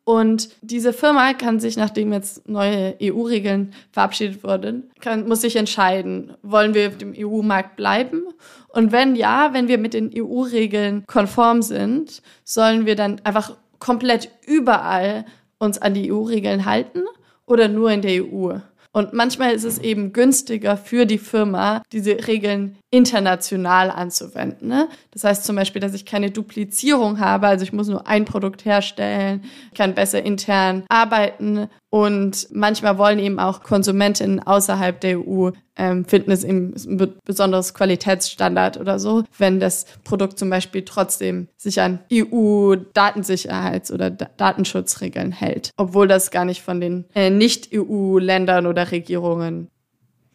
Und 0.05 0.49
diese 0.63 0.93
Firma 0.93 1.33
kann 1.33 1.61
sich, 1.61 1.77
nachdem 1.77 2.13
jetzt 2.13 2.49
neue 2.49 2.97
EU-Regeln 3.01 3.73
verabschiedet 3.93 4.43
wurden, 4.43 4.91
kann, 5.01 5.29
muss 5.29 5.43
sich 5.43 5.55
entscheiden, 5.55 6.33
wollen 6.43 6.75
wir 6.75 6.89
auf 6.89 6.99
dem 6.99 7.15
EU-Markt 7.17 7.77
bleiben? 7.77 8.23
Und 8.69 8.91
wenn 8.91 9.15
ja, 9.15 9.51
wenn 9.53 9.69
wir 9.69 9.79
mit 9.79 9.95
den 9.95 10.11
EU-Regeln 10.13 11.05
konform 11.07 11.63
sind, 11.63 12.21
sollen 12.43 12.85
wir 12.85 12.97
dann 12.97 13.21
einfach 13.23 13.57
komplett 13.79 14.31
überall 14.45 15.25
uns 15.59 15.79
an 15.79 15.95
die 15.95 16.13
EU-Regeln 16.13 16.65
halten 16.65 17.03
oder 17.47 17.69
nur 17.69 17.93
in 17.93 18.03
der 18.03 18.25
EU? 18.25 18.59
Und 18.95 19.15
manchmal 19.15 19.55
ist 19.55 19.65
es 19.65 19.79
eben 19.79 20.13
günstiger 20.13 20.77
für 20.77 21.07
die 21.07 21.19
Firma, 21.19 21.83
diese 21.93 22.27
Regeln 22.27 22.77
international 22.91 23.91
anzuwenden. 23.91 24.69
Ne? 24.69 24.89
Das 25.13 25.25
heißt 25.25 25.45
zum 25.45 25.57
Beispiel, 25.57 25.81
dass 25.81 25.95
ich 25.95 26.05
keine 26.05 26.31
Duplizierung 26.31 27.19
habe, 27.19 27.47
also 27.47 27.63
ich 27.65 27.73
muss 27.73 27.89
nur 27.89 28.07
ein 28.07 28.27
Produkt 28.27 28.67
herstellen, 28.67 29.45
kann 29.75 29.95
besser 29.95 30.23
intern 30.23 30.85
arbeiten 30.91 31.69
und 31.93 32.49
manchmal 32.53 32.97
wollen 32.97 33.19
eben 33.19 33.39
auch 33.39 33.63
Konsumentinnen 33.63 34.41
außerhalb 34.41 34.99
der 34.99 35.19
EU 35.21 35.51
ähm, 35.77 36.07
finden 36.07 36.31
es 36.31 36.43
eben 36.43 36.73
ein 36.75 37.21
besonderes 37.23 37.75
Qualitätsstandard 37.75 38.79
oder 38.81 38.99
so, 38.99 39.25
wenn 39.37 39.61
das 39.61 39.85
Produkt 40.03 40.39
zum 40.39 40.49
Beispiel 40.49 40.87
trotzdem 40.87 41.49
sich 41.59 41.83
an 41.83 41.99
EU-Datensicherheits- 42.11 43.93
oder 43.93 44.09
D 44.09 44.25
Datenschutzregeln 44.39 45.33
hält, 45.33 45.73
obwohl 45.77 46.09
das 46.09 46.31
gar 46.31 46.47
nicht 46.47 46.63
von 46.63 46.81
den 46.81 47.05
äh, 47.15 47.29
Nicht-EU-Ländern 47.29 48.67
oder 48.67 48.91
Regierungen 48.91 49.69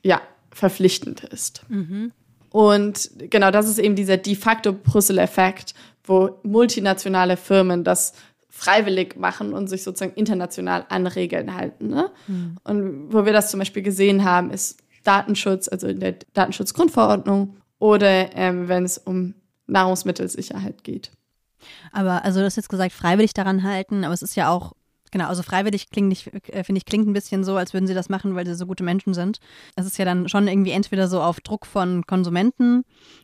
ja 0.03 0.21
verpflichtend 0.51 1.23
ist. 1.23 1.63
Mhm. 1.69 2.11
Und 2.51 3.09
genau 3.31 3.49
das 3.49 3.67
ist 3.67 3.79
eben 3.79 3.95
dieser 3.95 4.17
de 4.17 4.35
facto 4.35 4.73
Brüssel-Effekt, 4.73 5.73
wo 6.03 6.37
multinationale 6.43 7.35
Firmen 7.35 7.83
das 7.83 8.13
freiwillig 8.57 9.17
machen 9.17 9.53
und 9.53 9.67
sich 9.67 9.83
sozusagen 9.83 10.15
international 10.15 10.85
an 10.89 11.05
Regeln 11.05 11.53
halten. 11.53 11.89
Ne? 11.89 12.09
Mhm. 12.25 12.57
Und 12.63 13.13
wo 13.13 13.23
wir 13.23 13.31
das 13.31 13.51
zum 13.51 13.59
Beispiel 13.59 13.83
gesehen 13.83 14.23
haben, 14.23 14.49
ist 14.49 14.79
Datenschutz, 15.03 15.67
also 15.67 15.87
in 15.87 15.99
der 15.99 16.15
Datenschutzgrundverordnung 16.33 17.57
oder 17.77 18.35
ähm, 18.35 18.67
wenn 18.67 18.83
es 18.83 18.97
um 18.97 19.35
Nahrungsmittelsicherheit 19.67 20.83
geht. 20.83 21.11
Aber 21.91 22.25
also 22.25 22.39
du 22.39 22.45
hast 22.47 22.55
jetzt 22.55 22.69
gesagt, 22.69 22.93
freiwillig 22.93 23.33
daran 23.33 23.61
halten, 23.61 24.03
aber 24.03 24.15
es 24.15 24.23
ist 24.23 24.35
ja 24.35 24.49
auch 24.49 24.73
Genau, 25.11 25.27
also 25.27 25.43
freiwillig 25.43 25.89
klingt 25.89 26.09
nicht, 26.09 26.27
äh, 26.49 26.63
finde 26.63 26.79
ich, 26.79 26.85
klingt 26.85 27.07
ein 27.07 27.13
bisschen 27.13 27.43
so, 27.43 27.55
als 27.55 27.73
würden 27.73 27.87
sie 27.87 27.93
das 27.93 28.09
machen, 28.09 28.35
weil 28.35 28.45
sie 28.45 28.55
so 28.55 28.65
gute 28.65 28.83
Menschen 28.83 29.13
sind. 29.13 29.39
Es 29.75 29.85
ist 29.85 29.97
ja 29.97 30.05
dann 30.05 30.27
schon 30.27 30.47
irgendwie 30.47 30.71
entweder 30.71 31.07
so 31.07 31.21
auf 31.21 31.39
Druck 31.39 31.65
von 31.65 32.05
Konsumenten, 32.05 32.83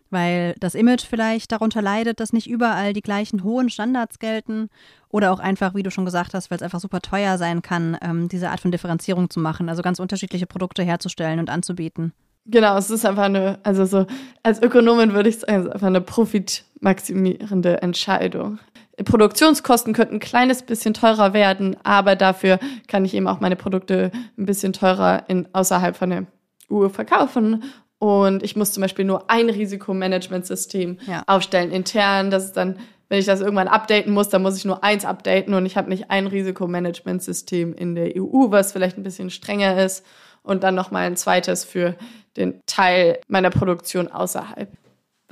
weil 0.10 0.56
das 0.60 0.76
Image 0.76 1.06
vielleicht 1.06 1.52
darunter 1.52 1.82
leidet, 1.82 2.20
dass 2.20 2.32
nicht 2.32 2.50
überall 2.50 2.94
die 2.94 3.02
gleichen 3.02 3.44
hohen 3.44 3.70
Standards 3.70 4.20
gelten. 4.20 4.70
Oder 5.10 5.32
auch 5.32 5.40
einfach, 5.40 5.76
wie 5.76 5.84
du 5.84 5.92
schon 5.92 6.06
gesagt 6.06 6.34
hast, 6.34 6.50
weil 6.50 6.56
es 6.56 6.64
einfach 6.64 6.80
super 6.80 7.02
teuer 7.02 7.38
sein 7.38 7.62
kann, 7.62 7.98
ähm, 8.02 8.30
diese 8.30 8.50
Art 8.50 8.62
von 8.62 8.72
Differenzierung 8.72 9.30
zu 9.30 9.40
machen, 9.40 9.70
also 9.70 9.82
ganz 9.82 10.00
unterschiedliche 10.00 10.48
Produkte 10.48 10.84
herzustellen 10.84 11.40
und 11.40 11.50
anzubieten. 11.50 12.14
Genau, 12.46 12.78
es 12.78 12.90
ist 12.90 13.06
einfach 13.06 13.24
eine, 13.24 13.60
also 13.64 13.86
so, 13.86 14.06
als 14.42 14.62
Ökonomin 14.62 15.14
würde 15.14 15.30
ich 15.30 15.40
sagen, 15.40 15.60
es 15.60 15.66
ist 15.66 15.72
einfach 15.72 15.88
eine 15.88 16.02
profitmaximierende 16.02 17.82
Entscheidung. 17.82 18.60
Produktionskosten 19.04 19.94
könnten 19.94 20.16
ein 20.16 20.20
kleines 20.20 20.62
bisschen 20.62 20.94
teurer 20.94 21.34
werden, 21.34 21.76
aber 21.84 22.16
dafür 22.16 22.60
kann 22.88 23.06
ich 23.06 23.14
eben 23.16 23.28
auch 23.28 23.40
meine 23.40 23.56
Produkte 23.56 24.12
ein 24.38 24.46
bisschen 24.46 24.74
teurer 24.74 25.24
in, 25.28 25.48
außerhalb 25.54 25.96
von 25.96 26.10
der 26.12 26.26
EU 26.72 26.90
verkaufen. 26.90 27.64
Und 27.98 28.44
ich 28.44 28.56
muss 28.56 28.74
zum 28.74 28.82
Beispiel 28.82 29.06
nur 29.06 29.30
ein 29.32 29.50
Risikomanagementsystem 29.50 31.00
ja. 31.08 31.24
aufstellen 31.26 31.72
intern. 31.72 32.30
Das 32.30 32.46
ist 32.46 32.58
dann, 32.58 32.78
wenn 33.10 33.20
ich 33.20 33.26
das 33.26 33.42
irgendwann 33.42 33.68
updaten 33.68 34.14
muss, 34.14 34.30
dann 34.30 34.42
muss 34.44 34.58
ich 34.58 34.66
nur 34.66 34.84
eins 34.84 35.06
updaten 35.06 35.54
und 35.54 35.66
ich 35.66 35.78
habe 35.78 35.90
nicht 35.90 36.12
ein 36.12 36.28
Risikomanagementsystem 36.28 37.74
in 37.74 37.96
der 37.96 38.16
EU, 38.18 38.52
was 38.52 38.74
vielleicht 38.74 38.98
ein 38.98 39.04
bisschen 39.04 39.30
strenger 39.30 39.82
ist 39.84 40.06
und 40.44 40.64
dann 40.64 40.76
nochmal 40.76 41.08
ein 41.08 41.16
zweites 41.16 41.64
für 41.64 41.96
den 42.38 42.60
Teil 42.66 43.20
meiner 43.28 43.50
Produktion 43.50 44.12
außerhalb. 44.12 44.70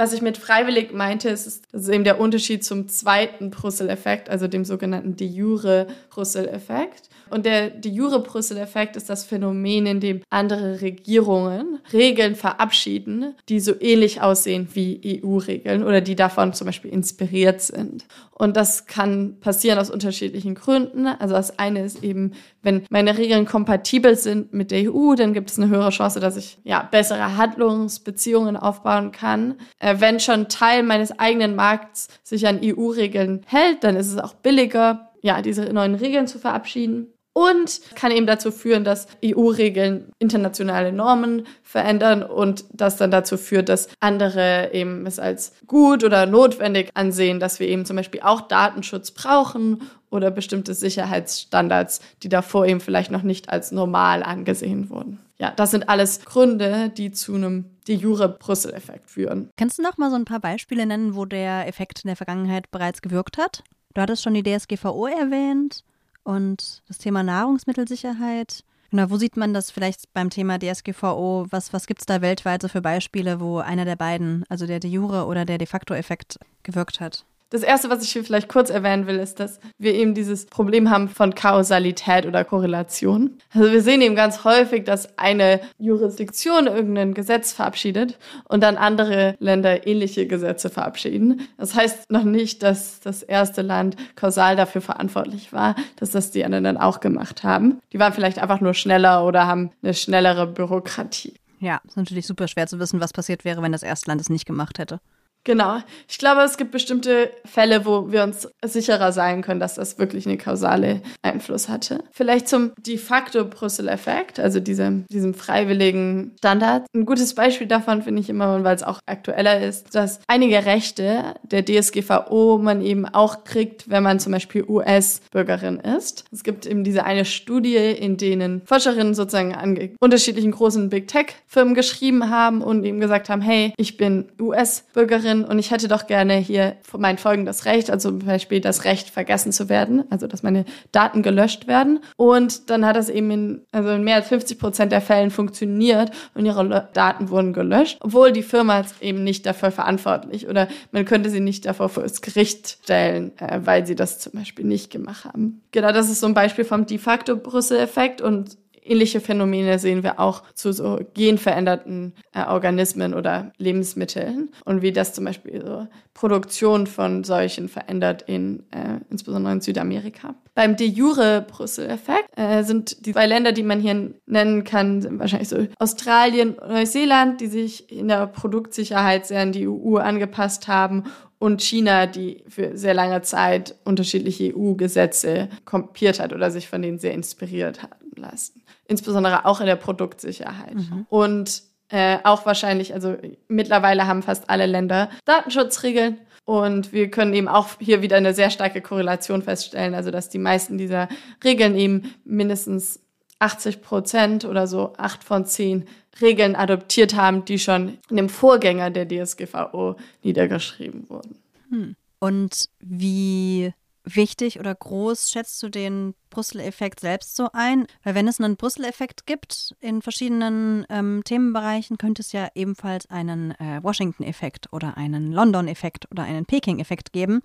Was 0.02 0.14
ich 0.14 0.24
mit 0.24 0.40
freiwillig 0.40 0.94
meinte, 0.94 1.30
ist, 1.30 1.62
das 1.72 1.84
ist 1.84 1.90
eben 1.90 2.04
der 2.04 2.20
Unterschied 2.20 2.66
zum 2.66 2.90
zweiten 2.90 3.52
Brüssel-Effekt, 3.52 4.32
also 4.32 4.48
dem 4.48 4.66
sogenannten 4.66 5.16
de 5.16 5.28
jure 5.28 5.86
Brüssel-Effekt. 6.10 7.11
Und 7.32 7.46
der 7.46 7.70
de 7.70 7.90
jure 7.90 8.22
Brüssel-Effekt 8.22 8.98
ist 8.98 9.10
das 9.10 9.24
Phänomen, 9.24 9.86
in 9.86 10.00
dem 10.02 10.22
andere 10.30 10.82
Regierungen 10.82 11.80
Regeln 11.94 12.36
verabschieden, 12.36 13.36
die 13.48 13.62
so 13.62 13.74
ähnlich 13.80 14.22
aussehen 14.22 14.68
wie 14.74 15.22
EU-Regeln 15.24 15.84
oder 15.84 16.02
die 16.02 16.18
davon 16.18 16.54
zum 16.54 16.66
Beispiel 16.66 16.92
inspiriert 16.92 17.62
sind. 17.62 18.06
Und 18.34 18.58
das 18.58 18.86
kann 18.86 19.40
passieren 19.40 19.80
aus 19.80 19.90
unterschiedlichen 19.90 20.56
Gründen. 20.56 21.08
Also 21.08 21.34
das 21.34 21.58
eine 21.58 21.86
ist 21.86 22.04
eben, 22.04 22.34
wenn 22.64 22.84
meine 22.90 23.18
Regeln 23.18 23.46
kompatibel 23.46 24.18
sind 24.18 24.54
mit 24.54 24.72
der 24.72 24.92
EU, 24.92 25.16
dann 25.16 25.34
gibt 25.34 25.52
es 25.52 25.58
eine 25.58 25.70
höhere 25.70 25.92
Chance, 25.92 26.20
dass 26.20 26.36
ich 26.36 26.58
ja 26.66 26.84
bessere 26.84 27.38
Handlungsbeziehungen 27.38 28.58
aufbauen 28.58 29.14
kann. 29.14 29.56
Äh, 29.80 29.96
wenn 30.00 30.20
schon 30.20 30.50
Teil 30.50 30.84
meines 30.84 31.18
eigenen 31.18 31.56
Markts 31.56 32.10
sich 32.24 32.46
an 32.46 32.60
EU-Regeln 32.62 33.44
hält, 33.46 33.86
dann 33.86 33.96
ist 33.96 34.12
es 34.12 34.18
auch 34.18 34.34
billiger, 34.34 35.12
ja, 35.22 35.42
diese 35.42 35.72
neuen 35.72 35.96
Regeln 35.96 36.28
zu 36.28 36.38
verabschieden 36.38 37.11
und 37.34 37.82
kann 37.96 38.12
eben 38.12 38.28
dazu 38.28 38.52
führen, 38.52 38.84
dass 38.84 39.08
EU-Regeln 39.24 40.12
internationale 40.20 40.92
Normen 40.92 41.48
verändern 41.64 42.24
und 42.24 42.66
das 42.74 42.98
dann 42.98 43.12
dazu 43.12 43.38
führt, 43.38 43.70
dass 43.70 43.88
andere 44.00 44.74
eben 44.74 45.06
es 45.06 45.20
als 45.20 45.54
gut 45.66 46.04
oder 46.04 46.26
notwendig 46.26 46.90
ansehen, 46.94 47.40
dass 47.40 47.60
wir 47.60 47.68
eben 47.68 47.86
zum 47.86 47.96
Beispiel 47.96 48.22
auch 48.22 48.42
Datenschutz 48.42 49.12
brauchen 49.12 49.82
oder 50.10 50.30
bestimmte 50.30 50.74
Sicherheitsstandards, 50.74 52.02
die 52.22 52.30
davor 52.30 52.66
eben 52.66 52.82
vielleicht 52.82 53.12
noch 53.12 53.24
nicht 53.24 53.50
als 53.50 53.72
normal 53.72 54.24
angesehen 54.24 54.90
wurden. 54.90 55.20
Ja, 55.40 55.52
das 55.56 55.72
sind 55.72 55.90
alles 55.90 56.24
Gründe, 56.26 56.92
die 56.96 57.12
zu 57.12 57.34
einem 57.34 57.66
de 57.88 57.96
jure 57.96 58.30
Brüssel-Effekt 58.30 59.10
führen. 59.10 59.50
Kannst 59.58 59.80
du 59.80 59.82
noch 59.82 59.98
mal 59.98 60.12
so 60.12 60.16
ein 60.16 60.26
paar 60.26 60.40
Beispiele 60.40 60.86
nennen, 60.86 61.16
wo 61.16 61.26
der 61.26 61.68
Effekt 61.68 62.04
in 62.04 62.10
der 62.10 62.16
Vergangenheit 62.16 62.70
bereits 62.70 63.02
gewirkt 63.02 63.38
hat? 63.38 63.64
Du 63.96 64.02
hattest 64.02 64.22
schon 64.22 64.36
die 64.36 64.44
DSGVO 64.44 65.08
erwähnt 65.08 65.84
und 66.24 66.84
das 66.88 66.98
Thema 66.98 67.24
Nahrungsmittelsicherheit. 67.24 68.64
Genau, 68.92 69.10
wo 69.10 69.18
sieht 69.18 69.38
man 69.38 69.54
das 69.54 69.72
vielleicht 69.72 70.14
beim 70.14 70.30
Thema 70.30 70.60
DSGVO? 70.60 71.48
Was, 71.50 71.72
was 71.72 71.88
gibt 71.88 72.02
es 72.02 72.06
da 72.06 72.22
weltweit 72.22 72.62
so 72.62 72.68
für 72.68 72.82
Beispiele, 72.82 73.40
wo 73.40 73.60
einer 73.60 73.86
der 73.86 73.96
beiden, 73.96 74.44
also 74.50 74.68
der 74.68 74.80
de 74.80 74.90
jure 74.90 75.26
oder 75.26 75.46
der 75.46 75.58
de 75.58 75.68
facto 75.68 75.94
Effekt, 75.94 76.40
gewirkt 76.64 77.00
hat? 77.00 77.26
Das 77.52 77.64
Erste, 77.64 77.90
was 77.90 78.02
ich 78.02 78.14
hier 78.14 78.24
vielleicht 78.24 78.48
kurz 78.48 78.70
erwähnen 78.70 79.08
will, 79.08 79.18
ist, 79.18 79.42
dass 79.42 79.60
wir 79.78 79.94
eben 79.94 80.14
dieses 80.14 80.46
Problem 80.46 80.90
haben 80.90 81.10
von 81.10 81.36
Kausalität 81.36 82.26
oder 82.26 82.46
Korrelation. 82.46 83.38
Also 83.54 83.70
wir 83.70 83.82
sehen 83.82 84.00
eben 84.00 84.16
ganz 84.16 84.46
häufig, 84.46 84.86
dass 84.86 85.18
eine 85.20 85.60
Jurisdiktion 85.78 86.68
irgendein 86.68 87.14
Gesetz 87.14 87.52
verabschiedet 87.52 88.18
und 88.48 88.64
dann 88.64 88.78
andere 88.78 89.36
Länder 89.40 89.86
ähnliche 89.86 90.28
Gesetze 90.28 90.70
verabschieden. 90.70 91.42
Das 91.58 91.76
heißt 91.76 92.10
noch 92.10 92.24
nicht, 92.24 92.64
dass 92.64 93.02
das 93.02 93.22
erste 93.22 93.64
Land 93.64 93.98
kausal 94.16 94.56
dafür 94.56 94.80
verantwortlich 94.80 95.52
war, 95.52 95.76
dass 95.98 96.12
das 96.12 96.32
die 96.32 96.46
anderen 96.46 96.64
dann 96.64 96.78
auch 96.78 97.02
gemacht 97.02 97.44
haben. 97.44 97.82
Die 97.92 98.00
waren 98.00 98.14
vielleicht 98.14 98.40
einfach 98.40 98.62
nur 98.62 98.74
schneller 98.74 99.26
oder 99.26 99.46
haben 99.46 99.72
eine 99.84 99.94
schnellere 99.94 100.48
Bürokratie. 100.48 101.34
Ja, 101.60 101.82
ist 101.86 101.98
natürlich 101.98 102.28
super 102.28 102.48
schwer 102.48 102.68
zu 102.68 102.80
wissen, 102.80 103.02
was 103.02 103.12
passiert 103.12 103.44
wäre, 103.44 103.62
wenn 103.62 103.74
das 103.74 103.84
erste 103.84 104.10
Land 104.10 104.22
es 104.22 104.30
nicht 104.30 104.46
gemacht 104.46 104.80
hätte. 104.80 105.02
Genau. 105.44 105.80
Ich 106.08 106.20
glaube, 106.20 106.42
es 106.42 106.58
gibt 106.58 106.72
bestimmte 106.72 107.32
Fälle, 107.46 107.86
wo 107.86 108.12
wir 108.12 108.24
uns 108.24 108.48
sicherer 108.64 109.12
sein 109.12 109.42
können, 109.42 109.60
dass 109.60 109.76
das 109.76 109.98
wirklich 109.98 110.28
eine 110.28 110.38
kausale 110.38 111.02
Einfluss 111.24 111.68
hatte. 111.68 112.04
Vielleicht 112.12 112.48
zum 112.48 112.74
de 112.78 112.98
facto 112.98 113.46
Brüssel-Effekt, 113.46 114.40
also 114.40 114.60
diesem, 114.60 115.06
diesem 115.08 115.34
freiwilligen 115.34 116.34
Standard. 116.38 116.86
Ein 116.94 117.06
gutes 117.06 117.34
Beispiel 117.34 117.68
davon 117.68 118.04
finde 118.04 118.22
ich 118.22 118.30
immer, 118.30 118.64
weil 118.64 118.76
es 118.76 118.84
auch 118.84 119.00
aktueller 119.08 119.62
ist, 119.62 119.96
dass 119.96 120.20
einige 120.28 120.66
Rechte 120.66 121.34
der 121.44 121.66
DSGVO 121.66 122.60
man 122.62 122.82
eben 122.82 123.08
auch 123.08 123.44
kriegt, 123.44 123.90
wenn 123.90 124.04
man 124.04 124.20
zum 124.20 124.34
Beispiel 124.34 124.64
US-Bürgerin 124.68 125.78
ist. 125.78 126.26
Es 126.32 126.44
gibt 126.44 126.68
eben 126.68 126.84
diese 126.84 127.04
eine 127.04 127.26
Studie, 127.26 127.78
in 127.78 128.18
denen 128.18 128.62
Forscherinnen 128.66 129.16
sozusagen 129.16 129.56
an 129.56 129.90
unterschiedlichen 130.00 130.52
großen 130.52 130.90
Big 130.90 131.08
Tech-Firmen 131.08 131.74
geschrieben 131.74 132.30
haben 132.30 132.62
und 132.62 132.84
eben 132.84 133.00
gesagt 133.00 133.30
haben, 133.30 133.42
hey, 133.42 133.74
ich 133.78 133.98
bin 133.98 134.26
US-Bürgerin 134.40 135.31
Bürgerin 135.32 135.46
und 135.46 135.60
ich 135.60 135.72
hätte 135.72 135.88
doch 135.88 136.08
gerne 136.08 136.36
hier 136.36 136.76
mein 136.98 137.18
folgendes 137.18 137.66
Recht, 137.66 137.90
also 137.90 138.10
zum 138.10 138.20
Beispiel 138.20 138.62
das 138.62 138.86
Recht, 138.86 139.10
vergessen 139.10 139.52
zu 139.52 139.70
werden, 139.70 140.04
also 140.10 140.28
dass 140.28 140.44
meine 140.44 140.66
Daten 140.92 141.24
gelöscht 141.24 141.68
werden. 141.68 142.00
Und 142.18 142.70
dann 142.70 142.86
hat 142.86 142.96
das 142.96 143.10
eben 143.10 143.32
in, 143.32 143.62
also 143.72 143.90
in 143.90 144.04
mehr 144.04 144.16
als 144.16 144.28
50 144.28 144.60
Prozent 144.60 144.92
der 144.92 145.02
Fällen 145.02 145.32
funktioniert 145.32 146.12
und 146.34 146.46
ihre 146.46 146.90
Daten 146.94 147.30
wurden 147.30 147.54
gelöscht, 147.54 147.98
obwohl 148.02 148.32
die 148.32 148.44
Firma 148.44 148.80
ist 148.80 149.02
eben 149.02 149.24
nicht 149.24 149.46
dafür 149.46 149.72
verantwortlich 149.72 150.48
oder 150.48 150.68
man 150.92 151.06
könnte 151.06 151.30
sie 151.30 151.40
nicht 151.40 151.66
davor 151.66 151.90
vor 151.90 152.04
das 152.04 152.22
Gericht 152.22 152.80
stellen, 152.84 153.32
äh, 153.40 153.60
weil 153.64 153.86
sie 153.86 153.96
das 153.96 154.20
zum 154.20 154.34
Beispiel 154.34 154.66
nicht 154.66 154.92
gemacht 154.92 155.26
haben. 155.26 155.62
Genau, 155.72 155.92
das 155.92 156.10
ist 156.10 156.20
so 156.20 156.28
ein 156.28 156.34
Beispiel 156.34 156.66
vom 156.66 156.86
de 156.86 156.98
facto 156.98 157.36
Brüssel-Effekt 157.36 158.22
und 158.22 158.58
Ähnliche 158.92 159.22
Phänomene 159.22 159.80
sehen 159.80 160.04
wir 160.04 160.20
auch 160.20 160.44
zu 160.54 160.74
so 160.74 161.00
genveränderten 161.14 162.14
äh, 162.34 162.44
Organismen 162.44 163.14
oder 163.14 163.54
Lebensmitteln 163.58 164.50
und 164.66 164.82
wie 164.82 164.92
das 164.92 165.14
zum 165.14 165.24
Beispiel 165.24 165.64
so 165.66 165.88
Produktion 166.14 166.88
von 166.88 167.24
solchen 167.24 167.70
verändert 167.70 168.24
in 168.24 168.64
äh, 168.72 169.00
insbesondere 169.10 169.54
in 169.54 169.62
Südamerika. 169.62 170.36
Beim 170.56 170.76
de 170.76 170.88
jure 170.88 171.42
Brüssel-Effekt 171.42 172.28
äh, 172.36 172.64
sind 172.64 173.06
die 173.06 173.14
zwei 173.14 173.28
Länder, 173.28 173.54
die 173.54 173.64
man 173.64 173.80
hier 173.80 174.14
nennen 174.26 174.66
kann, 174.66 175.02
sind 175.02 175.20
wahrscheinlich 175.20 175.48
so 175.48 175.68
Australien 175.80 176.56
und 176.56 176.68
Neuseeland, 176.68 177.40
die 177.40 177.48
sich 177.48 177.90
in 177.90 178.10
der 178.10 178.28
Produktsicherheit 178.28 179.26
sehr 179.26 179.42
an 179.42 179.54
die 179.54 179.70
EU 179.70 179.96
angepasst 179.96 180.68
haben 180.68 181.06
und 181.42 181.64
China, 181.64 182.06
die 182.06 182.44
für 182.48 182.78
sehr 182.78 182.94
lange 182.94 183.24
Zeit 183.24 183.74
unterschiedliche 183.84 184.56
EU-Gesetze 184.56 185.50
kopiert 185.66 186.20
hat 186.20 186.34
oder 186.34 186.52
sich 186.52 186.68
von 186.70 186.84
denen 186.84 187.00
sehr 187.00 187.14
inspiriert 187.14 187.82
hat 187.82 187.98
lassen. 188.16 188.62
Insbesondere 188.88 189.46
auch 189.46 189.60
in 189.60 189.66
der 189.66 189.76
Produktsicherheit. 189.76 190.76
Mhm. 190.76 191.08
Und 191.10 191.64
äh, 191.90 192.20
auch 192.26 192.46
wahrscheinlich, 192.46 192.94
also 192.94 193.18
mittlerweile 193.48 194.06
haben 194.06 194.22
fast 194.22 194.52
alle 194.52 194.68
Länder 194.68 195.10
Datenschutzregeln. 195.26 196.20
Und 196.46 196.94
wir 196.94 197.10
können 197.10 197.34
eben 197.34 197.48
auch 197.48 197.70
hier 197.80 198.04
wieder 198.04 198.18
eine 198.18 198.36
sehr 198.36 198.52
starke 198.52 198.82
Korrelation 198.82 199.42
feststellen, 199.42 199.96
also 199.96 200.12
dass 200.12 200.30
die 200.30 200.38
meisten 200.38 200.78
dieser 200.78 201.10
Regeln 201.44 201.76
eben 201.76 202.14
mindestens 202.24 203.00
80 203.42 203.82
Prozent 203.82 204.46
oder 204.46 204.68
so 204.68 204.94
acht 204.98 205.24
von 205.24 205.46
zehn 205.46 205.88
Regeln 206.22 206.56
adoptiert 206.56 207.16
haben, 207.16 207.46
die 207.46 207.60
schon 207.60 207.98
in 208.10 208.18
dem 208.18 208.30
Vorgänger 208.30 208.90
der 208.92 209.08
DSGVO 209.08 209.96
niedergeschrieben 210.24 211.10
wurden. 211.10 211.36
Hm. 211.70 211.96
Und 212.20 212.70
wie 212.80 213.74
wichtig 214.04 214.60
oder 214.60 214.74
groß 214.76 215.32
schätzt 215.32 215.62
du 215.64 215.70
den 215.70 216.14
Brüssel-Effekt 216.30 217.00
selbst 217.00 217.36
so 217.36 217.50
ein? 217.54 217.88
Weil 218.04 218.16
wenn 218.16 218.28
es 218.28 218.40
einen 218.40 218.58
Brüssel-Effekt 218.58 219.26
gibt 219.26 219.76
in 219.80 220.02
verschiedenen 220.02 220.86
ähm, 220.90 221.22
Themenbereichen, 221.24 221.98
könnte 221.98 222.22
es 222.22 222.32
ja 222.32 222.50
ebenfalls 222.54 223.10
einen 223.10 223.52
äh, 223.52 223.80
Washington-Effekt 223.82 224.72
oder 224.72 224.98
einen 224.98 225.32
London-Effekt 225.32 226.12
oder 226.12 226.24
einen 226.24 226.46
Peking-Effekt 226.46 227.14
geben. 227.14 227.42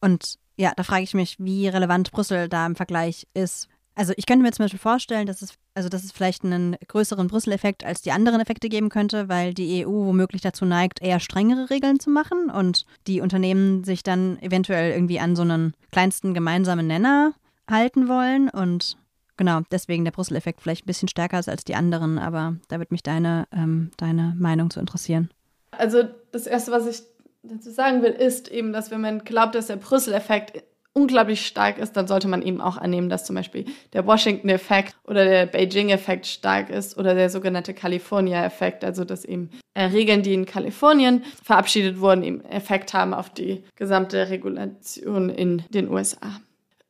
Und 0.00 0.38
ja, 0.56 0.72
da 0.76 0.82
frage 0.82 1.02
ich 1.02 1.14
mich, 1.14 1.36
wie 1.38 1.68
relevant 1.68 2.12
Brüssel 2.12 2.48
da 2.48 2.66
im 2.66 2.76
Vergleich 2.76 3.26
ist. 3.34 3.68
Also 3.96 4.12
ich 4.16 4.26
könnte 4.26 4.42
mir 4.42 4.52
zum 4.52 4.64
Beispiel 4.64 4.80
vorstellen, 4.80 5.26
dass 5.26 5.40
es, 5.40 5.54
also 5.74 5.88
dass 5.88 6.04
es 6.04 6.12
vielleicht 6.12 6.44
einen 6.44 6.76
größeren 6.88 7.28
Brüssel-Effekt 7.28 7.84
als 7.84 8.02
die 8.02 8.10
anderen 8.10 8.40
Effekte 8.40 8.68
geben 8.68 8.88
könnte, 8.88 9.28
weil 9.28 9.54
die 9.54 9.86
EU 9.86 10.06
womöglich 10.06 10.42
dazu 10.42 10.64
neigt, 10.64 11.00
eher 11.00 11.20
strengere 11.20 11.70
Regeln 11.70 12.00
zu 12.00 12.10
machen 12.10 12.50
und 12.50 12.86
die 13.06 13.20
Unternehmen 13.20 13.84
sich 13.84 14.02
dann 14.02 14.38
eventuell 14.42 14.92
irgendwie 14.92 15.20
an 15.20 15.36
so 15.36 15.42
einen 15.42 15.74
kleinsten 15.92 16.34
gemeinsamen 16.34 16.86
Nenner 16.86 17.34
halten 17.70 18.08
wollen 18.08 18.48
und 18.50 18.96
genau, 19.36 19.60
deswegen 19.70 20.04
der 20.04 20.12
Brüssel-Effekt 20.12 20.60
vielleicht 20.60 20.84
ein 20.84 20.86
bisschen 20.86 21.08
stärker 21.08 21.38
ist 21.38 21.48
als 21.48 21.64
die 21.64 21.76
anderen, 21.76 22.18
aber 22.18 22.56
da 22.68 22.78
wird 22.78 22.90
mich 22.90 23.02
deine, 23.02 23.46
ähm, 23.52 23.90
deine 23.96 24.34
Meinung 24.38 24.70
zu 24.70 24.80
interessieren. 24.80 25.30
Also 25.70 26.04
das 26.32 26.46
Erste, 26.46 26.72
was 26.72 26.86
ich 26.86 27.02
dazu 27.42 27.70
sagen 27.70 28.02
will, 28.02 28.12
ist 28.12 28.48
eben, 28.48 28.72
dass 28.72 28.90
wenn 28.90 29.00
man 29.00 29.20
glaubt, 29.20 29.54
dass 29.54 29.68
der 29.68 29.76
Brüssel-Effekt 29.76 30.64
unglaublich 30.94 31.44
stark 31.44 31.78
ist, 31.78 31.92
dann 31.92 32.06
sollte 32.06 32.28
man 32.28 32.40
eben 32.40 32.60
auch 32.60 32.76
annehmen, 32.76 33.08
dass 33.08 33.24
zum 33.24 33.36
Beispiel 33.36 33.66
der 33.92 34.06
Washington-Effekt 34.06 34.94
oder 35.04 35.24
der 35.24 35.46
Beijing-Effekt 35.46 36.26
stark 36.26 36.70
ist 36.70 36.96
oder 36.96 37.14
der 37.14 37.28
sogenannte 37.28 37.74
California-Effekt, 37.74 38.84
also 38.84 39.04
dass 39.04 39.24
eben 39.24 39.50
äh, 39.74 39.84
Regeln, 39.84 40.22
die 40.22 40.34
in 40.34 40.46
Kalifornien 40.46 41.24
verabschiedet 41.42 42.00
wurden, 42.00 42.22
eben 42.22 42.44
Effekt 42.44 42.94
haben 42.94 43.12
auf 43.12 43.28
die 43.28 43.64
gesamte 43.76 44.30
Regulation 44.30 45.30
in 45.30 45.64
den 45.70 45.90
USA. 45.90 46.40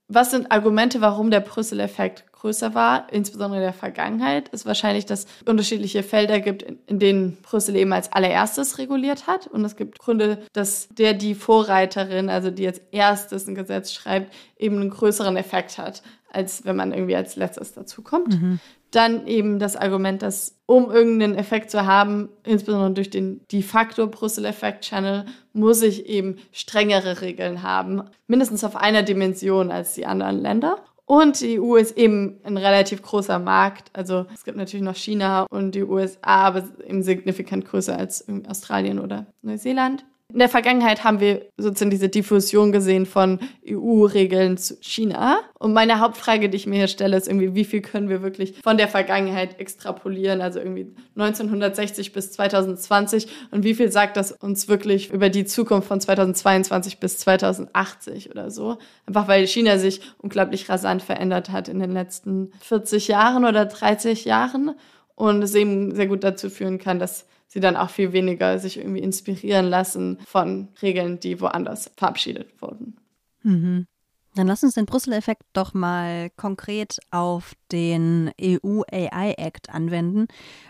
Was 0.08 0.30
sind 0.30 0.52
Argumente, 0.52 1.00
warum 1.00 1.30
der 1.30 1.40
Brüssel-Effekt 1.40 2.30
größer 2.44 2.74
war, 2.74 3.06
insbesondere 3.10 3.60
in 3.60 3.64
der 3.64 3.72
Vergangenheit, 3.72 4.50
ist 4.50 4.66
wahrscheinlich, 4.66 5.06
dass 5.06 5.20
es 5.20 5.26
unterschiedliche 5.46 6.02
Felder 6.02 6.40
gibt, 6.40 6.62
in 6.62 6.98
denen 6.98 7.38
Brüssel 7.40 7.74
eben 7.74 7.90
als 7.94 8.12
allererstes 8.12 8.76
reguliert 8.76 9.26
hat. 9.26 9.46
Und 9.46 9.64
es 9.64 9.76
gibt 9.76 9.98
Gründe, 9.98 10.42
dass 10.52 10.88
der 10.90 11.14
die 11.14 11.34
Vorreiterin, 11.34 12.28
also 12.28 12.50
die 12.50 12.66
als 12.66 12.82
erstes 12.90 13.48
ein 13.48 13.54
Gesetz 13.54 13.94
schreibt, 13.94 14.30
eben 14.58 14.78
einen 14.78 14.90
größeren 14.90 15.38
Effekt 15.38 15.78
hat, 15.78 16.02
als 16.30 16.66
wenn 16.66 16.76
man 16.76 16.92
irgendwie 16.92 17.16
als 17.16 17.36
letztes 17.36 17.72
dazukommt. 17.72 18.38
Mhm. 18.38 18.60
Dann 18.90 19.26
eben 19.26 19.58
das 19.58 19.74
Argument, 19.74 20.20
dass 20.20 20.58
um 20.66 20.90
irgendeinen 20.90 21.36
Effekt 21.36 21.70
zu 21.70 21.86
haben, 21.86 22.28
insbesondere 22.44 22.92
durch 22.92 23.08
den 23.08 23.40
de 23.50 23.62
facto 23.62 24.06
Brüssel 24.06 24.44
Effect 24.44 24.82
Channel, 24.82 25.24
muss 25.54 25.80
ich 25.80 26.06
eben 26.06 26.36
strengere 26.52 27.22
Regeln 27.22 27.62
haben, 27.62 28.02
mindestens 28.26 28.64
auf 28.64 28.76
einer 28.76 29.02
Dimension 29.02 29.70
als 29.70 29.94
die 29.94 30.04
anderen 30.04 30.42
Länder. 30.42 30.84
Und 31.06 31.40
die 31.40 31.60
EU 31.60 31.76
ist 31.76 31.96
eben 31.98 32.40
ein 32.44 32.56
relativ 32.56 33.02
großer 33.02 33.38
Markt. 33.38 33.90
Also 33.92 34.26
es 34.32 34.44
gibt 34.44 34.56
natürlich 34.56 34.84
noch 34.84 34.96
China 34.96 35.46
und 35.50 35.74
die 35.74 35.82
USA, 35.82 36.18
aber 36.22 36.64
eben 36.86 37.02
signifikant 37.02 37.66
größer 37.66 37.96
als 37.96 38.24
Australien 38.48 38.98
oder 38.98 39.26
Neuseeland. 39.42 40.06
In 40.34 40.40
der 40.40 40.48
Vergangenheit 40.48 41.04
haben 41.04 41.20
wir 41.20 41.46
sozusagen 41.58 41.92
diese 41.92 42.08
Diffusion 42.08 42.72
gesehen 42.72 43.06
von 43.06 43.38
EU-Regeln 43.70 44.56
zu 44.56 44.74
China. 44.80 45.38
Und 45.60 45.72
meine 45.72 46.00
Hauptfrage, 46.00 46.48
die 46.48 46.56
ich 46.56 46.66
mir 46.66 46.74
hier 46.74 46.88
stelle, 46.88 47.16
ist 47.16 47.28
irgendwie, 47.28 47.54
wie 47.54 47.64
viel 47.64 47.82
können 47.82 48.08
wir 48.08 48.20
wirklich 48.20 48.56
von 48.60 48.76
der 48.76 48.88
Vergangenheit 48.88 49.60
extrapolieren? 49.60 50.40
Also 50.40 50.58
irgendwie 50.58 50.92
1960 51.14 52.12
bis 52.12 52.32
2020. 52.32 53.28
Und 53.52 53.62
wie 53.62 53.74
viel 53.74 53.92
sagt 53.92 54.16
das 54.16 54.32
uns 54.32 54.66
wirklich 54.66 55.12
über 55.12 55.28
die 55.28 55.44
Zukunft 55.44 55.86
von 55.86 56.00
2022 56.00 56.98
bis 56.98 57.18
2080 57.18 58.32
oder 58.32 58.50
so? 58.50 58.78
Einfach 59.06 59.28
weil 59.28 59.46
China 59.46 59.78
sich 59.78 60.00
unglaublich 60.18 60.68
rasant 60.68 61.02
verändert 61.02 61.50
hat 61.50 61.68
in 61.68 61.78
den 61.78 61.92
letzten 61.92 62.50
40 62.58 63.06
Jahren 63.06 63.44
oder 63.44 63.66
30 63.66 64.24
Jahren. 64.24 64.72
Und 65.14 65.44
es 65.44 65.54
eben 65.54 65.94
sehr 65.94 66.08
gut 66.08 66.24
dazu 66.24 66.50
führen 66.50 66.78
kann, 66.78 66.98
dass 66.98 67.28
sie 67.54 67.60
dann 67.60 67.76
auch 67.76 67.88
viel 67.88 68.12
weniger 68.12 68.58
sich 68.58 68.78
irgendwie 68.78 69.00
inspirieren 69.00 69.66
lassen 69.66 70.18
von 70.26 70.68
Regeln, 70.82 71.20
die 71.20 71.40
woanders 71.40 71.90
verabschiedet 71.96 72.60
wurden. 72.60 72.96
Mhm. 73.42 73.86
Dann 74.34 74.48
lass 74.48 74.64
uns 74.64 74.74
den 74.74 74.86
Brüssel-Effekt 74.86 75.42
doch 75.52 75.72
mal 75.72 76.30
konkret 76.30 76.98
auf 77.12 77.52
den 77.70 78.32
EU-AI-Act 78.40 79.70
anwenden. 79.70 80.26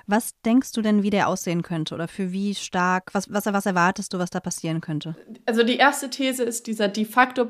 Was 0.07 0.39
denkst 0.45 0.73
du 0.73 0.83
denn, 0.83 1.03
wie 1.03 1.09
der 1.09 1.29
aussehen 1.29 1.63
könnte 1.63 1.95
oder 1.95 2.07
für 2.07 2.33
wie 2.33 2.55
stark, 2.55 3.15
was, 3.15 3.33
was, 3.33 3.47
was 3.47 3.65
erwartest 3.65 4.13
du, 4.13 4.19
was 4.19 4.29
da 4.29 4.41
passieren 4.41 4.83
könnte? 4.83 5.17
Also 5.47 5.63
die 5.63 5.79
erste 5.79 6.11
These 6.11 6.43
ist, 6.43 6.67
dieser 6.67 6.89
de 6.89 7.07
facto 7.07 7.47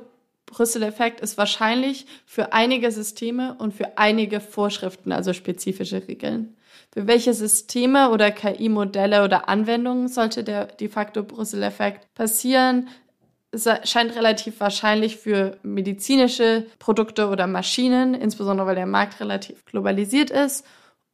Brüssel-Effekt 0.47 1.21
ist 1.21 1.37
wahrscheinlich 1.37 2.07
für 2.25 2.53
einige 2.53 2.93
Systeme 2.93 3.57
und 3.59 3.75
für 3.75 3.99
einige 3.99 4.39
Vorschriften, 4.39 5.11
also 5.11 5.33
spezifische 5.33 6.07
Regeln. 6.07 6.55
Für 6.93 7.07
welche 7.07 7.35
Systeme 7.35 8.11
oder 8.11 8.31
KI-Modelle 8.31 9.25
oder 9.25 9.49
Anwendungen 9.49 10.09
sollte 10.09 10.45
der 10.45 10.67
de 10.67 10.89
facto 10.89 11.23
Brüssel-Effekt 11.23 12.13
passieren? 12.15 12.89
Es 13.51 13.69
scheint 13.85 14.17
relativ 14.17 14.59
wahrscheinlich 14.59 15.17
für 15.17 15.59
medizinische 15.63 16.67
Produkte 16.79 17.29
oder 17.29 17.47
Maschinen, 17.47 18.15
insbesondere 18.15 18.67
weil 18.67 18.75
der 18.75 18.87
Markt 18.87 19.21
relativ 19.21 19.65
globalisiert 19.65 20.31
ist, 20.31 20.65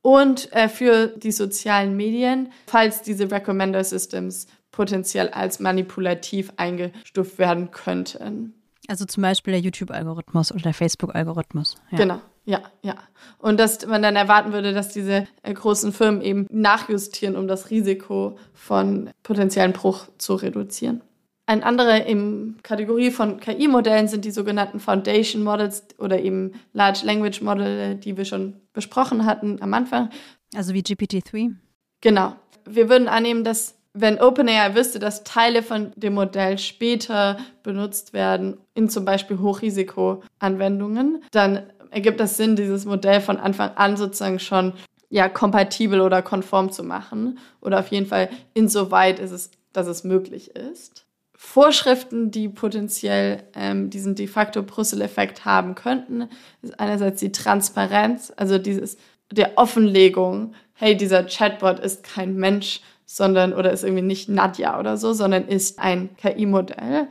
und 0.02 0.52
äh, 0.52 0.68
für 0.68 1.08
die 1.08 1.32
sozialen 1.32 1.96
Medien, 1.96 2.52
falls 2.66 3.02
diese 3.02 3.30
Recommender 3.30 3.84
Systems 3.84 4.46
potenziell 4.70 5.28
als 5.28 5.60
manipulativ 5.60 6.52
eingestuft 6.56 7.38
werden 7.38 7.70
könnten. 7.70 8.54
Also 8.88 9.04
zum 9.04 9.22
Beispiel 9.22 9.52
der 9.52 9.60
YouTube-Algorithmus 9.60 10.52
oder 10.52 10.62
der 10.62 10.74
Facebook-Algorithmus. 10.74 11.76
Ja. 11.90 11.98
Genau, 11.98 12.20
ja, 12.44 12.62
ja. 12.82 12.96
Und 13.38 13.60
dass 13.60 13.86
man 13.86 14.02
dann 14.02 14.16
erwarten 14.16 14.52
würde, 14.52 14.72
dass 14.72 14.88
diese 14.88 15.26
äh, 15.42 15.54
großen 15.54 15.92
Firmen 15.92 16.22
eben 16.22 16.46
nachjustieren, 16.50 17.36
um 17.36 17.46
das 17.48 17.70
Risiko 17.70 18.38
von 18.52 19.10
potenziellen 19.22 19.72
Bruch 19.72 20.08
zu 20.18 20.34
reduzieren. 20.34 21.02
Eine 21.46 21.64
andere 21.64 21.98
im 21.98 22.58
Kategorie 22.62 23.10
von 23.10 23.40
KI-Modellen 23.40 24.06
sind 24.06 24.24
die 24.24 24.30
sogenannten 24.30 24.78
Foundation 24.78 25.42
Models 25.42 25.84
oder 25.98 26.20
eben 26.20 26.52
Large 26.72 27.00
Language 27.04 27.42
Modelle, 27.42 27.96
die 27.96 28.16
wir 28.16 28.24
schon 28.24 28.60
besprochen 28.72 29.26
hatten 29.26 29.60
am 29.60 29.74
Anfang. 29.74 30.10
Also 30.54 30.74
wie 30.74 30.82
GPT-3? 30.82 31.54
Genau. 32.00 32.36
Wir 32.64 32.88
würden 32.88 33.08
annehmen, 33.08 33.42
dass 33.42 33.74
wenn 33.92 34.20
OpenAI 34.20 34.76
wüsste, 34.76 35.00
dass 35.00 35.24
Teile 35.24 35.62
von 35.62 35.92
dem 35.96 36.14
Modell 36.14 36.58
später 36.58 37.38
benutzt 37.64 38.12
werden, 38.12 38.58
in 38.74 38.88
zum 38.88 39.04
Beispiel 39.04 39.40
Hochrisikoanwendungen, 39.40 41.24
dann 41.32 41.64
ergibt 41.90 42.20
das 42.20 42.36
Sinn, 42.36 42.56
dieses 42.56 42.84
Modell 42.84 43.20
von 43.20 43.36
Anfang 43.36 43.70
an 43.76 43.96
sozusagen 43.96 44.38
schon 44.38 44.74
ja, 45.08 45.28
kompatibel 45.28 46.00
oder 46.00 46.22
konform 46.22 46.70
zu 46.70 46.84
machen. 46.84 47.38
Oder 47.60 47.80
auf 47.80 47.88
jeden 47.88 48.06
Fall 48.06 48.30
insoweit 48.54 49.18
ist 49.18 49.32
es, 49.32 49.50
dass 49.72 49.86
es 49.86 50.04
möglich 50.04 50.54
ist. 50.54 51.04
Vorschriften, 51.34 52.30
die 52.30 52.48
potenziell 52.48 53.42
ähm, 53.54 53.90
diesen 53.90 54.14
de 54.14 54.26
facto 54.26 54.62
Brüssel-Effekt 54.62 55.44
haben 55.44 55.74
könnten, 55.74 56.28
ist 56.62 56.78
einerseits 56.78 57.20
die 57.20 57.32
Transparenz, 57.32 58.32
also 58.36 58.58
dieses 58.58 58.98
der 59.32 59.56
Offenlegung, 59.56 60.54
hey, 60.74 60.96
dieser 60.96 61.24
Chatbot 61.24 61.78
ist 61.78 62.02
kein 62.02 62.36
Mensch, 62.36 62.80
sondern 63.06 63.52
oder 63.52 63.72
ist 63.72 63.84
irgendwie 63.84 64.02
nicht 64.02 64.28
Nadja 64.28 64.78
oder 64.78 64.96
so, 64.96 65.12
sondern 65.12 65.48
ist 65.48 65.78
ein 65.78 66.10
KI-Modell. 66.16 67.08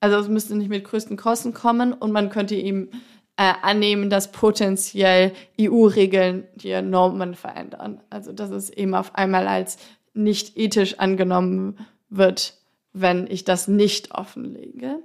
Also 0.00 0.18
es 0.18 0.28
müsste 0.28 0.56
nicht 0.56 0.68
mit 0.68 0.84
größten 0.84 1.16
Kosten 1.16 1.52
kommen 1.52 1.92
und 1.92 2.12
man 2.12 2.30
könnte 2.30 2.54
eben 2.54 2.90
äh, 3.36 3.52
annehmen, 3.62 4.10
dass 4.10 4.32
potenziell 4.32 5.32
EU-Regeln 5.60 6.44
die 6.54 6.80
Normen 6.82 7.34
verändern. 7.34 8.00
Also 8.10 8.32
dass 8.32 8.50
es 8.50 8.70
eben 8.70 8.94
auf 8.94 9.14
einmal 9.14 9.46
als 9.46 9.78
nicht 10.14 10.56
ethisch 10.56 10.98
angenommen 10.98 11.78
wird, 12.08 12.54
wenn 12.92 13.26
ich 13.26 13.44
das 13.44 13.68
nicht 13.68 14.12
offenlege 14.12 15.00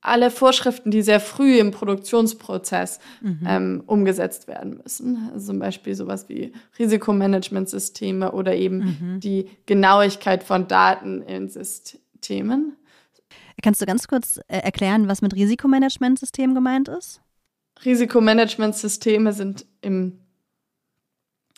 alle 0.00 0.30
Vorschriften, 0.30 0.90
die 0.90 1.02
sehr 1.02 1.20
früh 1.20 1.58
im 1.58 1.72
Produktionsprozess 1.72 3.00
mhm. 3.20 3.40
ähm, 3.46 3.82
umgesetzt 3.86 4.48
werden 4.48 4.80
müssen. 4.82 5.30
Also 5.32 5.48
zum 5.48 5.58
Beispiel 5.58 5.94
sowas 5.94 6.28
wie 6.28 6.52
Risikomanagementsysteme 6.78 8.32
oder 8.32 8.54
eben 8.54 8.78
mhm. 8.78 9.20
die 9.20 9.48
Genauigkeit 9.66 10.42
von 10.42 10.68
Daten 10.68 11.22
in 11.22 11.48
Systemen. 11.48 12.76
Kannst 13.62 13.82
du 13.82 13.86
ganz 13.86 14.08
kurz 14.08 14.38
äh, 14.48 14.58
erklären, 14.58 15.06
was 15.06 15.20
mit 15.20 15.34
Risikomanagementsystemen 15.34 16.54
gemeint 16.54 16.88
ist? 16.88 17.20
Risikomanagementsysteme 17.84 19.32
sind 19.32 19.66
im 19.80 20.20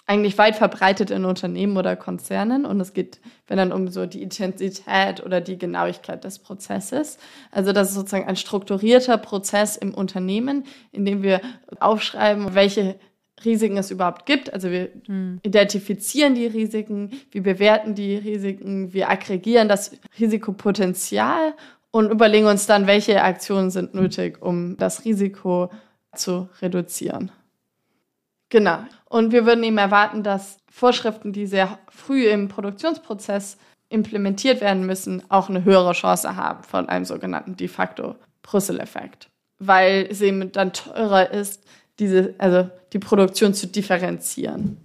eigentlich 0.07 0.37
weit 0.37 0.57
verbreitet 0.57 1.11
in 1.11 1.25
Unternehmen 1.25 1.77
oder 1.77 1.95
Konzernen 1.95 2.67
und 2.67 2.81
es 2.81 2.93
geht, 2.93 3.21
wenn 3.47 3.57
dann 3.57 3.73
um 3.73 3.89
so 3.89 4.05
die 4.05 4.23
Intensität 4.23 5.25
oder 5.25 5.41
die 5.41 5.57
Genauigkeit 5.57 6.25
des 6.25 6.41
Prozesses. 6.41 7.19
Also 7.53 7.73
das 7.73 7.91
ist 7.91 7.95
sozusagen 7.95 8.27
ein 8.27 8.37
strukturierter 8.37 9.17
Prozess 9.17 9.77
im 9.77 9.95
Unternehmen, 9.95 10.65
in 10.91 11.05
dem 11.05 11.23
wir 11.23 11.41
aufschreiben, 11.79 12.55
welche 12.55 12.97
Risiken 13.45 13.77
es 13.77 13.91
überhaupt 13.91 14.27
gibt. 14.27 14.53
Also 14.53 14.71
wir 14.71 14.91
hm. 15.07 15.39
identifizieren 15.43 16.35
die 16.35 16.47
Risiken, 16.47 17.13
wir 17.31 17.43
bewerten 17.43 17.95
die 17.95 18.17
Risiken, 18.17 18.93
wir 18.93 19.09
aggregieren 19.09 19.69
das 19.69 19.93
Risikopotenzial 20.19 21.55
und 21.91 22.11
überlegen 22.11 22.47
uns 22.47 22.67
dann, 22.67 22.87
welche 22.87 23.23
Aktionen 23.23 23.71
sind 23.71 23.95
nötig, 23.95 24.43
um 24.43 24.77
das 24.79 25.05
Risiko 25.05 25.71
zu 26.15 26.49
reduzieren. 26.61 27.31
Genau. 28.49 28.81
Und 29.09 29.33
wir 29.33 29.47
würden 29.47 29.65
eben 29.65 29.79
erwarten, 29.79 30.23
dass 30.23 30.59
Vorschriften, 30.71 31.33
die 31.33 31.47
sehr 31.47 31.79
früh 31.89 32.29
im 32.29 32.49
Produktionsprozess 32.49 33.57
implementiert 33.89 34.61
werden 34.61 34.87
müssen, 34.87 35.23
auch 35.31 35.49
eine 35.49 35.65
höhere 35.65 35.93
Chance 35.93 36.37
haben 36.37 36.63
von 36.65 36.89
einem 36.89 37.05
sogenannten 37.05 37.57
de 37.57 37.69
facto 37.69 38.17
Brüssel-Effekt. 38.43 39.29
Weil 39.59 40.07
es 40.11 40.21
eben 40.21 40.53
dann 40.53 40.73
teurer 40.73 41.31
ist, 41.31 41.65
diese, 41.99 42.35
also 42.39 42.69
die 42.93 42.99
Produktion 42.99 43.55
zu 43.55 43.67
differenzieren. 43.67 44.79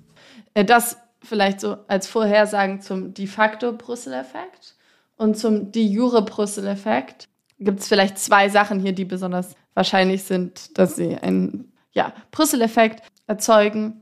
Äh, 0.54 0.66
das 0.66 0.98
vielleicht 1.24 1.60
so 1.60 1.78
als 1.88 2.08
Vorhersagen 2.08 2.82
zum 2.82 3.14
de 3.14 3.28
facto 3.28 3.74
Brüssel-Effekt. 3.74 4.76
Und 5.18 5.38
zum 5.38 5.72
de 5.72 5.84
jure 5.84 6.22
Brüssel-Effekt 6.22 7.28
gibt 7.60 7.80
es 7.80 7.88
vielleicht 7.88 8.20
zwei 8.20 8.50
Sachen 8.50 8.80
hier, 8.80 8.94
die 8.94 9.06
besonders 9.06 9.56
wahrscheinlich 9.74 10.24
sind, 10.24 10.78
dass 10.78 10.96
sie 10.96 11.16
einen 11.16 11.72
ja, 11.92 12.14
Brüssel-Effekt 12.32 13.02
erzeugen. 13.26 14.02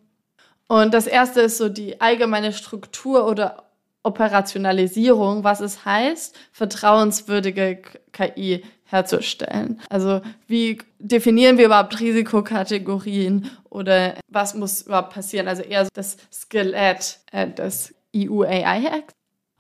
Und 0.67 0.93
das 0.93 1.07
erste 1.07 1.41
ist 1.41 1.57
so 1.57 1.69
die 1.69 2.01
allgemeine 2.01 2.51
Struktur 2.53 3.27
oder 3.27 3.63
Operationalisierung, 4.03 5.43
was 5.43 5.61
es 5.61 5.85
heißt, 5.85 6.35
vertrauenswürdige 6.51 7.81
KI 8.11 8.63
herzustellen. 8.83 9.81
Also 9.89 10.21
wie 10.47 10.77
definieren 10.99 11.57
wir 11.57 11.65
überhaupt 11.65 11.99
Risikokategorien 11.99 13.49
oder 13.69 14.15
was 14.27 14.53
muss 14.53 14.83
überhaupt 14.83 15.13
passieren? 15.13 15.47
Also 15.47 15.63
eher 15.63 15.87
das 15.93 16.17
Skelett 16.31 17.19
äh, 17.31 17.49
des 17.49 17.95
EU 18.15 18.43
AI. 18.43 19.03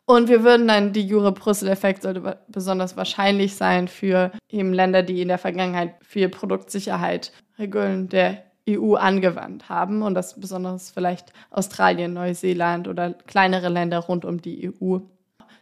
Und 0.05 0.29
wir 0.29 0.43
würden 0.43 0.67
dann, 0.67 0.93
die 0.93 1.05
Jure-Brüssel-Effekt 1.05 2.03
sollte 2.03 2.39
besonders 2.47 2.95
wahrscheinlich 2.95 3.55
sein 3.55 3.87
für 3.87 4.31
eben 4.49 4.71
Länder, 4.71 5.01
die 5.01 5.21
in 5.21 5.29
der 5.29 5.39
Vergangenheit 5.39 5.95
viel 6.01 6.29
Produktsicherheit 6.29 7.31
Regeln 7.57 8.09
der 8.09 8.43
EU 8.69 8.95
angewandt 8.95 9.69
haben 9.69 10.01
und 10.01 10.13
das 10.13 10.39
besonders 10.39 10.91
vielleicht 10.91 11.33
Australien, 11.49 12.13
Neuseeland 12.13 12.87
oder 12.87 13.13
kleinere 13.13 13.69
Länder 13.69 13.99
rund 13.99 14.25
um 14.25 14.41
die 14.41 14.71
EU. 14.81 14.99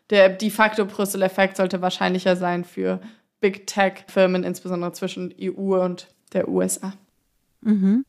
Der 0.09 0.29
de 0.29 0.49
facto 0.49 0.85
Brüssel-Effekt 0.85 1.57
sollte 1.57 1.81
wahrscheinlicher 1.81 2.35
sein 2.35 2.63
für 2.63 2.99
Big 3.39 3.67
Tech-Firmen, 3.67 4.43
insbesondere 4.43 4.91
zwischen 4.93 5.33
EU 5.41 5.83
und 5.83 6.07
der 6.33 6.47
USA. 6.47 6.93
Mhm. 7.61 8.05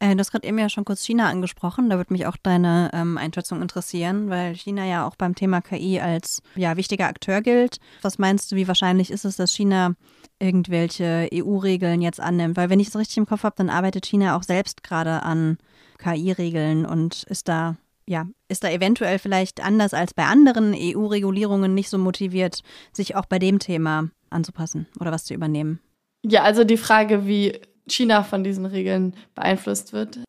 Äh, 0.00 0.14
du 0.14 0.20
hast 0.20 0.32
gerade 0.32 0.48
eben 0.48 0.58
ja 0.58 0.68
schon 0.68 0.84
kurz 0.84 1.04
China 1.04 1.28
angesprochen. 1.28 1.90
Da 1.90 1.96
würde 1.98 2.12
mich 2.12 2.26
auch 2.26 2.36
deine 2.36 2.90
ähm, 2.94 3.18
Einschätzung 3.18 3.62
interessieren, 3.62 4.30
weil 4.30 4.54
China 4.54 4.84
ja 4.86 5.06
auch 5.06 5.14
beim 5.14 5.34
Thema 5.34 5.60
KI 5.60 6.00
als 6.00 6.42
ja, 6.56 6.76
wichtiger 6.76 7.06
Akteur 7.06 7.42
gilt. 7.42 7.78
Was 8.02 8.18
meinst 8.18 8.50
du, 8.50 8.56
wie 8.56 8.66
wahrscheinlich 8.66 9.10
ist 9.10 9.26
es, 9.26 9.36
dass 9.36 9.52
China 9.52 9.94
irgendwelche 10.38 11.28
EU-Regeln 11.32 12.00
jetzt 12.00 12.18
annimmt? 12.18 12.56
Weil 12.56 12.70
wenn 12.70 12.80
ich 12.80 12.88
es 12.88 12.96
richtig 12.96 13.18
im 13.18 13.26
Kopf 13.26 13.44
habe, 13.44 13.56
dann 13.56 13.68
arbeitet 13.68 14.06
China 14.06 14.36
auch 14.36 14.42
selbst 14.42 14.82
gerade 14.82 15.22
an 15.22 15.58
KI-Regeln 15.98 16.86
und 16.86 17.24
ist 17.24 17.48
da 17.48 17.76
ja, 18.06 18.26
ist 18.48 18.64
da 18.64 18.70
eventuell 18.70 19.20
vielleicht 19.20 19.64
anders 19.64 19.94
als 19.94 20.14
bei 20.14 20.24
anderen 20.24 20.74
EU-Regulierungen 20.76 21.74
nicht 21.74 21.88
so 21.88 21.96
motiviert, 21.96 22.62
sich 22.92 23.14
auch 23.14 23.26
bei 23.26 23.38
dem 23.38 23.60
Thema 23.60 24.08
anzupassen 24.30 24.88
oder 24.98 25.12
was 25.12 25.24
zu 25.24 25.34
übernehmen? 25.34 25.78
Ja, 26.22 26.42
also 26.42 26.64
die 26.64 26.76
Frage, 26.76 27.28
wie 27.28 27.60
China 27.90 28.22
von 28.22 28.44
diesen 28.44 28.66
Regeln 28.66 29.14
beeinflusst 29.34 29.92
wird, 29.92 30.20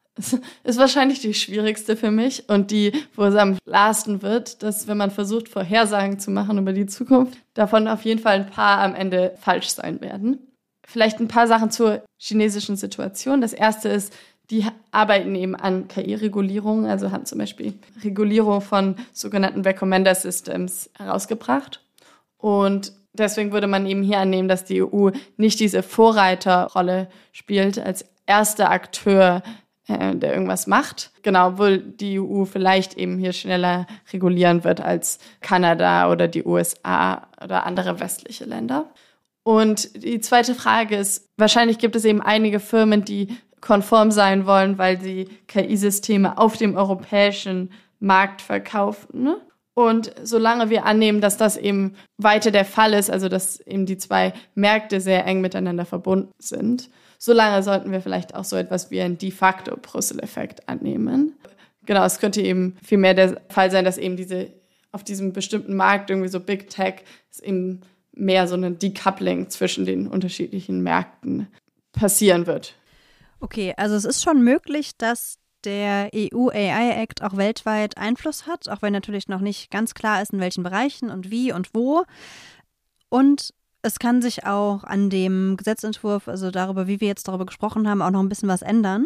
ist 0.63 0.77
wahrscheinlich 0.77 1.19
die 1.21 1.33
schwierigste 1.33 1.95
für 1.95 2.11
mich 2.11 2.49
und 2.49 2.71
die, 2.71 2.91
wo 3.15 3.23
es 3.23 3.35
am 3.35 3.57
klarsten 3.65 4.21
wird, 4.21 4.61
dass 4.61 4.87
wenn 4.87 4.97
man 4.97 5.11
versucht, 5.11 5.47
Vorhersagen 5.47 6.19
zu 6.19 6.31
machen 6.31 6.57
über 6.57 6.73
die 6.73 6.85
Zukunft, 6.85 7.37
davon 7.53 7.87
auf 7.87 8.03
jeden 8.03 8.19
Fall 8.19 8.41
ein 8.41 8.49
paar 8.49 8.79
am 8.79 8.93
Ende 8.93 9.35
falsch 9.39 9.69
sein 9.69 10.01
werden. 10.01 10.39
Vielleicht 10.85 11.19
ein 11.19 11.27
paar 11.27 11.47
Sachen 11.47 11.71
zur 11.71 12.03
chinesischen 12.17 12.75
Situation. 12.75 13.39
Das 13.39 13.53
erste 13.53 13.87
ist, 13.87 14.13
die 14.49 14.65
arbeiten 14.91 15.33
eben 15.35 15.55
an 15.55 15.87
KI-Regulierung, 15.87 16.85
also 16.85 17.11
haben 17.11 17.25
zum 17.25 17.37
Beispiel 17.37 17.73
Regulierung 18.03 18.59
von 18.59 18.95
sogenannten 19.13 19.61
Recommender 19.61 20.13
Systems 20.13 20.89
herausgebracht. 20.97 21.81
Und 22.37 22.91
deswegen 23.13 23.51
würde 23.51 23.67
man 23.67 23.85
eben 23.85 24.03
hier 24.03 24.19
annehmen, 24.19 24.47
dass 24.47 24.65
die 24.65 24.83
EU 24.83 25.09
nicht 25.37 25.59
diese 25.59 25.83
Vorreiterrolle 25.83 27.09
spielt 27.31 27.79
als 27.79 28.05
erster 28.25 28.71
Akteur, 28.71 29.43
äh, 29.87 30.15
der 30.15 30.33
irgendwas 30.33 30.67
macht. 30.67 31.11
Genau, 31.21 31.49
obwohl 31.49 31.79
die 31.79 32.19
EU 32.19 32.45
vielleicht 32.45 32.95
eben 32.97 33.17
hier 33.17 33.33
schneller 33.33 33.87
regulieren 34.13 34.63
wird 34.63 34.81
als 34.81 35.19
Kanada 35.41 36.11
oder 36.11 36.27
die 36.27 36.43
USA 36.45 37.27
oder 37.43 37.65
andere 37.65 37.99
westliche 37.99 38.45
Länder. 38.45 38.89
Und 39.43 40.03
die 40.03 40.19
zweite 40.19 40.53
Frage 40.53 40.95
ist, 40.95 41.27
wahrscheinlich 41.37 41.79
gibt 41.79 41.95
es 41.95 42.05
eben 42.05 42.21
einige 42.21 42.59
Firmen, 42.59 43.03
die 43.03 43.35
konform 43.59 44.11
sein 44.11 44.45
wollen, 44.45 44.77
weil 44.77 44.99
sie 45.01 45.29
KI-Systeme 45.47 46.37
auf 46.37 46.57
dem 46.57 46.75
europäischen 46.75 47.71
Markt 47.99 48.41
verkaufen. 48.41 49.23
Ne? 49.23 49.37
Und 49.81 50.13
solange 50.21 50.69
wir 50.69 50.85
annehmen, 50.85 51.21
dass 51.21 51.37
das 51.37 51.57
eben 51.57 51.95
weiter 52.17 52.51
der 52.51 52.65
Fall 52.65 52.93
ist, 52.93 53.09
also 53.09 53.29
dass 53.29 53.59
eben 53.61 53.87
die 53.87 53.97
zwei 53.97 54.31
Märkte 54.53 55.01
sehr 55.01 55.25
eng 55.25 55.41
miteinander 55.41 55.85
verbunden 55.85 56.31
sind, 56.37 56.91
solange 57.17 57.63
sollten 57.63 57.91
wir 57.91 57.99
vielleicht 57.99 58.35
auch 58.35 58.43
so 58.43 58.57
etwas 58.57 58.91
wie 58.91 59.01
einen 59.01 59.17
de 59.17 59.31
facto 59.31 59.75
Brüssel-Effekt 59.75 60.69
annehmen. 60.69 61.35
Genau, 61.87 62.05
es 62.05 62.19
könnte 62.19 62.41
eben 62.41 62.77
vielmehr 62.83 63.15
der 63.15 63.41
Fall 63.49 63.71
sein, 63.71 63.83
dass 63.83 63.97
eben 63.97 64.17
diese 64.17 64.49
auf 64.91 65.03
diesem 65.03 65.33
bestimmten 65.33 65.73
Markt 65.73 66.11
irgendwie 66.11 66.29
so 66.29 66.39
Big 66.39 66.69
Tech 66.69 67.03
ist 67.31 67.41
eben 67.41 67.81
mehr 68.11 68.47
so 68.47 68.53
eine 68.53 68.71
Decoupling 68.71 69.49
zwischen 69.49 69.85
den 69.85 70.07
unterschiedlichen 70.07 70.83
Märkten 70.83 71.47
passieren 71.91 72.45
wird. 72.45 72.75
Okay, 73.39 73.73
also 73.77 73.95
es 73.95 74.05
ist 74.05 74.21
schon 74.21 74.43
möglich, 74.43 74.95
dass 74.97 75.40
der 75.65 76.09
EU 76.15 76.49
AI 76.49 77.01
Act 77.01 77.21
auch 77.21 77.37
weltweit 77.37 77.97
Einfluss 77.97 78.47
hat, 78.47 78.69
auch 78.69 78.81
wenn 78.81 78.93
natürlich 78.93 79.27
noch 79.27 79.41
nicht 79.41 79.71
ganz 79.71 79.93
klar 79.93 80.21
ist, 80.21 80.33
in 80.33 80.39
welchen 80.39 80.63
Bereichen 80.63 81.09
und 81.09 81.31
wie 81.31 81.51
und 81.53 81.73
wo. 81.73 82.03
Und 83.09 83.53
es 83.81 83.99
kann 83.99 84.21
sich 84.21 84.45
auch 84.45 84.83
an 84.83 85.09
dem 85.09 85.57
Gesetzentwurf, 85.57 86.27
also 86.27 86.51
darüber, 86.51 86.87
wie 86.87 87.01
wir 87.01 87.07
jetzt 87.07 87.27
darüber 87.27 87.45
gesprochen 87.45 87.87
haben, 87.89 88.01
auch 88.01 88.11
noch 88.11 88.21
ein 88.21 88.29
bisschen 88.29 88.49
was 88.49 88.61
ändern. 88.61 89.05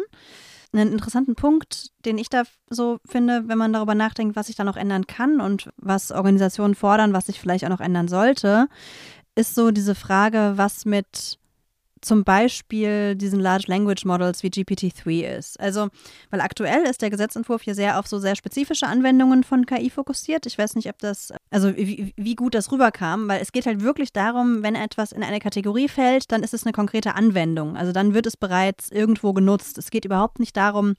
Einen 0.72 0.92
interessanten 0.92 1.34
Punkt, 1.34 1.90
den 2.04 2.18
ich 2.18 2.28
da 2.28 2.42
so 2.68 2.98
finde, 3.06 3.44
wenn 3.46 3.56
man 3.56 3.72
darüber 3.72 3.94
nachdenkt, 3.94 4.36
was 4.36 4.48
sich 4.48 4.56
da 4.56 4.64
noch 4.64 4.76
ändern 4.76 5.06
kann 5.06 5.40
und 5.40 5.70
was 5.76 6.12
Organisationen 6.12 6.74
fordern, 6.74 7.12
was 7.12 7.26
sich 7.26 7.40
vielleicht 7.40 7.64
auch 7.64 7.70
noch 7.70 7.80
ändern 7.80 8.08
sollte, 8.08 8.68
ist 9.34 9.54
so 9.54 9.70
diese 9.70 9.94
Frage, 9.94 10.52
was 10.56 10.84
mit 10.84 11.38
zum 12.00 12.24
Beispiel 12.24 13.14
diesen 13.14 13.40
Large 13.40 13.64
Language 13.68 14.04
Models 14.04 14.42
wie 14.42 14.48
GPT-3 14.48 15.38
ist. 15.38 15.58
Also, 15.58 15.88
weil 16.30 16.40
aktuell 16.40 16.82
ist 16.82 17.02
der 17.02 17.10
Gesetzentwurf 17.10 17.62
hier 17.62 17.74
sehr 17.74 17.98
auf 17.98 18.06
so 18.06 18.18
sehr 18.18 18.36
spezifische 18.36 18.86
Anwendungen 18.86 19.44
von 19.44 19.66
KI 19.66 19.90
fokussiert. 19.90 20.46
Ich 20.46 20.58
weiß 20.58 20.74
nicht, 20.74 20.88
ob 20.88 20.98
das, 20.98 21.32
also 21.50 21.76
wie, 21.76 22.12
wie 22.16 22.34
gut 22.34 22.54
das 22.54 22.70
rüberkam, 22.70 23.28
weil 23.28 23.40
es 23.40 23.52
geht 23.52 23.66
halt 23.66 23.82
wirklich 23.82 24.12
darum, 24.12 24.62
wenn 24.62 24.74
etwas 24.74 25.12
in 25.12 25.22
eine 25.22 25.40
Kategorie 25.40 25.88
fällt, 25.88 26.30
dann 26.32 26.42
ist 26.42 26.54
es 26.54 26.64
eine 26.64 26.72
konkrete 26.72 27.14
Anwendung. 27.14 27.76
Also 27.76 27.92
dann 27.92 28.14
wird 28.14 28.26
es 28.26 28.36
bereits 28.36 28.90
irgendwo 28.90 29.32
genutzt. 29.32 29.78
Es 29.78 29.90
geht 29.90 30.04
überhaupt 30.04 30.38
nicht 30.38 30.56
darum, 30.56 30.94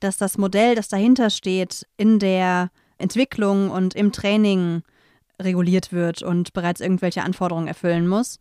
dass 0.00 0.16
das 0.16 0.38
Modell, 0.38 0.74
das 0.74 0.88
dahinter 0.88 1.30
steht, 1.30 1.86
in 1.96 2.18
der 2.18 2.70
Entwicklung 2.98 3.70
und 3.70 3.94
im 3.94 4.12
Training 4.12 4.82
reguliert 5.40 5.92
wird 5.92 6.22
und 6.22 6.52
bereits 6.52 6.80
irgendwelche 6.80 7.22
Anforderungen 7.22 7.68
erfüllen 7.68 8.06
muss. 8.06 8.38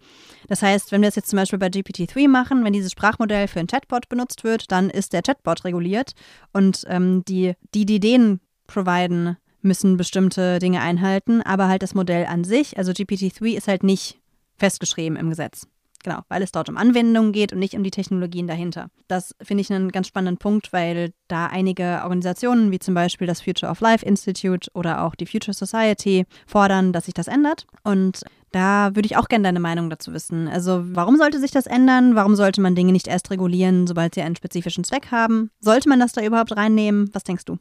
Das 0.47 0.62
heißt, 0.62 0.91
wenn 0.91 1.02
wir 1.02 1.10
es 1.10 1.16
jetzt 1.16 1.30
zum 1.30 1.38
Beispiel 1.38 1.60
bei 1.60 1.68
GPT-3 1.68 2.28
machen, 2.28 2.64
wenn 2.64 2.74
dieses 2.74 2.91
Sprachmodell 2.91 3.47
für 3.47 3.60
ein 3.60 3.68
Chatbot 3.68 4.10
benutzt 4.10 4.43
wird, 4.43 4.72
dann 4.72 4.89
ist 4.89 5.14
der 5.14 5.22
Chatbot 5.22 5.66
reguliert 5.66 6.14
und 6.54 6.86
ähm, 6.88 7.24
die, 7.28 7.54
die, 7.74 7.86
die 7.86 8.00
den 8.00 8.39
providen, 8.68 9.38
müssen 9.62 9.97
bestimmte 9.97 10.60
Dinge 10.60 10.82
einhalten, 10.82 11.41
aber 11.41 11.68
halt 11.68 11.84
das 11.84 11.93
Modell 11.93 12.26
an 12.26 12.43
sich, 12.43 12.78
also 12.78 12.91
GPT-3 12.91 13.58
ist 13.58 13.68
halt 13.68 13.84
nicht 13.84 14.20
festgeschrieben 14.58 15.18
im 15.18 15.30
Gesetz. 15.30 15.68
Genau, 16.04 16.22
weil 16.30 16.41
es 16.41 16.54
dort 16.54 16.70
um 16.70 16.78
Anwendungen 16.78 17.34
geht 17.34 17.52
und 17.52 17.60
nicht 17.60 17.74
um 17.74 17.84
die 17.84 17.91
Technologien 17.91 18.47
dahinter. 18.47 18.89
Das 19.08 19.36
finde 19.41 19.62
ich 19.62 19.72
einen 19.72 19.91
ganz 19.91 20.08
spannenden 20.08 20.38
Punkt, 20.38 20.72
weil 20.72 21.12
da 21.28 21.47
einige 21.47 22.00
Organisationen 22.04 22.72
wie 22.72 22.80
zum 22.80 22.93
Beispiel 22.93 23.28
das 23.28 23.41
Future 23.41 23.70
of 23.70 23.82
Life 23.82 24.06
Institute 24.06 24.72
oder 24.74 25.04
auch 25.04 25.16
die 25.16 25.26
Future 25.26 25.54
Society 25.54 26.26
fordern, 26.47 26.93
dass 26.93 27.06
sich 27.06 27.14
das 27.14 27.28
ändert. 27.28 27.68
Und 27.84 28.24
da 28.52 28.95
würde 28.95 29.08
ich 29.08 29.18
auch 29.18 29.28
gerne 29.28 29.43
deine 29.43 29.60
Meinung 29.60 29.89
dazu 29.89 30.14
wissen. 30.14 30.47
Also 30.47 30.82
warum 30.95 31.18
sollte 31.18 31.39
sich 31.39 31.52
das 31.52 31.68
ändern? 31.68 32.16
Warum 32.16 32.36
sollte 32.36 32.62
man 32.62 32.76
Dinge 32.76 32.93
nicht 32.93 33.08
erst 33.08 33.30
regulieren, 33.30 33.86
sobald 33.86 34.16
sie 34.16 34.22
einen 34.22 34.38
spezifischen 34.38 34.86
Zweck 34.86 35.12
haben? 35.12 35.52
Sollte 35.60 35.89
man 35.89 36.00
das 36.00 36.14
da 36.14 36.24
überhaupt 36.24 36.56
reinnehmen? 36.56 37.10
Was 37.14 37.26
denkst 37.26 37.45
du? 37.45 37.58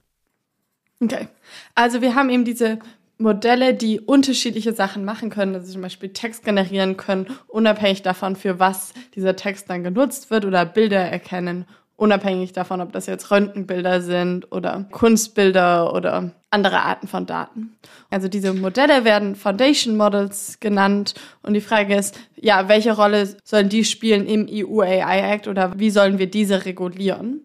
Okay, 1.00 1.28
also 1.74 2.00
wir 2.00 2.14
haben 2.14 2.30
eben 2.30 2.44
diese 2.44 2.78
Modelle, 3.18 3.74
die 3.74 4.00
unterschiedliche 4.00 4.72
Sachen 4.72 5.04
machen 5.04 5.28
können, 5.28 5.54
also 5.56 5.72
zum 5.72 5.82
Beispiel 5.82 6.10
Text 6.10 6.44
generieren 6.44 6.96
können, 6.96 7.26
unabhängig 7.48 8.02
davon, 8.02 8.36
für 8.36 8.60
was 8.60 8.94
dieser 9.14 9.34
Text 9.34 9.68
dann 9.68 9.82
genutzt 9.82 10.30
wird 10.30 10.44
oder 10.44 10.64
Bilder 10.64 11.00
erkennen, 11.00 11.66
unabhängig 11.96 12.52
davon, 12.52 12.80
ob 12.80 12.92
das 12.92 13.06
jetzt 13.06 13.30
Röntgenbilder 13.32 14.00
sind 14.00 14.52
oder 14.52 14.86
Kunstbilder 14.92 15.92
oder 15.92 16.30
andere 16.50 16.80
Arten 16.80 17.08
von 17.08 17.26
Daten. 17.26 17.76
Also 18.08 18.28
diese 18.28 18.54
Modelle 18.54 19.04
werden 19.04 19.34
Foundation 19.34 19.96
Models 19.96 20.60
genannt 20.60 21.14
und 21.42 21.54
die 21.54 21.60
Frage 21.60 21.96
ist, 21.96 22.18
ja, 22.36 22.68
welche 22.68 22.94
Rolle 22.94 23.36
sollen 23.42 23.68
die 23.68 23.84
spielen 23.84 24.26
im 24.26 24.46
EU 24.48 24.80
AI 24.80 25.34
Act 25.34 25.48
oder 25.48 25.78
wie 25.80 25.90
sollen 25.90 26.18
wir 26.18 26.30
diese 26.30 26.64
regulieren? 26.64 27.42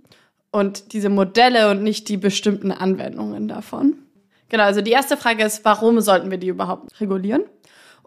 Und 0.52 0.94
diese 0.94 1.10
Modelle 1.10 1.72
und 1.72 1.82
nicht 1.82 2.08
die 2.10 2.18
bestimmten 2.18 2.72
Anwendungen 2.72 3.48
davon. 3.48 4.03
Genau, 4.54 4.66
also 4.66 4.82
die 4.82 4.92
erste 4.92 5.18
Frage 5.18 5.44
ist, 5.44 5.66
warum 5.66 6.00
sollten 6.00 6.30
wir 6.30 6.38
die 6.38 6.50
überhaupt 6.50 7.02
regulieren? 7.02 7.42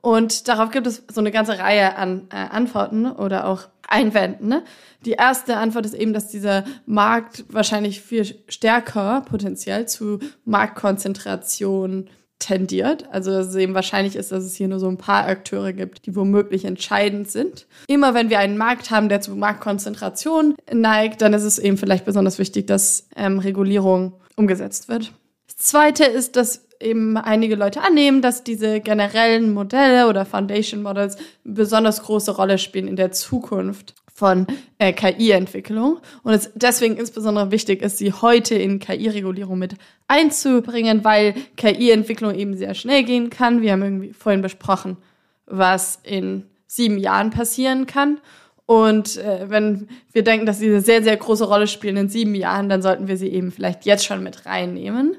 Und 0.00 0.46
darauf 0.46 0.70
gibt 0.70 0.86
es 0.86 1.02
so 1.12 1.20
eine 1.20 1.32
ganze 1.32 1.58
Reihe 1.58 1.96
an 1.96 2.28
äh, 2.30 2.36
Antworten 2.36 3.10
oder 3.10 3.48
auch 3.48 3.62
Einwänden. 3.88 4.46
Ne? 4.46 4.62
Die 5.04 5.14
erste 5.14 5.56
Antwort 5.56 5.86
ist 5.86 5.94
eben, 5.94 6.12
dass 6.12 6.28
dieser 6.28 6.62
Markt 6.86 7.44
wahrscheinlich 7.48 8.00
viel 8.00 8.24
stärker 8.46 9.22
potenziell 9.22 9.88
zu 9.88 10.20
Marktkonzentration 10.44 12.10
tendiert. 12.38 13.08
Also 13.10 13.32
dass 13.32 13.48
es 13.48 13.56
eben 13.56 13.74
wahrscheinlich 13.74 14.14
ist, 14.14 14.30
dass 14.30 14.44
es 14.44 14.54
hier 14.54 14.68
nur 14.68 14.78
so 14.78 14.86
ein 14.86 14.98
paar 14.98 15.26
Akteure 15.26 15.72
gibt, 15.72 16.06
die 16.06 16.14
womöglich 16.14 16.64
entscheidend 16.64 17.28
sind. 17.28 17.66
Immer 17.88 18.14
wenn 18.14 18.30
wir 18.30 18.38
einen 18.38 18.56
Markt 18.56 18.92
haben, 18.92 19.08
der 19.08 19.20
zu 19.20 19.34
Marktkonzentration 19.34 20.54
neigt, 20.72 21.22
dann 21.22 21.34
ist 21.34 21.42
es 21.42 21.58
eben 21.58 21.76
vielleicht 21.76 22.04
besonders 22.04 22.38
wichtig, 22.38 22.68
dass 22.68 23.08
ähm, 23.16 23.40
Regulierung 23.40 24.12
umgesetzt 24.36 24.88
wird. 24.88 25.12
Das 25.46 25.56
Zweite 25.58 26.04
ist, 26.04 26.36
dass 26.36 26.66
eben 26.80 27.16
einige 27.16 27.56
Leute 27.56 27.82
annehmen, 27.82 28.22
dass 28.22 28.44
diese 28.44 28.80
generellen 28.80 29.52
Modelle 29.52 30.08
oder 30.08 30.24
Foundation 30.24 30.82
Models 30.82 31.16
eine 31.16 31.54
besonders 31.54 32.02
große 32.02 32.32
Rolle 32.32 32.58
spielen 32.58 32.88
in 32.88 32.96
der 32.96 33.12
Zukunft 33.12 33.94
von 34.12 34.46
äh, 34.78 34.92
KI-Entwicklung 34.92 35.98
und 36.22 36.32
es 36.32 36.50
deswegen 36.54 36.96
insbesondere 36.96 37.50
wichtig 37.50 37.82
ist, 37.82 37.98
sie 37.98 38.12
heute 38.12 38.54
in 38.54 38.78
KI-Regulierung 38.78 39.58
mit 39.58 39.74
einzubringen, 40.08 41.04
weil 41.04 41.34
KI-Entwicklung 41.56 42.34
eben 42.34 42.56
sehr 42.56 42.74
schnell 42.74 43.04
gehen 43.04 43.28
kann. 43.28 43.60
Wir 43.60 43.72
haben 43.72 43.82
irgendwie 43.82 44.12
vorhin 44.14 44.40
besprochen, 44.40 44.96
was 45.44 45.98
in 46.02 46.46
sieben 46.66 46.96
Jahren 46.96 47.30
passieren 47.30 47.86
kann 47.86 48.18
Und 48.66 49.16
äh, 49.16 49.48
wenn 49.48 49.88
wir 50.12 50.24
denken, 50.24 50.44
dass 50.44 50.58
sie 50.58 50.66
eine 50.66 50.80
sehr, 50.80 51.02
sehr 51.02 51.16
große 51.16 51.44
Rolle 51.44 51.68
spielen 51.68 51.96
in 51.96 52.08
sieben 52.08 52.34
Jahren, 52.34 52.68
dann 52.68 52.82
sollten 52.82 53.06
wir 53.06 53.16
sie 53.16 53.28
eben 53.28 53.52
vielleicht 53.52 53.86
jetzt 53.86 54.04
schon 54.04 54.22
mit 54.22 54.44
reinnehmen. 54.44 55.16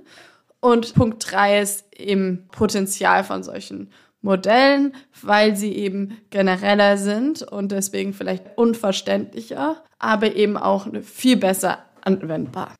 Und 0.60 0.94
Punkt 0.96 1.32
drei 1.32 1.62
ist 1.62 1.86
eben 1.98 2.48
Potenzial 2.52 3.24
von 3.24 3.44
solchen 3.44 3.90
Modellen, 4.22 4.94
weil 5.22 5.56
sie 5.56 5.74
eben 5.74 6.18
genereller 6.30 6.98
sind 6.98 7.42
und 7.44 7.72
deswegen 7.72 8.14
vielleicht 8.14 8.58
unverständlicher, 8.58 9.84
aber 10.00 10.36
eben 10.36 10.58
auch 10.58 10.88
viel 11.04 11.38
besser 11.38 11.80
anwendbar. 12.02 12.76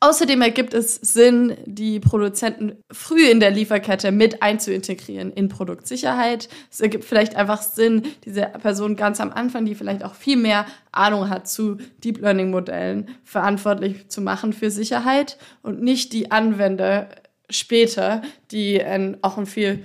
Außerdem 0.00 0.42
ergibt 0.42 0.74
es 0.74 0.96
Sinn, 0.96 1.56
die 1.64 2.00
Produzenten 2.00 2.76
früh 2.90 3.28
in 3.28 3.40
der 3.40 3.50
Lieferkette 3.50 4.12
mit 4.12 4.42
einzuintegrieren 4.42 5.32
in 5.32 5.48
Produktsicherheit. 5.48 6.48
Es 6.70 6.80
ergibt 6.80 7.04
vielleicht 7.04 7.36
einfach 7.36 7.62
Sinn, 7.62 8.02
diese 8.24 8.42
Person 8.42 8.96
ganz 8.96 9.20
am 9.20 9.30
Anfang, 9.32 9.64
die 9.64 9.74
vielleicht 9.74 10.04
auch 10.04 10.14
viel 10.14 10.36
mehr 10.36 10.66
Ahnung 10.90 11.30
hat 11.30 11.48
zu 11.48 11.78
Deep 12.02 12.20
Learning 12.20 12.50
Modellen, 12.50 13.08
verantwortlich 13.24 14.08
zu 14.08 14.20
machen 14.20 14.52
für 14.52 14.70
Sicherheit 14.70 15.38
und 15.62 15.82
nicht 15.82 16.12
die 16.12 16.30
Anwender 16.30 17.08
später, 17.48 18.22
die 18.50 18.82
ein, 18.82 19.18
auch 19.22 19.38
ein 19.38 19.46
viel 19.46 19.84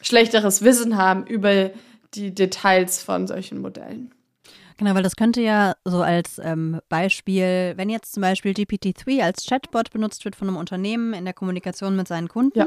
schlechteres 0.00 0.62
Wissen 0.62 0.96
haben 0.96 1.26
über 1.26 1.70
die 2.14 2.34
Details 2.34 3.02
von 3.02 3.26
solchen 3.26 3.60
Modellen. 3.60 4.12
Genau, 4.76 4.94
weil 4.94 5.02
das 5.02 5.16
könnte 5.16 5.40
ja 5.40 5.74
so 5.84 6.02
als 6.02 6.40
ähm, 6.42 6.80
Beispiel, 6.88 7.74
wenn 7.76 7.88
jetzt 7.88 8.12
zum 8.12 8.22
Beispiel 8.22 8.52
GPT-3 8.52 9.22
als 9.22 9.46
Chatbot 9.46 9.90
benutzt 9.90 10.24
wird 10.24 10.34
von 10.34 10.48
einem 10.48 10.56
Unternehmen 10.56 11.14
in 11.14 11.24
der 11.24 11.34
Kommunikation 11.34 11.94
mit 11.94 12.08
seinen 12.08 12.28
Kunden, 12.28 12.58
ja. 12.58 12.66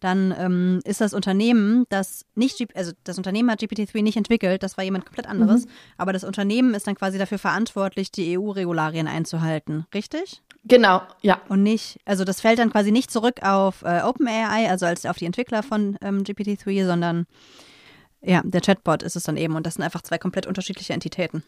dann 0.00 0.34
ähm, 0.38 0.80
ist 0.84 1.02
das 1.02 1.12
Unternehmen, 1.12 1.84
das 1.90 2.24
nicht, 2.34 2.64
also 2.74 2.92
das 3.04 3.18
Unternehmen 3.18 3.50
hat 3.50 3.60
GPT-3 3.60 4.02
nicht 4.02 4.16
entwickelt, 4.16 4.62
das 4.62 4.78
war 4.78 4.84
jemand 4.84 5.04
komplett 5.04 5.26
anderes, 5.26 5.66
mhm. 5.66 5.70
aber 5.98 6.14
das 6.14 6.24
Unternehmen 6.24 6.72
ist 6.72 6.86
dann 6.86 6.94
quasi 6.94 7.18
dafür 7.18 7.38
verantwortlich, 7.38 8.10
die 8.10 8.38
EU-Regularien 8.38 9.06
einzuhalten, 9.06 9.86
richtig? 9.92 10.42
Genau, 10.66 11.02
ja. 11.20 11.42
Und 11.50 11.62
nicht, 11.62 11.98
also 12.06 12.24
das 12.24 12.40
fällt 12.40 12.58
dann 12.58 12.70
quasi 12.70 12.90
nicht 12.90 13.10
zurück 13.10 13.42
auf 13.42 13.82
äh, 13.82 14.00
OpenAI, 14.00 14.70
also 14.70 14.86
als 14.86 15.04
auf 15.04 15.18
die 15.18 15.26
Entwickler 15.26 15.62
von 15.62 15.98
ähm, 16.00 16.22
GPT-3, 16.22 16.86
sondern 16.86 17.26
ja, 18.24 18.42
der 18.44 18.60
Chatbot 18.60 19.02
ist 19.02 19.16
es 19.16 19.24
dann 19.24 19.36
eben 19.36 19.54
und 19.56 19.66
das 19.66 19.74
sind 19.74 19.84
einfach 19.84 20.02
zwei 20.02 20.18
komplett 20.18 20.46
unterschiedliche 20.46 20.92
Entitäten. 20.92 21.42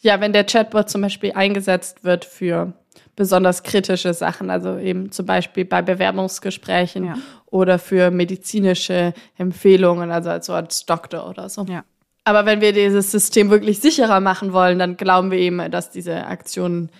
Ja, 0.00 0.20
wenn 0.20 0.32
der 0.32 0.44
Chatbot 0.44 0.88
zum 0.88 1.02
Beispiel 1.02 1.32
eingesetzt 1.32 2.04
wird 2.04 2.24
für 2.24 2.72
besonders 3.16 3.62
kritische 3.62 4.14
Sachen, 4.14 4.50
also 4.50 4.78
eben 4.78 5.12
zum 5.12 5.26
Beispiel 5.26 5.64
bei 5.64 5.82
Bewerbungsgesprächen 5.82 7.04
ja. 7.04 7.14
oder 7.46 7.78
für 7.78 8.10
medizinische 8.10 9.12
Empfehlungen, 9.36 10.10
also 10.10 10.30
als, 10.30 10.48
als 10.48 10.86
Doktor 10.86 11.28
oder 11.28 11.48
so. 11.48 11.64
Ja. 11.64 11.84
Aber 12.24 12.46
wenn 12.46 12.60
wir 12.60 12.72
dieses 12.72 13.10
System 13.10 13.50
wirklich 13.50 13.80
sicherer 13.80 14.20
machen 14.20 14.52
wollen, 14.52 14.78
dann 14.78 14.96
glauben 14.96 15.30
wir 15.30 15.38
eben, 15.38 15.70
dass 15.70 15.90
diese 15.90 16.26
Aktionen 16.26 16.90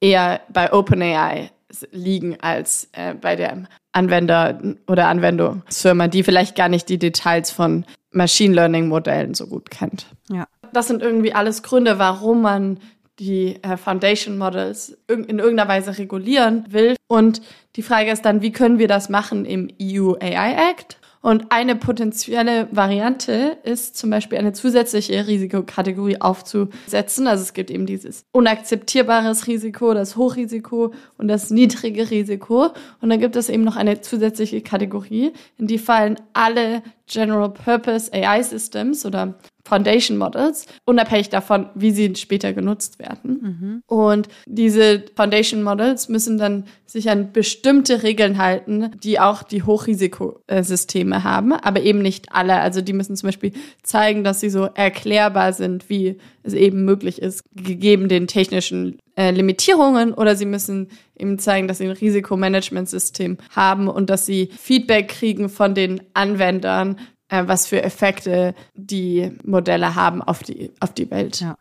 eher 0.00 0.40
bei 0.52 0.72
OpenAI 0.72 1.50
liegen 1.90 2.38
als 2.40 2.88
äh, 2.92 3.14
bei 3.14 3.36
der 3.36 3.64
Anwender 3.92 4.60
oder 4.86 5.08
Anwendungsfirma, 5.08 6.08
die 6.08 6.22
vielleicht 6.22 6.56
gar 6.56 6.68
nicht 6.68 6.88
die 6.88 6.98
Details 6.98 7.50
von 7.50 7.84
Machine 8.14 8.54
Learning 8.54 8.88
Modellen 8.88 9.34
so 9.34 9.46
gut 9.46 9.70
kennt. 9.70 10.06
Ja. 10.30 10.46
Das 10.72 10.88
sind 10.88 11.02
irgendwie 11.02 11.34
alles 11.34 11.62
Gründe, 11.62 11.98
warum 11.98 12.42
man 12.42 12.78
die 13.18 13.62
äh, 13.62 13.76
Foundation 13.76 14.38
Models 14.38 14.96
in 15.08 15.38
irgendeiner 15.38 15.68
Weise 15.68 15.98
regulieren 15.98 16.64
will. 16.70 16.96
Und 17.06 17.42
die 17.76 17.82
Frage 17.82 18.10
ist 18.10 18.24
dann, 18.24 18.42
wie 18.42 18.52
können 18.52 18.78
wir 18.78 18.88
das 18.88 19.08
machen 19.08 19.44
im 19.44 19.68
EU 19.80 20.14
AI 20.20 20.70
Act? 20.70 20.98
Und 21.24 21.46
eine 21.48 21.74
potenzielle 21.74 22.68
Variante 22.70 23.56
ist 23.62 23.96
zum 23.96 24.10
Beispiel 24.10 24.36
eine 24.36 24.52
zusätzliche 24.52 25.26
Risikokategorie 25.26 26.20
aufzusetzen. 26.20 27.26
Also 27.26 27.42
es 27.44 27.54
gibt 27.54 27.70
eben 27.70 27.86
dieses 27.86 28.26
unakzeptierbares 28.32 29.46
Risiko, 29.46 29.94
das 29.94 30.16
Hochrisiko 30.18 30.92
und 31.16 31.28
das 31.28 31.48
niedrige 31.48 32.10
Risiko. 32.10 32.74
Und 33.00 33.08
dann 33.08 33.20
gibt 33.20 33.36
es 33.36 33.48
eben 33.48 33.64
noch 33.64 33.76
eine 33.76 34.02
zusätzliche 34.02 34.60
Kategorie, 34.60 35.32
in 35.56 35.66
die 35.66 35.78
fallen 35.78 36.20
alle 36.34 36.82
General 37.06 37.48
Purpose 37.48 38.12
AI 38.12 38.42
Systems 38.42 39.06
oder 39.06 39.38
Foundation 39.66 40.18
Models, 40.18 40.66
unabhängig 40.84 41.30
davon, 41.30 41.70
wie 41.74 41.90
sie 41.90 42.14
später 42.16 42.52
genutzt 42.52 42.98
werden. 42.98 43.40
Mhm. 43.42 43.82
Und 43.86 44.28
diese 44.46 45.04
Foundation 45.16 45.62
Models 45.62 46.08
müssen 46.08 46.38
dann 46.38 46.64
sich 46.84 47.10
an 47.10 47.32
bestimmte 47.32 48.02
Regeln 48.02 48.38
halten, 48.38 48.90
die 49.02 49.18
auch 49.18 49.42
die 49.42 49.62
Hochrisikosysteme 49.62 51.24
haben, 51.24 51.52
aber 51.52 51.80
eben 51.80 52.00
nicht 52.00 52.32
alle. 52.32 52.60
Also 52.60 52.82
die 52.82 52.92
müssen 52.92 53.16
zum 53.16 53.28
Beispiel 53.28 53.52
zeigen, 53.82 54.22
dass 54.22 54.40
sie 54.40 54.50
so 54.50 54.68
erklärbar 54.74 55.52
sind, 55.52 55.88
wie 55.88 56.18
es 56.42 56.52
eben 56.52 56.84
möglich 56.84 57.22
ist, 57.22 57.44
gegeben 57.54 58.08
den 58.08 58.26
technischen 58.26 58.98
äh, 59.16 59.30
Limitierungen, 59.30 60.12
oder 60.12 60.36
sie 60.36 60.46
müssen 60.46 60.88
eben 61.16 61.38
zeigen, 61.38 61.68
dass 61.68 61.78
sie 61.78 61.84
ein 61.84 61.92
Risikomanagementsystem 61.92 63.38
haben 63.50 63.88
und 63.88 64.10
dass 64.10 64.26
sie 64.26 64.50
Feedback 64.58 65.08
kriegen 65.08 65.48
von 65.48 65.74
den 65.74 66.02
Anwendern, 66.14 66.98
äh, 67.34 67.48
was 67.48 67.66
für 67.66 67.82
Effekte 67.82 68.54
die 68.74 69.32
Modelle 69.44 69.94
haben 69.94 70.22
auf 70.22 70.42
die, 70.42 70.70
auf 70.80 70.92
die 70.92 71.10
Welt. 71.10 71.40
Ja. 71.40 71.56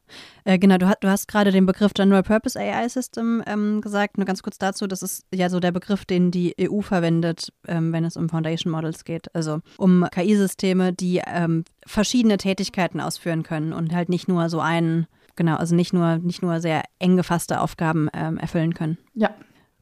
Äh, 0.46 0.60
genau, 0.60 0.78
du, 0.78 0.92
du, 1.00 1.08
hast 1.08 1.28
gerade 1.28 1.52
den 1.52 1.66
Begriff 1.66 1.94
General 1.94 2.24
Purpose 2.24 2.60
AI 2.60 2.88
System 2.90 3.44
ähm, 3.48 3.82
gesagt. 3.82 4.18
Nur 4.18 4.26
ganz 4.26 4.44
kurz 4.44 4.58
dazu, 4.58 4.88
das 4.88 5.02
ist 5.02 5.26
ja 5.34 5.50
so 5.50 5.60
der 5.60 5.72
Begriff, 5.72 6.06
den 6.06 6.32
die 6.32 6.56
EU 6.60 6.82
verwendet, 6.82 7.52
ähm, 7.68 7.92
wenn 7.92 8.06
es 8.06 8.18
um 8.18 8.30
Foundation 8.30 8.72
Models 8.72 9.06
geht. 9.06 9.34
Also 9.34 9.62
um 9.78 10.06
KI-Systeme, 10.12 10.94
die 10.94 11.22
ähm, 11.26 11.64
verschiedene 11.86 12.38
Tätigkeiten 12.38 13.00
ausführen 13.00 13.44
können 13.44 13.74
und 13.74 13.94
halt 13.94 14.10
nicht 14.10 14.28
nur 14.28 14.50
so 14.50 14.60
einen, 14.60 15.08
genau, 15.36 15.56
also 15.56 15.76
nicht 15.76 15.94
nur, 15.94 16.18
nicht 16.18 16.42
nur 16.42 16.60
sehr 16.60 16.84
eng 17.00 17.18
gefasste 17.18 17.62
Aufgaben 17.62 18.10
ähm, 18.14 18.38
erfüllen 18.38 18.74
können. 18.74 18.98
Ja, 19.16 19.32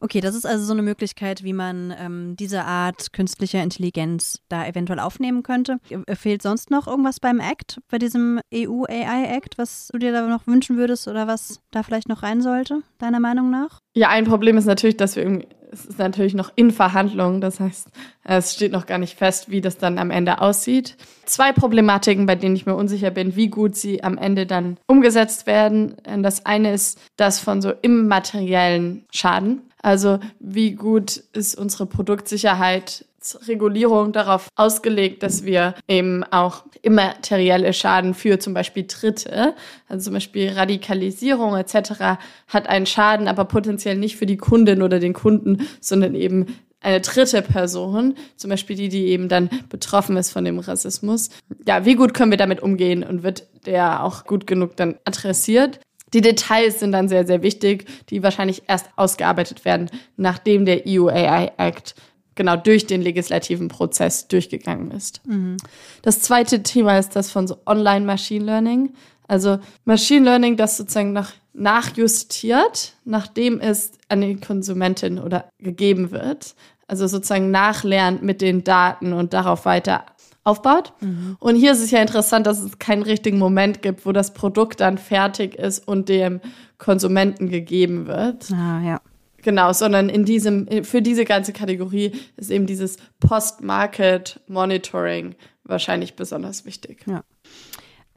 Okay, 0.02 0.20
das 0.20 0.34
ist 0.34 0.44
also 0.44 0.64
so 0.64 0.72
eine 0.72 0.82
Möglichkeit, 0.82 1.44
wie 1.44 1.52
man 1.52 1.94
ähm, 1.96 2.34
diese 2.36 2.64
Art 2.64 3.12
künstlicher 3.12 3.62
Intelligenz 3.62 4.40
da 4.48 4.66
eventuell 4.66 4.98
aufnehmen 4.98 5.44
könnte. 5.44 5.78
Äh, 5.90 6.16
fehlt 6.16 6.42
sonst 6.42 6.72
noch 6.72 6.88
irgendwas 6.88 7.20
beim 7.20 7.38
Act, 7.38 7.78
bei 7.88 7.98
diesem 7.98 8.40
EU 8.52 8.82
AI 8.88 9.36
Act, 9.36 9.58
was 9.58 9.90
du 9.92 9.98
dir 10.00 10.10
da 10.10 10.26
noch 10.26 10.48
wünschen 10.48 10.76
würdest 10.76 11.06
oder 11.06 11.28
was 11.28 11.60
da 11.70 11.84
vielleicht 11.84 12.08
noch 12.08 12.24
rein 12.24 12.42
sollte, 12.42 12.82
deiner 12.98 13.20
Meinung 13.20 13.50
nach? 13.50 13.78
Ja, 13.94 14.08
ein 14.08 14.24
Problem 14.24 14.58
ist 14.58 14.64
natürlich, 14.64 14.96
dass 14.96 15.14
wir 15.14 15.22
irgendwie, 15.22 15.46
es 15.70 15.86
ist 15.86 16.00
natürlich 16.00 16.34
noch 16.34 16.50
in 16.56 16.72
Verhandlungen, 16.72 17.40
das 17.40 17.60
heißt, 17.60 17.88
es 18.24 18.54
steht 18.54 18.72
noch 18.72 18.86
gar 18.86 18.98
nicht 18.98 19.16
fest, 19.16 19.50
wie 19.50 19.60
das 19.60 19.78
dann 19.78 19.98
am 19.98 20.10
Ende 20.10 20.40
aussieht. 20.40 20.96
Zwei 21.26 21.52
Problematiken, 21.52 22.26
bei 22.26 22.34
denen 22.34 22.56
ich 22.56 22.66
mir 22.66 22.74
unsicher 22.74 23.10
bin, 23.10 23.36
wie 23.36 23.48
gut 23.48 23.76
sie 23.76 24.02
am 24.02 24.18
Ende 24.18 24.46
dann 24.46 24.78
umgesetzt 24.86 25.46
werden. 25.46 25.94
Das 26.22 26.44
eine 26.44 26.72
ist 26.72 26.98
das 27.16 27.38
von 27.38 27.62
so 27.62 27.72
immateriellen 27.82 29.04
Schaden. 29.12 29.62
Also 29.82 30.18
wie 30.38 30.72
gut 30.72 31.22
ist 31.32 31.56
unsere 31.56 31.86
Produktsicherheitsregulierung 31.86 34.12
darauf 34.12 34.46
ausgelegt, 34.54 35.24
dass 35.24 35.44
wir 35.44 35.74
eben 35.88 36.22
auch 36.24 36.64
immaterielle 36.82 37.72
Schaden 37.72 38.12
für 38.14 38.38
zum 38.38 38.54
Beispiel 38.54 38.84
Dritte, 38.86 39.54
also 39.88 40.04
zum 40.04 40.14
Beispiel 40.14 40.50
Radikalisierung 40.50 41.56
etc. 41.56 42.18
hat 42.48 42.68
einen 42.68 42.86
Schaden, 42.86 43.26
aber 43.26 43.44
potenziell 43.44 43.96
nicht 43.96 44.16
für 44.16 44.26
die 44.26 44.36
Kundin 44.36 44.82
oder 44.82 45.00
den 45.00 45.14
Kunden, 45.14 45.66
sondern 45.80 46.14
eben 46.14 46.46
eine 46.80 47.00
dritte 47.00 47.42
Person, 47.42 48.14
zum 48.36 48.50
Beispiel 48.50 48.76
die, 48.76 48.88
die 48.88 49.06
eben 49.06 49.28
dann 49.28 49.50
betroffen 49.68 50.16
ist 50.16 50.32
von 50.32 50.44
dem 50.44 50.58
Rassismus. 50.58 51.30
Ja, 51.66 51.84
wie 51.84 51.94
gut 51.94 52.14
können 52.14 52.32
wir 52.32 52.38
damit 52.38 52.60
umgehen 52.60 53.04
und 53.04 53.22
wird 53.22 53.46
der 53.66 54.04
auch 54.04 54.24
gut 54.24 54.46
genug 54.46 54.76
dann 54.76 54.96
adressiert? 55.04 55.80
Die 56.14 56.20
Details 56.20 56.80
sind 56.80 56.92
dann 56.92 57.08
sehr, 57.08 57.26
sehr 57.26 57.42
wichtig, 57.42 57.86
die 58.10 58.22
wahrscheinlich 58.22 58.62
erst 58.68 58.86
ausgearbeitet 58.96 59.64
werden, 59.64 59.90
nachdem 60.16 60.64
der 60.64 60.82
EU 60.86 61.08
AI 61.08 61.52
Act 61.56 61.94
genau 62.34 62.56
durch 62.56 62.86
den 62.86 63.02
legislativen 63.02 63.68
Prozess 63.68 64.28
durchgegangen 64.28 64.90
ist. 64.90 65.20
Mhm. 65.26 65.56
Das 66.02 66.20
zweite 66.20 66.62
Thema 66.62 66.98
ist 66.98 67.14
das 67.16 67.30
von 67.30 67.46
so 67.46 67.58
Online 67.66 68.06
Machine 68.06 68.44
Learning. 68.44 68.94
Also 69.28 69.58
Machine 69.84 70.24
Learning, 70.24 70.56
das 70.56 70.76
sozusagen 70.76 71.12
noch 71.12 71.30
nachjustiert, 71.54 72.94
nachdem 73.04 73.60
es 73.60 73.92
an 74.08 74.22
die 74.22 74.36
Konsumentin 74.36 75.18
oder 75.18 75.48
gegeben 75.58 76.10
wird. 76.10 76.54
Also 76.86 77.06
sozusagen 77.06 77.50
nachlernt 77.50 78.22
mit 78.22 78.40
den 78.40 78.64
Daten 78.64 79.12
und 79.12 79.32
darauf 79.32 79.64
weiter 79.64 80.04
aufbaut. 80.44 80.92
Mhm. 81.00 81.36
Und 81.38 81.56
hier 81.56 81.72
ist 81.72 81.80
es 81.80 81.90
ja 81.90 82.00
interessant, 82.00 82.46
dass 82.46 82.60
es 82.60 82.78
keinen 82.78 83.02
richtigen 83.02 83.38
Moment 83.38 83.82
gibt, 83.82 84.06
wo 84.06 84.12
das 84.12 84.32
Produkt 84.34 84.80
dann 84.80 84.98
fertig 84.98 85.54
ist 85.54 85.86
und 85.86 86.08
dem 86.08 86.40
Konsumenten 86.78 87.48
gegeben 87.48 88.06
wird. 88.06 88.50
Ah, 88.52 88.80
ja. 88.82 89.00
Genau, 89.38 89.72
sondern 89.72 90.08
in 90.08 90.24
diesem, 90.24 90.68
für 90.84 91.02
diese 91.02 91.24
ganze 91.24 91.52
Kategorie 91.52 92.12
ist 92.36 92.50
eben 92.50 92.66
dieses 92.66 92.96
Post-Market-Monitoring 93.20 95.34
wahrscheinlich 95.64 96.14
besonders 96.14 96.64
wichtig. 96.64 97.04
Ja. 97.06 97.24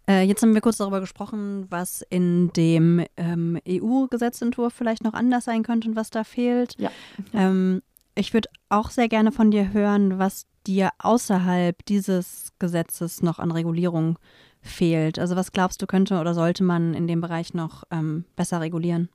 Äh, 0.07 0.23
jetzt 0.23 0.43
haben 0.43 0.53
wir 0.53 0.61
kurz 0.61 0.77
darüber 0.77 0.99
gesprochen, 0.99 1.65
was 1.69 2.03
in 2.09 2.51
dem 2.53 3.03
ähm, 3.17 3.59
EU-Gesetzentwurf 3.67 4.73
vielleicht 4.73 5.03
noch 5.03 5.13
anders 5.13 5.45
sein 5.45 5.63
könnte 5.63 5.89
und 5.89 5.95
was 5.95 6.11
da 6.11 6.23
fehlt. 6.23 6.75
Ja. 6.77 6.91
Ähm, 7.33 7.81
ich 8.13 8.33
würde 8.33 8.49
auch 8.69 8.91
sehr 8.91 9.09
gerne 9.09 9.31
von 9.31 9.51
dir 9.51 9.73
hören, 9.73 10.19
was 10.19 10.45
dir 10.67 10.89
außerhalb 10.99 11.85
dieses 11.85 12.53
Gesetzes 12.59 13.21
noch 13.21 13.39
an 13.39 13.51
Regulierung 13.51 14.17
fehlt? 14.61 15.19
Also 15.19 15.35
was 15.35 15.51
glaubst 15.51 15.81
du, 15.81 15.87
könnte 15.87 16.19
oder 16.19 16.33
sollte 16.33 16.63
man 16.63 16.93
in 16.93 17.07
dem 17.07 17.21
Bereich 17.21 17.53
noch 17.53 17.83
ähm, 17.91 18.25
besser 18.35 18.61
regulieren? 18.61 19.09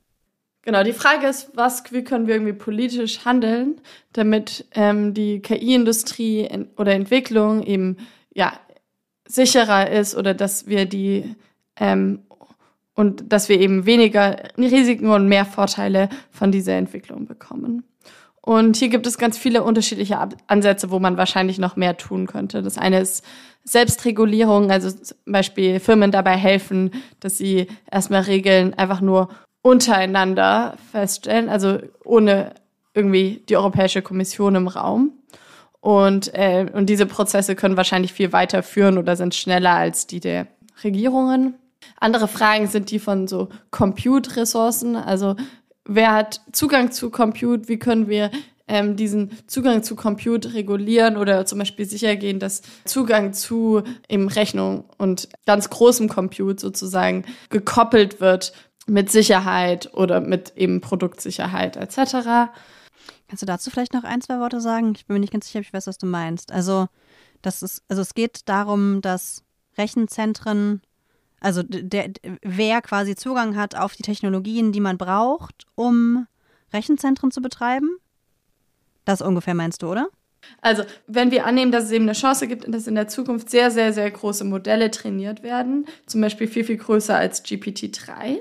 Genau, 0.63 0.83
die 0.83 0.93
Frage 0.93 1.27
ist, 1.27 1.51
was, 1.55 1.91
wie 1.91 2.03
können 2.03 2.27
wir 2.27 2.35
irgendwie 2.35 2.53
politisch 2.53 3.25
handeln, 3.25 3.81
damit 4.13 4.65
ähm, 4.75 5.13
die 5.13 5.39
KI-Industrie 5.39 6.47
oder 6.77 6.93
Entwicklung 6.93 7.63
eben 7.63 7.97
ja 8.33 8.53
sicherer 9.27 9.89
ist 9.89 10.15
oder 10.15 10.33
dass 10.33 10.67
wir 10.67 10.85
die 10.85 11.35
ähm, 11.77 12.19
und 12.93 13.31
dass 13.31 13.49
wir 13.49 13.59
eben 13.59 13.85
weniger 13.85 14.49
Risiken 14.57 15.09
und 15.09 15.27
mehr 15.27 15.45
Vorteile 15.45 16.09
von 16.29 16.51
dieser 16.51 16.73
Entwicklung 16.73 17.25
bekommen. 17.25 17.83
Und 18.41 18.75
hier 18.75 18.89
gibt 18.89 19.05
es 19.05 19.19
ganz 19.19 19.37
viele 19.37 19.63
unterschiedliche 19.63 20.17
Ansätze, 20.47 20.89
wo 20.89 20.99
man 20.99 21.17
wahrscheinlich 21.17 21.59
noch 21.59 21.75
mehr 21.75 21.97
tun 21.97 22.25
könnte. 22.25 22.63
Das 22.63 22.77
eine 22.77 22.99
ist 22.99 23.23
Selbstregulierung, 23.63 24.71
also 24.71 24.89
zum 24.89 25.17
Beispiel 25.27 25.79
Firmen 25.79 26.11
dabei 26.11 26.35
helfen, 26.35 26.91
dass 27.19 27.37
sie 27.37 27.67
erstmal 27.89 28.21
Regeln 28.21 28.73
einfach 28.73 29.01
nur 29.01 29.29
untereinander 29.61 30.75
feststellen, 30.91 31.49
also 31.49 31.77
ohne 32.03 32.55
irgendwie 32.95 33.43
die 33.47 33.57
Europäische 33.57 34.01
Kommission 34.01 34.55
im 34.55 34.67
Raum. 34.67 35.11
Und, 35.79 36.33
äh, 36.33 36.67
und 36.73 36.87
diese 36.87 37.05
Prozesse 37.05 37.55
können 37.55 37.77
wahrscheinlich 37.77 38.13
viel 38.13 38.33
weiter 38.33 38.63
führen 38.63 38.97
oder 38.97 39.15
sind 39.15 39.35
schneller 39.35 39.73
als 39.73 40.07
die 40.07 40.19
der 40.19 40.47
Regierungen. 40.83 41.55
Andere 41.99 42.27
Fragen 42.27 42.67
sind 42.67 42.91
die 42.91 42.99
von 42.99 43.27
so 43.27 43.49
Compute-Ressourcen. 43.71 44.95
Also 44.95 45.35
wer 45.95 46.13
hat 46.13 46.41
Zugang 46.51 46.91
zu 46.91 47.09
Compute? 47.09 47.67
Wie 47.67 47.79
können 47.79 48.07
wir 48.07 48.31
ähm, 48.67 48.95
diesen 48.95 49.31
Zugang 49.47 49.83
zu 49.83 49.95
Compute 49.95 50.53
regulieren 50.53 51.17
oder 51.17 51.45
zum 51.45 51.59
Beispiel 51.59 51.85
sicher 51.85 52.15
gehen, 52.15 52.39
dass 52.39 52.61
Zugang 52.85 53.33
zu 53.33 53.83
eben 54.07 54.29
Rechnung 54.29 54.85
und 54.97 55.27
ganz 55.45 55.69
großem 55.69 56.07
Compute 56.07 56.61
sozusagen 56.61 57.25
gekoppelt 57.49 58.21
wird 58.21 58.53
mit 58.87 59.11
Sicherheit 59.11 59.93
oder 59.93 60.21
mit 60.21 60.53
eben 60.55 60.81
Produktsicherheit 60.81 61.75
etc. 61.75 62.51
Kannst 63.27 63.41
du 63.41 63.45
dazu 63.45 63.69
vielleicht 63.69 63.93
noch 63.93 64.03
ein, 64.03 64.21
zwei 64.21 64.39
Worte 64.39 64.61
sagen? 64.61 64.93
Ich 64.95 65.05
bin 65.05 65.15
mir 65.15 65.19
nicht 65.19 65.33
ganz 65.33 65.47
sicher, 65.47 65.59
ob 65.59 65.65
ich 65.65 65.73
weiß, 65.73 65.87
was 65.87 65.97
du 65.97 66.05
meinst. 66.05 66.51
Also, 66.51 66.87
das 67.41 67.63
ist, 67.63 67.83
also 67.87 68.01
es 68.01 68.13
geht 68.13 68.47
darum, 68.47 69.01
dass 69.01 69.43
Rechenzentren, 69.77 70.81
also 71.41 71.63
der, 71.63 72.11
wer 72.41 72.81
quasi 72.81 73.15
Zugang 73.15 73.57
hat 73.57 73.75
auf 73.75 73.95
die 73.95 74.03
Technologien, 74.03 74.71
die 74.71 74.79
man 74.79 74.97
braucht, 74.97 75.65
um 75.75 76.27
Rechenzentren 76.71 77.31
zu 77.31 77.41
betreiben. 77.41 77.89
Das 79.03 79.21
ungefähr 79.21 79.55
meinst 79.55 79.81
du, 79.81 79.91
oder? 79.91 80.07
Also, 80.61 80.83
wenn 81.07 81.31
wir 81.31 81.45
annehmen, 81.45 81.71
dass 81.71 81.85
es 81.85 81.91
eben 81.91 82.05
eine 82.05 82.13
Chance 82.13 82.47
gibt, 82.47 82.73
dass 82.73 82.87
in 82.87 82.95
der 82.95 83.07
Zukunft 83.07 83.49
sehr, 83.49 83.69
sehr, 83.71 83.93
sehr 83.93 84.09
große 84.09 84.43
Modelle 84.43 84.89
trainiert 84.89 85.43
werden, 85.43 85.85
zum 86.05 86.21
Beispiel 86.21 86.47
viel, 86.47 86.63
viel 86.63 86.77
größer 86.77 87.15
als 87.15 87.43
GPT-3, 87.43 88.39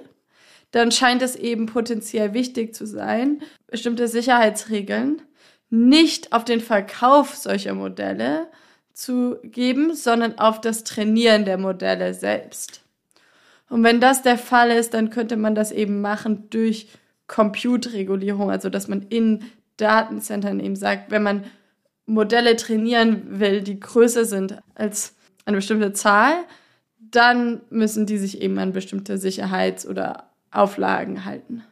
dann 0.70 0.92
scheint 0.92 1.20
es 1.20 1.36
eben 1.36 1.66
potenziell 1.66 2.32
wichtig 2.32 2.74
zu 2.74 2.86
sein, 2.86 3.42
bestimmte 3.66 4.09
Sicherheitsregeln 4.09 5.22
nicht 5.70 6.32
auf 6.32 6.44
den 6.44 6.61
Verkauf 6.61 7.36
solcher 7.36 7.74
Modelle 7.74 8.48
zu 8.92 9.38
geben, 9.44 9.94
sondern 9.94 10.38
auf 10.38 10.61
das 10.61 10.84
Trainieren 10.84 11.44
der 11.44 11.59
Modelle 11.59 12.12
selbst. 12.12 12.82
Und 13.71 13.85
wenn 13.85 14.01
das 14.01 14.23
der 14.23 14.37
Fall 14.37 14.71
ist, 14.71 14.93
dann 14.93 15.09
könnte 15.09 15.37
man 15.37 15.55
das 15.55 15.73
eben 15.73 16.03
machen 16.03 16.51
durch 16.51 16.89
Compute-Regulierung, 17.29 18.51
also 18.51 18.68
dass 18.68 18.89
man 18.89 19.03
in 19.03 19.45
Datenzentren 19.77 20.61
eben 20.61 20.77
sagt, 20.77 21.11
wenn 21.11 21.23
man 21.23 21.45
Modelle 22.05 22.57
trainieren 22.57 23.39
will, 23.41 23.62
die 23.62 23.79
größer 23.79 24.25
sind 24.25 24.59
als 24.75 25.14
eine 25.45 25.59
bestimmte 25.59 25.93
Zahl, 25.93 26.35
dann 26.99 27.61
müssen 27.71 28.07
die 28.07 28.18
sich 28.18 28.43
eben 28.43 28.59
an 28.59 28.73
bestimmte 28.73 29.16
Sicherheits- 29.16 29.87
oder 29.87 30.31
Auflagen 30.51 31.25
halten. 31.25 31.62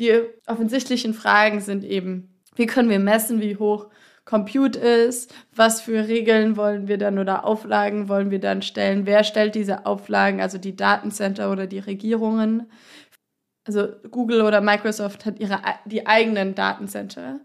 Die 0.00 0.12
offensichtlichen 0.46 1.14
Fragen 1.14 1.60
sind 1.60 1.84
eben, 1.84 2.28
wie 2.56 2.66
können 2.66 2.90
wir 2.90 2.98
messen, 2.98 3.40
wie 3.40 3.56
hoch 3.56 3.86
Compute 4.26 4.78
ist, 4.78 5.32
was 5.54 5.80
für 5.80 6.08
Regeln 6.08 6.56
wollen 6.56 6.88
wir 6.88 6.98
dann 6.98 7.18
oder 7.18 7.44
Auflagen 7.44 8.08
wollen 8.08 8.30
wir 8.30 8.40
dann 8.40 8.60
stellen, 8.60 9.06
wer 9.06 9.22
stellt 9.22 9.54
diese 9.54 9.86
Auflagen, 9.86 10.40
also 10.40 10.58
die 10.58 10.76
Datencenter 10.76 11.50
oder 11.50 11.66
die 11.68 11.78
Regierungen. 11.78 12.68
Also 13.64 13.88
Google 14.10 14.42
oder 14.42 14.60
Microsoft 14.60 15.24
hat 15.24 15.38
ihre 15.38 15.60
die 15.86 16.06
eigenen 16.06 16.54
Datencenter 16.56 17.40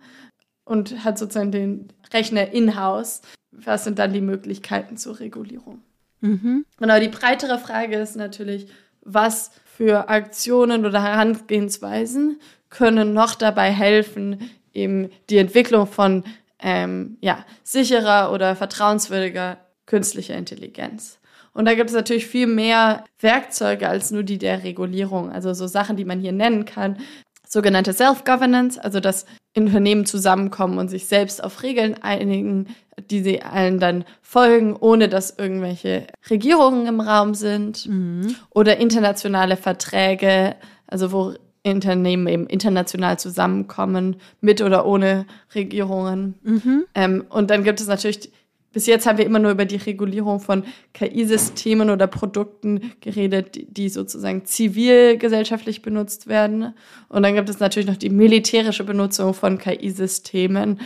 und 0.66 1.04
hat 1.06 1.20
sozusagen 1.20 1.52
den 1.52 1.94
Rechner 2.14 2.52
in-house. 2.52 3.22
Was 3.52 3.84
sind 3.84 4.00
dann 4.00 4.14
die 4.14 4.22
Möglichkeiten 4.22 4.98
zur 4.98 5.20
Regulierung? 5.20 5.84
Mhm. 6.22 6.66
Genau, 6.80 7.00
die 7.00 7.10
breitere 7.10 7.60
Frage 7.60 7.98
ist 7.98 8.16
natürlich, 8.16 8.68
was 9.02 9.52
für 9.66 10.10
Aktionen 10.10 10.86
oder 10.86 11.04
Herangehensweisen 11.04 12.40
können 12.70 13.14
noch 13.14 13.36
dabei 13.36 13.72
helfen, 13.72 14.50
eben 14.74 15.10
die 15.30 15.38
Entwicklung 15.38 15.86
von 15.86 16.24
ähm, 16.62 17.18
ja, 17.22 17.46
sicherer 17.64 18.32
oder 18.32 18.56
vertrauenswürdiger 18.56 19.58
künstlicher 19.86 20.36
Intelligenz. 20.36 21.20
Und 21.54 21.66
da 21.66 21.74
gibt 21.74 21.90
es 21.90 21.96
natürlich 21.96 22.28
viel 22.28 22.48
mehr 22.48 23.04
Werkzeuge 23.20 23.88
als 23.90 24.12
nur 24.12 24.24
die 24.24 24.38
der 24.38 24.64
Regulierung. 24.64 25.32
Also 25.32 25.54
so 25.54 25.68
Sachen, 25.68 25.98
die 25.98 26.06
man 26.06 26.20
hier 26.20 26.32
nennen 26.32 26.66
kann. 26.66 26.98
Sogenannte 27.46 27.92
Self-Governance, 27.92 28.82
also 28.82 29.02
dass 29.02 29.26
Unternehmen 29.58 30.06
zusammenkommen 30.06 30.78
und 30.78 30.88
sich 30.88 31.08
selbst 31.08 31.44
auf 31.44 31.62
Regeln 31.64 32.02
einigen, 32.02 32.68
die 33.10 33.22
sie 33.22 33.42
allen 33.42 33.80
dann 33.80 34.06
folgen, 34.22 34.78
ohne 34.78 35.10
dass 35.10 35.38
irgendwelche 35.38 36.08
Regierungen 36.30 36.88
im 36.88 37.02
Raum 37.02 37.34
sind. 37.34 37.86
Mhm. 37.88 38.36
Oder 38.52 38.78
internationale 38.78 39.58
Verträge, 39.58 40.56
also 40.88 41.12
wo 41.12 41.34
Unternehmen 41.66 42.28
eben 42.28 42.48
international 42.48 43.20
zusammenkommen, 43.20 44.16
mit 44.40 44.62
oder 44.62 44.86
ohne 44.86 45.26
Regierungen. 45.54 46.36
Mhm. 46.44 46.86
Ähm, 46.96 47.26
und 47.30 47.50
dann 47.52 47.64
gibt 47.64 47.80
es 47.80 47.88
natürlich, 47.88 48.32
bis 48.74 48.88
jetzt 48.88 49.06
haben 49.06 49.18
wir 49.18 49.26
immer 49.26 49.40
nur 49.40 49.52
über 49.52 49.66
die 49.66 49.76
Regulierung 49.76 50.40
von 50.40 50.64
KI-Systemen 50.94 51.90
oder 51.90 52.08
Produkten 52.08 52.94
geredet, 53.02 53.56
die, 53.56 53.72
die 53.72 53.90
sozusagen 53.90 54.46
zivilgesellschaftlich 54.46 55.82
benutzt 55.82 56.28
werden. 56.28 56.74
Und 57.10 57.24
dann 57.24 57.36
gibt 57.36 57.50
es 57.50 57.60
natürlich 57.60 57.88
noch 57.88 57.98
die 57.98 58.10
militärische 58.10 58.84
Benutzung 58.84 59.34
von 59.34 59.58
KI-Systemen, 59.58 60.80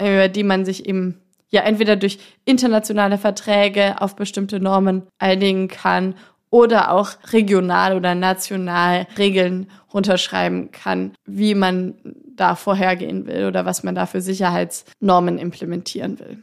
über 0.00 0.28
die 0.28 0.44
man 0.44 0.64
sich 0.64 0.88
eben 0.88 1.20
ja 1.50 1.62
entweder 1.62 1.96
durch 1.96 2.18
internationale 2.44 3.18
Verträge 3.18 4.00
auf 4.00 4.16
bestimmte 4.16 4.60
Normen 4.60 5.02
einigen 5.18 5.68
kann 5.68 6.14
oder 6.50 6.92
auch 6.92 7.10
regional 7.32 7.96
oder 7.96 8.14
national 8.14 9.06
Regeln 9.18 9.70
runterschreiben 9.92 10.70
kann, 10.70 11.12
wie 11.24 11.54
man 11.54 11.94
da 12.36 12.54
vorhergehen 12.54 13.26
will 13.26 13.46
oder 13.46 13.64
was 13.64 13.82
man 13.82 13.94
da 13.94 14.06
für 14.06 14.20
Sicherheitsnormen 14.20 15.38
implementieren 15.38 16.18
will. 16.18 16.42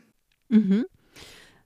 Mhm. 0.50 0.86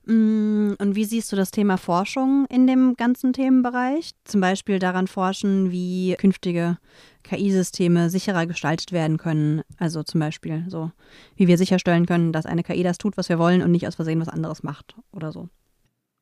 Mm, 0.07 0.75
und 0.79 0.95
wie 0.95 1.03
siehst 1.03 1.31
du 1.31 1.35
das 1.35 1.51
Thema 1.51 1.77
Forschung 1.77 2.45
in 2.49 2.65
dem 2.65 2.95
ganzen 2.95 3.33
Themenbereich? 3.33 4.11
Zum 4.23 4.39
Beispiel 4.39 4.79
daran 4.79 5.07
forschen, 5.07 5.71
wie 5.71 6.15
künftige 6.17 6.77
KI-Systeme 7.23 8.09
sicherer 8.09 8.45
gestaltet 8.45 8.93
werden 8.93 9.17
können. 9.17 9.63
Also 9.77 10.03
zum 10.03 10.21
Beispiel 10.21 10.63
so, 10.69 10.91
wie 11.35 11.47
wir 11.47 11.57
sicherstellen 11.57 12.05
können, 12.05 12.31
dass 12.31 12.45
eine 12.45 12.63
KI 12.63 12.83
das 12.83 12.97
tut, 12.97 13.17
was 13.17 13.27
wir 13.27 13.37
wollen 13.37 13.61
und 13.61 13.71
nicht 13.71 13.85
aus 13.85 13.95
Versehen 13.95 14.21
was 14.21 14.29
anderes 14.29 14.63
macht 14.63 14.95
oder 15.11 15.33
so. 15.33 15.49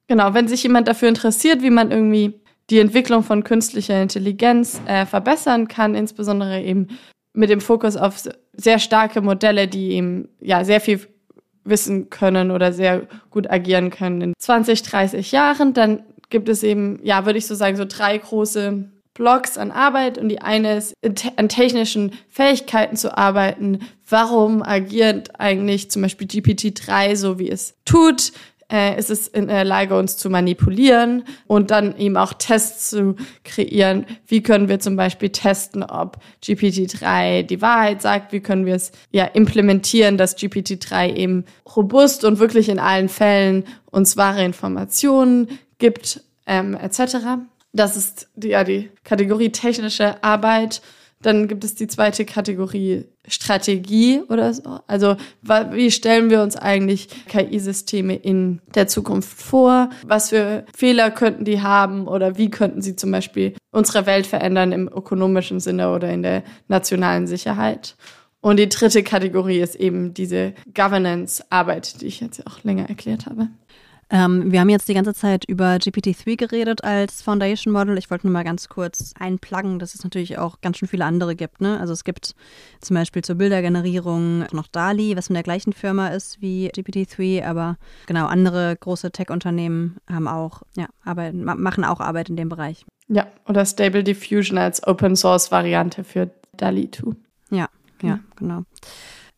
Genau, 0.08 0.34
wenn 0.34 0.48
sich 0.48 0.64
jemand 0.64 0.88
dafür 0.88 1.10
interessiert, 1.10 1.62
wie 1.62 1.70
man 1.70 1.92
irgendwie 1.92 2.40
die 2.70 2.80
Entwicklung 2.80 3.24
von 3.24 3.44
künstlicher 3.44 4.02
Intelligenz 4.02 4.82
äh, 4.86 5.06
verbessern 5.06 5.68
kann, 5.68 5.96
insbesondere 5.96 6.62
eben 6.62 6.88
mit 7.34 7.50
dem 7.50 7.62
Fokus 7.62 7.98
auf 7.98 8.24
sehr 8.54 8.80
starke 8.80 9.22
Modelle, 9.22 9.68
die 9.68 9.92
eben 9.92 10.30
ja 10.42 10.64
sehr 10.64 10.82
viel 10.82 11.02
wissen 11.64 12.10
können 12.10 12.52
oder 12.52 12.72
sehr 12.72 13.08
gut 13.30 13.50
agieren 13.50 13.90
können 13.90 14.22
in 14.22 14.34
20, 14.38 14.84
30 14.84 15.32
Jahren, 15.32 15.74
dann 15.74 16.04
gibt 16.30 16.50
es 16.50 16.64
eben, 16.64 17.00
ja, 17.04 17.26
würde 17.26 17.40
ich 17.40 17.48
so 17.48 17.56
sagen, 17.56 17.76
so 17.76 17.86
drei 17.86 18.18
große 18.18 18.86
Blocks 19.14 19.58
an 19.58 19.72
Arbeit 19.72 20.18
und 20.18 20.30
die 20.30 20.42
eine 20.42 20.78
ist, 20.78 20.94
an 21.38 21.50
technischen 21.50 22.12
Fähigkeiten 22.30 22.98
zu 22.98 23.18
arbeiten. 23.18 23.80
Warum 24.08 24.62
agiert 24.62 25.40
eigentlich 25.40 25.90
zum 25.90 26.02
Beispiel 26.02 26.28
GPT-3 26.28 27.16
so, 27.16 27.40
wie 27.40 27.50
es 27.50 27.76
tut? 27.86 28.34
Äh, 28.72 28.98
ist 28.98 29.12
es 29.12 29.28
in 29.28 29.48
der 29.48 29.64
Lage, 29.64 29.98
uns 29.98 30.18
zu 30.18 30.30
manipulieren 30.30 31.24
und 31.48 31.72
dann 31.72 31.98
eben 31.98 32.18
auch 32.18 32.34
Tests 32.34 32.90
zu 32.90 33.16
kreieren. 33.44 34.06
Wie 34.28 34.42
können 34.42 34.70
wir 34.70 34.80
zum 34.80 34.96
Beispiel 34.96 35.30
testen, 35.30 35.84
ob 35.84 36.18
GPT-3 36.44 37.44
die 37.44 37.62
Wahrheit 37.62 38.02
sagt? 38.02 38.32
Wie 38.32 38.40
können 38.40 38.66
wir 38.66 38.76
es 38.76 38.92
ja 39.12 39.26
implementieren, 39.26 40.18
dass 40.18 40.38
GPT-3 40.38 41.14
eben 41.16 41.46
robust 41.76 42.24
und 42.26 42.40
wirklich 42.40 42.70
in 42.70 42.80
allen 42.80 43.10
Fällen 43.10 43.66
uns 43.92 44.18
wahre 44.18 44.44
Informationen 44.44 45.60
gibt, 45.78 46.22
ähm, 46.48 46.76
etc. 46.76 47.18
Das 47.74 47.96
ist 47.96 48.30
die, 48.36 48.50
ja 48.50 48.64
die 48.64 48.90
Kategorie 49.04 49.52
technische 49.52 50.24
Arbeit. 50.24 50.82
Dann 51.22 51.48
gibt 51.48 51.64
es 51.64 51.76
die 51.76 51.88
zweite 51.88 52.26
Kategorie 52.26 53.06
Strategie 53.28 54.22
oder 54.30 54.54
so. 54.54 54.80
Also 54.86 55.16
wie 55.42 55.90
stellen 55.90 56.30
wir 56.30 56.42
uns 56.42 56.56
eigentlich 56.56 57.08
KI-Systeme 57.28 58.16
in 58.16 58.62
der 58.76 58.88
Zukunft 58.88 59.42
vor? 59.42 59.90
Was 60.06 60.30
für 60.30 60.66
Fehler 60.76 61.10
könnten 61.10 61.46
die 61.46 61.62
haben 61.62 62.08
oder 62.08 62.38
wie 62.38 62.52
könnten 62.52 62.82
sie 62.82 62.96
zum 62.96 63.12
Beispiel 63.12 63.56
unsere 63.72 64.06
Welt 64.06 64.28
verändern 64.28 64.72
im 64.72 64.88
ökonomischen 64.88 65.60
Sinne 65.60 65.92
oder 65.92 66.12
in 66.12 66.22
der 66.22 66.44
nationalen 66.68 67.26
Sicherheit? 67.26 67.96
Und 68.42 68.58
die 68.58 68.70
dritte 68.70 69.02
Kategorie 69.02 69.60
ist 69.60 69.74
eben 69.74 70.14
diese 70.14 70.54
Governance-Arbeit, 70.76 72.02
die 72.02 72.06
ich 72.06 72.20
jetzt 72.20 72.46
auch 72.46 72.64
länger 72.64 72.88
erklärt 72.88 73.26
habe. 73.26 73.48
Ähm, 74.12 74.52
wir 74.52 74.60
haben 74.60 74.70
jetzt 74.70 74.88
die 74.88 74.94
ganze 74.94 75.16
Zeit 75.16 75.46
über 75.46 75.76
GPT-3 75.76 76.36
geredet 76.36 76.84
als 76.84 77.24
Foundation 77.24 77.74
Model. 77.74 77.98
Ich 77.98 78.12
wollte 78.12 78.28
nur 78.28 78.34
mal 78.34 78.44
ganz 78.44 78.70
kurz 78.70 79.14
einpluggen, 79.20 79.80
dass 79.80 79.96
es 79.96 80.04
natürlich 80.04 80.38
auch 80.38 80.62
ganz 80.62 80.78
schön 80.78 80.88
viele 80.88 81.06
andere 81.06 81.36
gibt. 81.36 81.60
Ne? 81.60 81.80
Also 81.80 81.94
es 81.94 82.04
gibt 82.04 82.36
zum 82.82 82.96
Beispiel 82.96 83.24
zur 83.24 83.36
Bildergenerierung 83.36 84.46
noch 84.52 84.68
DALI, 84.68 85.18
was 85.18 85.28
von 85.28 85.34
der 85.34 85.44
gleichen 85.44 85.74
Firma 85.74 86.10
ist 86.10 86.40
wie 86.40 86.70
GPT-3, 86.70 87.44
aber 87.44 87.78
genau, 88.06 88.28
andere 88.28 88.76
große 88.80 89.12
Tech-Unternehmen 89.12 89.98
haben 90.08 90.28
auch, 90.28 90.62
ja, 90.76 90.88
Arbeit, 91.04 91.34
machen 91.34 91.84
auch 91.84 92.00
Arbeit 92.00 92.30
in 92.30 92.36
dem 92.36 92.50
Bereich. 92.50 92.86
Ja, 93.08 93.28
oder 93.48 93.66
Stable 93.66 94.04
Diffusion 94.04 94.58
als 94.58 94.86
Open-Source-Variante 94.86 96.04
für 96.04 96.30
DALI 96.58 96.92
2. 96.92 97.16
Ja, 97.50 97.70
ja, 98.02 98.20
genau. 98.36 98.64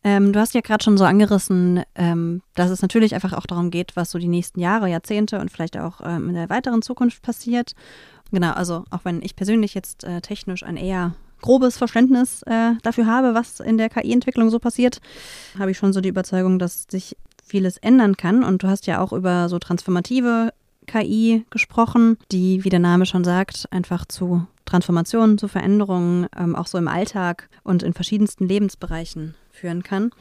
Ähm, 0.04 0.32
du 0.32 0.40
hast 0.40 0.54
ja 0.54 0.62
gerade 0.62 0.84
schon 0.84 0.98
so 0.98 1.04
angerissen, 1.06 1.84
ähm, 1.96 2.42
dass 2.56 2.70
es 2.70 2.82
natürlich 2.82 3.16
einfach 3.16 3.34
auch 3.34 3.46
darum 3.46 3.72
geht, 3.72 3.96
was 3.96 4.12
so 4.12 4.20
die 4.20 4.28
nächsten 4.28 4.60
Jahre, 4.60 4.90
Jahrzehnte 4.90 5.40
und 5.40 5.52
vielleicht 5.52 5.78
auch 5.78 6.02
ähm, 6.04 6.30
in 6.30 6.36
der 6.36 6.50
weiteren 6.50 6.82
Zukunft 6.82 7.22
passiert. 7.22 7.74
Genau, 8.32 8.52
also 8.52 8.84
auch 8.90 9.04
wenn 9.04 9.22
ich 9.22 9.36
persönlich 9.36 9.74
jetzt 9.74 10.04
äh, 10.04 10.22
technisch 10.22 10.64
ein 10.64 10.78
eher 10.78 11.14
grobes 11.42 11.78
Verständnis 11.78 12.42
äh, 12.44 12.74
dafür 12.84 13.06
habe, 13.06 13.34
was 13.34 13.60
in 13.60 13.78
der 13.78 13.90
KI-Entwicklung 13.90 14.50
so 14.50 14.60
passiert, 14.60 15.02
habe 15.58 15.72
ich 15.72 15.78
schon 15.78 15.94
so 15.94 16.02
die 16.02 16.10
Überzeugung, 16.10 16.60
dass 16.60 16.88
sich 16.90 17.16
vieles 17.46 17.78
ändern 17.78 18.18
kann. 18.18 18.44
Und 18.44 18.64
du 18.64 18.68
hast 18.68 18.88
ja 18.88 19.00
auch 19.02 19.14
über 19.14 19.50
so 19.50 19.60
transformative 19.60 20.52
KI 20.88 21.46
gesprochen, 21.50 22.18
die, 22.32 22.64
wie 22.64 22.70
der 22.70 22.80
Name 22.80 23.06
schon 23.06 23.24
sagt, 23.24 23.68
einfach 23.72 24.06
zu 24.06 24.48
Transformationen, 24.66 25.38
zu 25.38 25.48
Veränderungen 25.48 26.28
ähm, 26.38 26.56
auch 26.56 26.68
so 26.68 26.78
im 26.78 26.88
Alltag 26.88 27.50
und 27.64 27.84
in 27.84 27.94
verschiedensten 27.94 28.48
Lebensbereichen 28.48 29.36
führen 29.58 29.84
kann. 29.84 30.12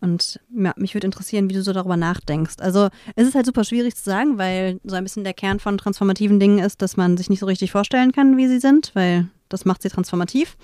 Und 0.00 0.40
ja, 0.56 0.72
mich 0.76 0.94
würde 0.94 1.06
interessieren, 1.06 1.50
wie 1.50 1.54
du 1.54 1.62
so 1.62 1.72
darüber 1.72 1.96
nachdenkst. 1.96 2.56
Also 2.60 2.88
es 3.16 3.28
ist 3.28 3.34
halt 3.34 3.46
super 3.46 3.64
schwierig 3.64 3.94
zu 3.96 4.02
sagen, 4.02 4.38
weil 4.38 4.80
so 4.84 4.96
ein 4.96 5.04
bisschen 5.04 5.24
der 5.24 5.34
Kern 5.34 5.60
von 5.60 5.76
transformativen 5.76 6.40
Dingen 6.40 6.58
ist, 6.58 6.80
dass 6.80 6.96
man 6.96 7.16
sich 7.16 7.28
nicht 7.28 7.40
so 7.40 7.46
richtig 7.46 7.70
vorstellen 7.70 8.12
kann, 8.12 8.36
wie 8.36 8.48
sie 8.48 8.60
sind, 8.60 8.92
weil 8.94 9.28
das 9.50 9.64
macht 9.66 9.82
sie 9.82 9.90
transformativ. 9.90 10.56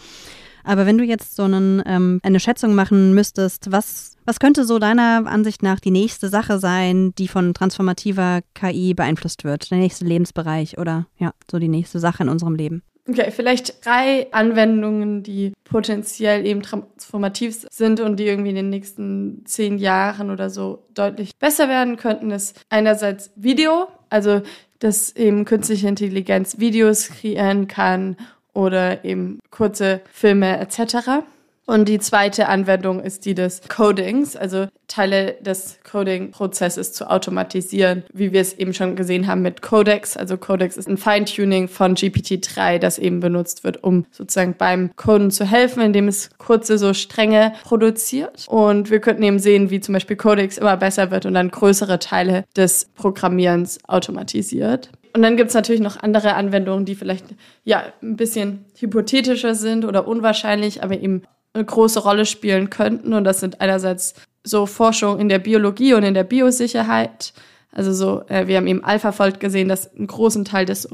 Aber 0.64 0.84
wenn 0.84 0.98
du 0.98 1.04
jetzt 1.04 1.36
so 1.36 1.44
einen, 1.44 1.82
ähm, 1.86 2.18
eine 2.24 2.40
Schätzung 2.40 2.74
machen 2.74 3.14
müsstest, 3.14 3.70
was, 3.70 4.16
was 4.24 4.40
könnte 4.40 4.64
so 4.64 4.80
deiner 4.80 5.24
Ansicht 5.26 5.62
nach 5.62 5.78
die 5.78 5.92
nächste 5.92 6.28
Sache 6.28 6.58
sein, 6.58 7.14
die 7.18 7.28
von 7.28 7.54
transformativer 7.54 8.40
KI 8.54 8.92
beeinflusst 8.94 9.44
wird? 9.44 9.70
Der 9.70 9.78
nächste 9.78 10.04
Lebensbereich 10.04 10.78
oder 10.78 11.06
ja, 11.18 11.32
so 11.48 11.60
die 11.60 11.68
nächste 11.68 12.00
Sache 12.00 12.24
in 12.24 12.28
unserem 12.28 12.56
Leben? 12.56 12.82
Okay, 13.08 13.30
vielleicht 13.30 13.86
drei 13.86 14.26
Anwendungen, 14.32 15.22
die 15.22 15.52
potenziell 15.62 16.44
eben 16.44 16.62
transformativ 16.62 17.66
sind 17.70 18.00
und 18.00 18.16
die 18.16 18.26
irgendwie 18.26 18.50
in 18.50 18.56
den 18.56 18.70
nächsten 18.70 19.44
zehn 19.46 19.78
Jahren 19.78 20.30
oder 20.30 20.50
so 20.50 20.84
deutlich 20.92 21.36
besser 21.38 21.68
werden 21.68 21.96
könnten, 21.96 22.32
ist 22.32 22.60
einerseits 22.68 23.30
Video, 23.36 23.86
also 24.10 24.42
dass 24.80 25.14
eben 25.14 25.44
künstliche 25.44 25.86
Intelligenz 25.86 26.58
Videos 26.58 27.08
kreieren 27.08 27.68
kann 27.68 28.16
oder 28.52 29.04
eben 29.04 29.38
kurze 29.50 30.00
Filme 30.12 30.58
etc. 30.58 31.22
Und 31.66 31.88
die 31.88 31.98
zweite 31.98 32.48
Anwendung 32.48 33.00
ist 33.00 33.24
die 33.24 33.34
des 33.34 33.60
Codings, 33.68 34.36
also 34.36 34.68
Teile 34.86 35.34
des 35.40 35.80
Coding-Prozesses 35.82 36.92
zu 36.92 37.10
automatisieren, 37.10 38.04
wie 38.12 38.32
wir 38.32 38.40
es 38.40 38.52
eben 38.52 38.72
schon 38.72 38.94
gesehen 38.94 39.26
haben 39.26 39.42
mit 39.42 39.62
Codex. 39.62 40.16
Also 40.16 40.36
Codex 40.36 40.76
ist 40.76 40.88
ein 40.88 40.96
Feintuning 40.96 41.66
von 41.66 41.96
GPT-3, 41.96 42.78
das 42.78 42.98
eben 42.98 43.18
benutzt 43.18 43.64
wird, 43.64 43.82
um 43.82 44.06
sozusagen 44.12 44.54
beim 44.56 44.94
Coden 44.94 45.32
zu 45.32 45.44
helfen, 45.44 45.82
indem 45.82 46.06
es 46.06 46.30
kurze 46.38 46.78
so 46.78 46.94
Stränge 46.94 47.52
produziert. 47.64 48.46
Und 48.48 48.90
wir 48.90 49.00
könnten 49.00 49.24
eben 49.24 49.40
sehen, 49.40 49.70
wie 49.70 49.80
zum 49.80 49.92
Beispiel 49.94 50.16
Codex 50.16 50.58
immer 50.58 50.76
besser 50.76 51.10
wird 51.10 51.26
und 51.26 51.34
dann 51.34 51.50
größere 51.50 51.98
Teile 51.98 52.44
des 52.54 52.90
Programmierens 52.94 53.80
automatisiert. 53.88 54.90
Und 55.16 55.22
dann 55.22 55.36
gibt 55.36 55.48
es 55.48 55.54
natürlich 55.54 55.80
noch 55.80 55.96
andere 55.96 56.34
Anwendungen, 56.34 56.84
die 56.84 56.94
vielleicht 56.94 57.24
ja 57.64 57.84
ein 58.02 58.16
bisschen 58.16 58.66
hypothetischer 58.78 59.54
sind 59.54 59.84
oder 59.84 60.06
unwahrscheinlich, 60.06 60.82
aber 60.82 61.00
eben 61.00 61.22
eine 61.56 61.64
große 61.64 62.00
Rolle 62.00 62.26
spielen 62.26 62.70
könnten. 62.70 63.12
Und 63.12 63.24
das 63.24 63.40
sind 63.40 63.60
einerseits 63.60 64.14
so 64.44 64.66
Forschung 64.66 65.18
in 65.18 65.28
der 65.28 65.38
Biologie 65.38 65.94
und 65.94 66.02
in 66.02 66.14
der 66.14 66.24
Biosicherheit. 66.24 67.32
Also 67.72 67.92
so, 67.92 68.22
äh, 68.28 68.46
wir 68.46 68.56
haben 68.56 68.66
eben 68.66 68.84
AlphaFold 68.84 69.40
gesehen, 69.40 69.68
das 69.68 69.94
einen 69.94 70.06
großen 70.06 70.44
Teil 70.44 70.64
des 70.64 70.88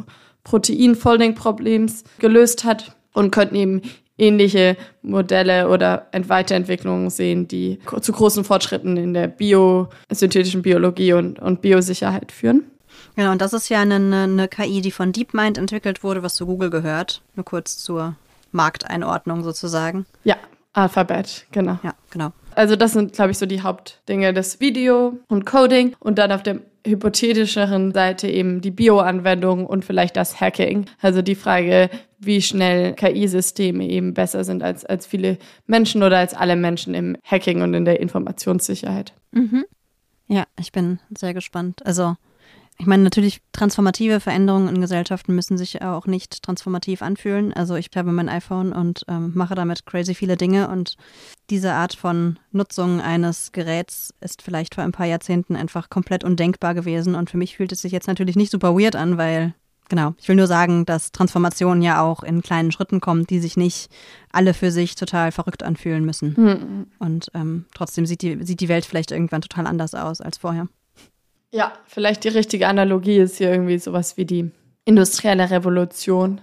Protein-Folding-Problems 0.44 2.04
gelöst 2.18 2.64
hat 2.64 2.96
und 3.12 3.30
könnten 3.30 3.54
eben 3.54 3.82
ähnliche 4.18 4.76
Modelle 5.02 5.68
oder 5.68 6.06
Weiterentwicklungen 6.12 7.10
sehen, 7.10 7.48
die 7.48 7.78
zu 8.00 8.12
großen 8.12 8.44
Fortschritten 8.44 8.96
in 8.96 9.14
der 9.14 9.28
Bio, 9.28 9.88
synthetischen 10.10 10.62
Biologie 10.62 11.12
und, 11.12 11.38
und 11.38 11.62
Biosicherheit 11.62 12.32
führen. 12.32 12.64
Genau, 13.16 13.32
und 13.32 13.42
das 13.42 13.52
ist 13.52 13.68
ja 13.68 13.80
eine, 13.80 13.96
eine 13.96 14.48
KI, 14.48 14.80
die 14.80 14.90
von 14.90 15.12
DeepMind 15.12 15.58
entwickelt 15.58 16.02
wurde, 16.02 16.22
was 16.22 16.34
zu 16.34 16.46
Google 16.46 16.70
gehört. 16.70 17.22
Nur 17.36 17.44
kurz 17.44 17.76
zur 17.78 18.16
Markteinordnung 18.52 19.42
sozusagen. 19.42 20.06
Ja, 20.24 20.36
Alphabet, 20.72 21.46
genau. 21.50 21.78
Ja, 21.82 21.94
genau. 22.10 22.32
Also 22.54 22.76
das 22.76 22.92
sind, 22.92 23.12
glaube 23.12 23.30
ich, 23.30 23.38
so 23.38 23.46
die 23.46 23.62
Hauptdinge, 23.62 24.32
das 24.32 24.60
Video 24.60 25.18
und 25.28 25.44
Coding 25.46 25.94
und 25.98 26.18
dann 26.18 26.32
auf 26.32 26.42
der 26.42 26.60
hypothetischeren 26.86 27.92
Seite 27.92 28.28
eben 28.28 28.60
die 28.60 28.70
Bio-Anwendung 28.70 29.66
und 29.66 29.84
vielleicht 29.84 30.16
das 30.16 30.40
Hacking. 30.40 30.86
Also 31.00 31.22
die 31.22 31.34
Frage, 31.34 31.90
wie 32.18 32.42
schnell 32.42 32.94
KI-Systeme 32.94 33.86
eben 33.86 34.14
besser 34.14 34.44
sind 34.44 34.62
als, 34.62 34.84
als 34.84 35.06
viele 35.06 35.38
Menschen 35.66 36.02
oder 36.02 36.18
als 36.18 36.34
alle 36.34 36.56
Menschen 36.56 36.94
im 36.94 37.16
Hacking 37.24 37.62
und 37.62 37.74
in 37.74 37.84
der 37.84 38.00
Informationssicherheit. 38.00 39.12
Mhm. 39.30 39.64
Ja, 40.28 40.44
ich 40.58 40.72
bin 40.72 40.98
sehr 41.16 41.34
gespannt. 41.34 41.84
Also 41.84 42.16
ich 42.78 42.86
meine, 42.86 43.02
natürlich 43.04 43.40
transformative 43.52 44.18
Veränderungen 44.18 44.68
in 44.68 44.80
Gesellschaften 44.80 45.34
müssen 45.34 45.56
sich 45.56 45.82
auch 45.82 46.06
nicht 46.06 46.42
transformativ 46.42 47.02
anfühlen. 47.02 47.52
Also 47.52 47.76
ich 47.76 47.90
habe 47.94 48.12
mein 48.12 48.28
iPhone 48.28 48.72
und 48.72 49.04
ähm, 49.08 49.32
mache 49.34 49.54
damit 49.54 49.86
crazy 49.86 50.14
viele 50.14 50.36
Dinge 50.36 50.68
und 50.68 50.96
diese 51.50 51.74
Art 51.74 51.94
von 51.94 52.38
Nutzung 52.50 53.00
eines 53.00 53.52
Geräts 53.52 54.12
ist 54.20 54.42
vielleicht 54.42 54.74
vor 54.74 54.84
ein 54.84 54.92
paar 54.92 55.06
Jahrzehnten 55.06 55.54
einfach 55.54 55.90
komplett 55.90 56.24
undenkbar 56.24 56.74
gewesen 56.74 57.14
und 57.14 57.30
für 57.30 57.36
mich 57.36 57.56
fühlt 57.56 57.72
es 57.72 57.82
sich 57.82 57.92
jetzt 57.92 58.08
natürlich 58.08 58.36
nicht 58.36 58.50
super 58.50 58.74
weird 58.74 58.96
an, 58.96 59.18
weil 59.18 59.54
genau, 59.88 60.14
ich 60.18 60.26
will 60.28 60.36
nur 60.36 60.46
sagen, 60.46 60.86
dass 60.86 61.12
Transformation 61.12 61.82
ja 61.82 62.02
auch 62.02 62.22
in 62.22 62.40
kleinen 62.40 62.72
Schritten 62.72 63.00
kommt, 63.00 63.28
die 63.30 63.38
sich 63.38 63.56
nicht 63.56 63.90
alle 64.32 64.54
für 64.54 64.72
sich 64.72 64.94
total 64.94 65.30
verrückt 65.30 65.62
anfühlen 65.62 66.04
müssen. 66.04 66.34
Mhm. 66.36 66.86
Und 66.98 67.30
ähm, 67.34 67.66
trotzdem 67.74 68.06
sieht 68.06 68.22
die, 68.22 68.42
sieht 68.42 68.60
die 68.60 68.68
Welt 68.68 68.86
vielleicht 68.86 69.12
irgendwann 69.12 69.42
total 69.42 69.66
anders 69.66 69.94
aus 69.94 70.20
als 70.20 70.38
vorher. 70.38 70.68
Ja, 71.52 71.72
vielleicht 71.86 72.24
die 72.24 72.28
richtige 72.28 72.66
Analogie 72.66 73.18
ist 73.18 73.36
hier 73.36 73.50
irgendwie 73.50 73.78
sowas 73.78 74.16
wie 74.16 74.24
die 74.24 74.50
industrielle 74.86 75.50
Revolution. 75.50 76.40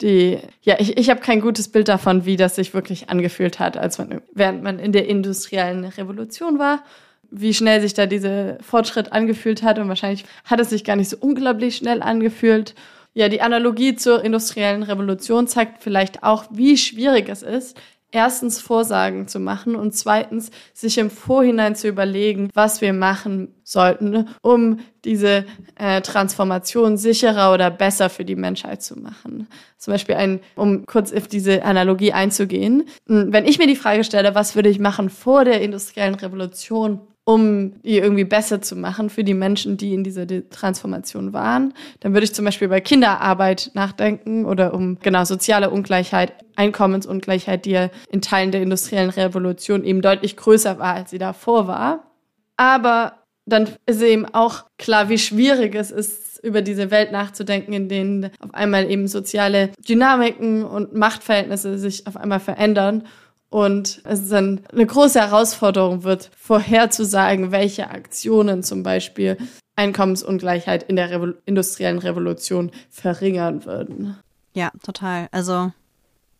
Die, 0.00 0.38
ja, 0.62 0.76
ich, 0.80 0.98
ich 0.98 1.10
habe 1.10 1.20
kein 1.20 1.40
gutes 1.40 1.68
Bild 1.68 1.88
davon, 1.88 2.24
wie 2.26 2.36
das 2.36 2.56
sich 2.56 2.74
wirklich 2.74 3.08
angefühlt 3.08 3.60
hat, 3.60 3.76
als 3.76 3.98
man, 3.98 4.20
während 4.34 4.62
man 4.62 4.80
in 4.80 4.92
der 4.92 5.06
industriellen 5.06 5.84
Revolution 5.84 6.58
war, 6.58 6.82
wie 7.30 7.54
schnell 7.54 7.80
sich 7.80 7.94
da 7.94 8.06
dieser 8.06 8.58
Fortschritt 8.60 9.12
angefühlt 9.12 9.62
hat 9.62 9.78
und 9.78 9.88
wahrscheinlich 9.88 10.24
hat 10.44 10.60
es 10.60 10.70
sich 10.70 10.84
gar 10.84 10.96
nicht 10.96 11.08
so 11.08 11.16
unglaublich 11.20 11.76
schnell 11.76 12.02
angefühlt. 12.02 12.74
Ja, 13.14 13.28
die 13.28 13.42
Analogie 13.42 13.94
zur 13.94 14.24
industriellen 14.24 14.82
Revolution 14.82 15.46
zeigt 15.46 15.82
vielleicht 15.82 16.24
auch, 16.24 16.44
wie 16.50 16.76
schwierig 16.76 17.28
es 17.28 17.42
ist, 17.42 17.76
erstens 18.12 18.60
Vorsagen 18.60 19.26
zu 19.26 19.40
machen 19.40 19.74
und 19.74 19.92
zweitens 19.94 20.50
sich 20.74 20.98
im 20.98 21.10
Vorhinein 21.10 21.74
zu 21.74 21.88
überlegen, 21.88 22.50
was 22.54 22.80
wir 22.80 22.92
machen 22.92 23.54
sollten, 23.64 24.28
um 24.42 24.80
diese 25.04 25.44
äh, 25.76 26.00
Transformation 26.02 26.96
sicherer 26.96 27.52
oder 27.52 27.70
besser 27.70 28.10
für 28.10 28.24
die 28.24 28.36
Menschheit 28.36 28.82
zu 28.82 28.98
machen. 28.98 29.48
Zum 29.78 29.92
Beispiel 29.92 30.14
ein, 30.14 30.40
um 30.54 30.86
kurz 30.86 31.12
auf 31.12 31.26
diese 31.26 31.64
Analogie 31.64 32.12
einzugehen. 32.12 32.84
Wenn 33.06 33.46
ich 33.46 33.58
mir 33.58 33.66
die 33.66 33.76
Frage 33.76 34.04
stelle, 34.04 34.34
was 34.34 34.54
würde 34.54 34.68
ich 34.68 34.78
machen 34.78 35.10
vor 35.10 35.44
der 35.44 35.60
industriellen 35.60 36.14
Revolution, 36.14 37.00
um 37.24 37.80
die 37.82 37.98
irgendwie 37.98 38.24
besser 38.24 38.60
zu 38.60 38.74
machen 38.74 39.08
für 39.08 39.22
die 39.22 39.34
Menschen, 39.34 39.76
die 39.76 39.94
in 39.94 40.02
dieser 40.02 40.26
Transformation 40.50 41.32
waren. 41.32 41.72
Dann 42.00 42.14
würde 42.14 42.24
ich 42.24 42.34
zum 42.34 42.44
Beispiel 42.44 42.68
bei 42.68 42.80
Kinderarbeit 42.80 43.70
nachdenken 43.74 44.44
oder 44.44 44.74
um 44.74 44.98
genau 45.00 45.24
soziale 45.24 45.70
Ungleichheit, 45.70 46.32
Einkommensungleichheit, 46.56 47.64
die 47.64 47.70
ja 47.70 47.90
in 48.10 48.22
Teilen 48.22 48.50
der 48.50 48.62
industriellen 48.62 49.10
Revolution 49.10 49.84
eben 49.84 50.02
deutlich 50.02 50.36
größer 50.36 50.78
war, 50.78 50.94
als 50.94 51.10
sie 51.10 51.18
davor 51.18 51.68
war. 51.68 52.10
Aber 52.56 53.22
dann 53.46 53.68
ist 53.86 54.02
eben 54.02 54.26
auch 54.26 54.64
klar, 54.78 55.08
wie 55.08 55.18
schwierig 55.18 55.74
es 55.74 55.90
ist, 55.90 56.32
über 56.42 56.60
diese 56.60 56.90
Welt 56.90 57.12
nachzudenken, 57.12 57.72
in 57.72 57.88
denen 57.88 58.30
auf 58.40 58.52
einmal 58.52 58.90
eben 58.90 59.06
soziale 59.06 59.70
Dynamiken 59.88 60.64
und 60.64 60.94
Machtverhältnisse 60.94 61.78
sich 61.78 62.06
auf 62.06 62.16
einmal 62.16 62.40
verändern. 62.40 63.04
Und 63.52 64.00
es 64.04 64.30
dann 64.30 64.62
eine 64.72 64.86
große 64.86 65.20
Herausforderung 65.20 66.04
wird, 66.04 66.30
vorherzusagen, 66.38 67.52
welche 67.52 67.90
Aktionen 67.90 68.62
zum 68.62 68.82
Beispiel 68.82 69.36
Einkommensungleichheit 69.76 70.84
in 70.84 70.96
der 70.96 71.10
Revo 71.10 71.34
industriellen 71.44 71.98
Revolution 71.98 72.70
verringern 72.88 73.66
würden. 73.66 74.16
Ja, 74.54 74.70
total. 74.82 75.28
Also 75.32 75.70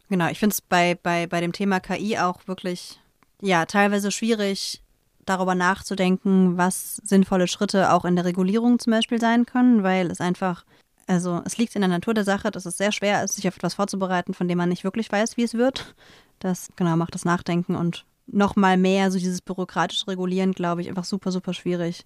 genau, 0.09 0.29
ich 0.29 0.39
finde 0.39 0.55
es 0.55 0.63
bei, 0.63 0.99
bei, 1.03 1.27
bei 1.27 1.43
dem 1.43 1.53
Thema 1.53 1.81
KI 1.81 2.17
auch 2.17 2.49
wirklich, 2.49 2.99
ja, 3.43 3.67
teilweise 3.67 4.11
schwierig, 4.11 4.81
darüber 5.27 5.55
nachzudenken, 5.55 6.57
was 6.57 6.97
sinnvolle 7.05 7.47
Schritte 7.47 7.93
auch 7.93 8.07
in 8.07 8.17
der 8.17 8.25
Regulierung 8.25 8.79
zum 8.79 8.91
Beispiel 8.91 9.21
sein 9.21 9.45
können, 9.45 9.83
weil 9.83 10.11
es 10.11 10.23
einfach, 10.23 10.65
also 11.07 11.43
es 11.45 11.59
liegt 11.59 11.75
in 11.75 11.83
der 11.83 11.91
Natur 11.91 12.15
der 12.15 12.25
Sache, 12.25 12.51
dass 12.51 12.65
es 12.65 12.79
sehr 12.79 12.91
schwer 12.91 13.23
ist, 13.23 13.35
sich 13.35 13.47
auf 13.49 13.57
etwas 13.59 13.75
vorzubereiten, 13.75 14.33
von 14.33 14.49
dem 14.49 14.57
man 14.57 14.71
nicht 14.71 14.83
wirklich 14.83 15.13
weiß, 15.13 15.37
wie 15.37 15.43
es 15.43 15.53
wird. 15.53 15.95
Das 16.43 16.71
genau 16.75 16.97
macht 16.97 17.15
das 17.15 17.25
Nachdenken 17.25 17.77
und 17.77 18.05
nochmal 18.27 18.77
mehr 18.77 19.11
so 19.13 19.19
dieses 19.19 19.41
bürokratische 19.41 20.09
Regulieren, 20.09 20.53
glaube 20.53 20.81
ich, 20.81 20.89
einfach 20.89 21.05
super, 21.05 21.31
super 21.31 21.55
schwierig. 21.55 22.05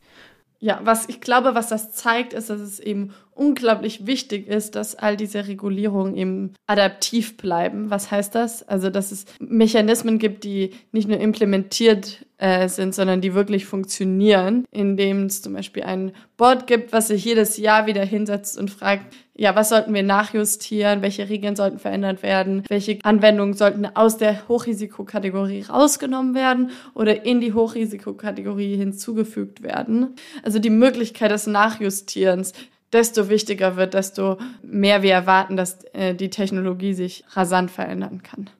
Ja, 0.59 0.81
was 0.83 1.09
ich 1.09 1.21
glaube, 1.21 1.55
was 1.55 1.69
das 1.69 1.93
zeigt, 1.93 2.33
ist, 2.33 2.51
dass 2.51 2.61
es 2.61 2.79
eben 2.79 3.15
unglaublich 3.37 4.07
wichtig 4.07 4.49
ist, 4.49 4.75
dass 4.75 4.95
all 4.95 5.17
diese 5.17 5.47
Regulierungen 5.47 6.17
eben 6.17 6.55
adaptiv 6.67 7.37
bleiben. 7.37 7.91
Was 7.91 8.11
heißt 8.11 8.35
das? 8.35 8.67
Also, 8.67 8.91
dass 8.91 9.13
es 9.13 9.27
Mechanismen 9.39 10.19
gibt, 10.19 10.45
die 10.45 10.71
nicht 10.93 11.09
nur 11.09 11.21
implementiert 11.21 12.27
äh, 12.39 12.69
sind, 12.69 12.95
sondern 12.95 13.21
die 13.21 13.35
wirklich 13.35 13.65
funktionieren, 13.65 14.65
indem 14.71 15.25
es 15.25 15.43
zum 15.43 15.55
Beispiel 15.55 15.85
ein 15.85 16.13
Board 16.37 16.67
gibt, 16.67 16.93
was 16.93 17.09
sich 17.09 17.25
jedes 17.25 17.57
Jahr 17.57 17.87
wieder 17.87 18.05
hinsetzt 18.05 18.59
und 18.59 18.71
fragt, 18.71 19.15
ja, 19.39 19.55
was 19.55 19.69
sollten 19.69 19.93
wir 19.93 20.03
nachjustieren, 20.03 21.03
welche 21.03 21.29
Regeln 21.29 21.57
sollten 21.57 21.79
verändert 21.79 22.23
werden, 22.23 22.63
welche 22.69 22.99
Anwendungen 23.03 23.55
sollten 23.55 23.87
aus 23.87 24.17
der 24.17 24.49
Hochrisikokategorie 24.49 25.63
rausgenommen 25.63 26.35
werden 26.35 26.71
oder 26.95 27.25
in 27.25 27.41
die 27.41 27.53
Hochrisikokategorie 27.53 28.77
hinzugefügt 28.77 29.63
werden. 29.63 30.15
Also 30.43 30.59
die 30.59 30.71
Möglichkeit 30.71 31.31
des 31.31 31.47
Nachjustierens, 31.47 32.53
desto 32.93 33.29
wichtiger 33.29 33.77
wird, 33.77 33.95
desto 33.95 34.39
mehr 34.63 35.03
wir 35.03 35.13
erwarten, 35.13 35.57
dass 35.57 35.85
äh, 35.93 36.15
die 36.15 36.31
Technologie 36.31 36.95
sich 36.95 37.25
rasant 37.31 37.71
verändern 37.71 38.23
kann. 38.23 38.51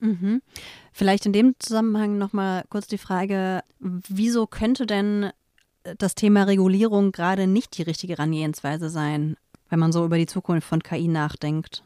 Mhm. 0.00 0.42
Vielleicht 0.92 1.26
in 1.26 1.32
dem 1.32 1.54
Zusammenhang 1.58 2.18
nochmal 2.18 2.64
kurz 2.68 2.86
die 2.86 2.98
Frage, 2.98 3.62
wieso 3.78 4.46
könnte 4.46 4.86
denn 4.86 5.30
das 5.98 6.14
Thema 6.14 6.44
Regulierung 6.44 7.12
gerade 7.12 7.46
nicht 7.46 7.76
die 7.78 7.82
richtige 7.82 8.14
Herangehensweise 8.14 8.90
sein, 8.90 9.36
wenn 9.68 9.78
man 9.78 9.92
so 9.92 10.04
über 10.04 10.18
die 10.18 10.26
Zukunft 10.26 10.68
von 10.68 10.82
KI 10.82 11.08
nachdenkt? 11.08 11.82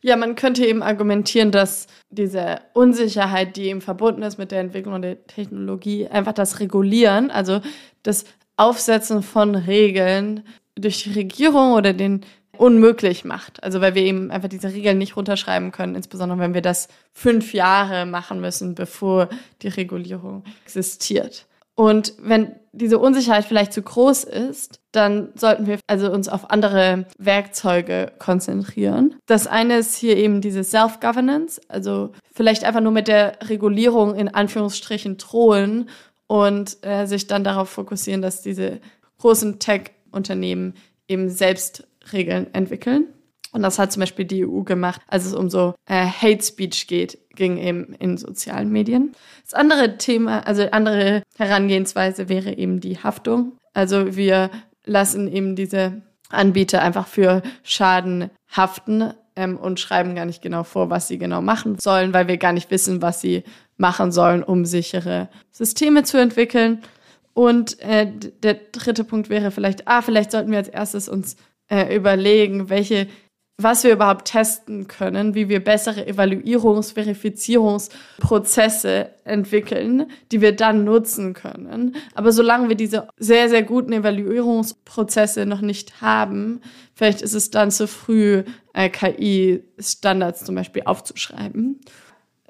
Ja, 0.00 0.16
man 0.16 0.36
könnte 0.36 0.64
eben 0.64 0.82
argumentieren, 0.82 1.50
dass 1.50 1.86
diese 2.08 2.60
Unsicherheit, 2.72 3.56
die 3.56 3.64
eben 3.64 3.82
verbunden 3.82 4.22
ist 4.22 4.38
mit 4.38 4.52
der 4.52 4.60
Entwicklung 4.60 5.02
der 5.02 5.26
Technologie, 5.26 6.06
einfach 6.06 6.32
das 6.32 6.60
Regulieren, 6.60 7.30
also 7.30 7.60
das 8.02 8.24
Aufsetzen 8.56 9.22
von 9.22 9.54
Regeln 9.54 10.44
durch 10.76 11.02
die 11.04 11.12
Regierung 11.12 11.72
oder 11.72 11.92
den 11.92 12.24
unmöglich 12.58 13.24
macht. 13.24 13.62
Also 13.62 13.80
weil 13.80 13.94
wir 13.94 14.02
eben 14.02 14.30
einfach 14.30 14.48
diese 14.48 14.72
Regeln 14.72 14.98
nicht 14.98 15.16
runterschreiben 15.16 15.72
können, 15.72 15.94
insbesondere 15.94 16.38
wenn 16.38 16.54
wir 16.54 16.62
das 16.62 16.88
fünf 17.12 17.52
Jahre 17.52 18.06
machen 18.06 18.40
müssen, 18.40 18.74
bevor 18.74 19.28
die 19.62 19.68
Regulierung 19.68 20.44
existiert. 20.64 21.46
Und 21.74 22.14
wenn 22.18 22.56
diese 22.72 22.98
Unsicherheit 22.98 23.44
vielleicht 23.44 23.74
zu 23.74 23.82
groß 23.82 24.24
ist, 24.24 24.80
dann 24.92 25.28
sollten 25.34 25.66
wir 25.66 25.78
also 25.86 26.10
uns 26.10 26.26
auf 26.26 26.50
andere 26.50 27.04
Werkzeuge 27.18 28.12
konzentrieren. 28.18 29.14
Das 29.26 29.46
eine 29.46 29.76
ist 29.76 29.94
hier 29.94 30.16
eben 30.16 30.40
diese 30.40 30.64
Self-Governance, 30.64 31.60
also 31.68 32.12
vielleicht 32.32 32.64
einfach 32.64 32.80
nur 32.80 32.92
mit 32.92 33.08
der 33.08 33.38
Regulierung 33.42 34.14
in 34.14 34.28
Anführungsstrichen 34.28 35.18
drohen 35.18 35.90
und 36.28 36.78
äh, 36.80 37.04
sich 37.04 37.26
dann 37.26 37.44
darauf 37.44 37.68
fokussieren, 37.68 38.22
dass 38.22 38.40
diese 38.40 38.80
großen 39.18 39.58
Tech-Unternehmen 40.06 40.74
eben 41.08 41.28
selbst 41.28 41.86
Regeln 42.12 42.52
entwickeln. 42.54 43.06
Und 43.52 43.62
das 43.62 43.78
hat 43.78 43.92
zum 43.92 44.00
Beispiel 44.00 44.24
die 44.24 44.44
EU 44.44 44.62
gemacht, 44.62 45.00
als 45.06 45.24
es 45.24 45.34
um 45.34 45.48
so 45.48 45.74
äh, 45.86 46.06
Hate 46.06 46.42
Speech 46.42 46.88
geht, 46.88 47.18
ging 47.34 47.56
eben 47.56 47.94
in 47.94 48.18
sozialen 48.18 48.70
Medien. 48.70 49.12
Das 49.44 49.54
andere 49.54 49.96
Thema, 49.98 50.46
also 50.46 50.68
andere 50.70 51.22
Herangehensweise 51.36 52.28
wäre 52.28 52.52
eben 52.52 52.80
die 52.80 52.98
Haftung. 52.98 53.52
Also 53.72 54.16
wir 54.16 54.50
lassen 54.84 55.32
eben 55.32 55.56
diese 55.56 56.02
Anbieter 56.28 56.82
einfach 56.82 57.06
für 57.06 57.42
Schaden 57.62 58.30
haften 58.54 59.14
ähm, 59.36 59.56
und 59.56 59.80
schreiben 59.80 60.14
gar 60.14 60.26
nicht 60.26 60.42
genau 60.42 60.64
vor, 60.64 60.90
was 60.90 61.08
sie 61.08 61.18
genau 61.18 61.40
machen 61.40 61.78
sollen, 61.78 62.12
weil 62.12 62.28
wir 62.28 62.36
gar 62.36 62.52
nicht 62.52 62.70
wissen, 62.70 63.00
was 63.00 63.20
sie 63.20 63.44
machen 63.76 64.12
sollen, 64.12 64.42
um 64.42 64.64
sichere 64.64 65.28
Systeme 65.50 66.02
zu 66.02 66.18
entwickeln. 66.18 66.82
Und 67.36 67.78
äh, 67.80 68.10
der 68.42 68.54
dritte 68.72 69.04
Punkt 69.04 69.28
wäre 69.28 69.50
vielleicht, 69.50 69.86
ah, 69.86 70.00
vielleicht 70.00 70.30
sollten 70.30 70.50
wir 70.50 70.56
als 70.56 70.68
erstes 70.68 71.06
uns 71.06 71.36
äh, 71.68 71.94
überlegen, 71.94 72.70
welche, 72.70 73.08
was 73.58 73.84
wir 73.84 73.92
überhaupt 73.92 74.28
testen 74.28 74.88
können, 74.88 75.34
wie 75.34 75.50
wir 75.50 75.62
bessere 75.62 76.08
Evaluierungs-, 76.08 76.94
Verifizierungsprozesse 76.94 79.10
entwickeln, 79.24 80.10
die 80.32 80.40
wir 80.40 80.56
dann 80.56 80.84
nutzen 80.84 81.34
können. 81.34 81.96
Aber 82.14 82.32
solange 82.32 82.70
wir 82.70 82.76
diese 82.76 83.06
sehr, 83.18 83.50
sehr 83.50 83.64
guten 83.64 83.92
Evaluierungsprozesse 83.92 85.44
noch 85.44 85.60
nicht 85.60 86.00
haben, 86.00 86.62
vielleicht 86.94 87.20
ist 87.20 87.34
es 87.34 87.50
dann 87.50 87.70
zu 87.70 87.86
früh, 87.86 88.44
äh, 88.72 88.88
KI-Standards 88.88 90.42
zum 90.42 90.54
Beispiel 90.54 90.84
aufzuschreiben. 90.86 91.82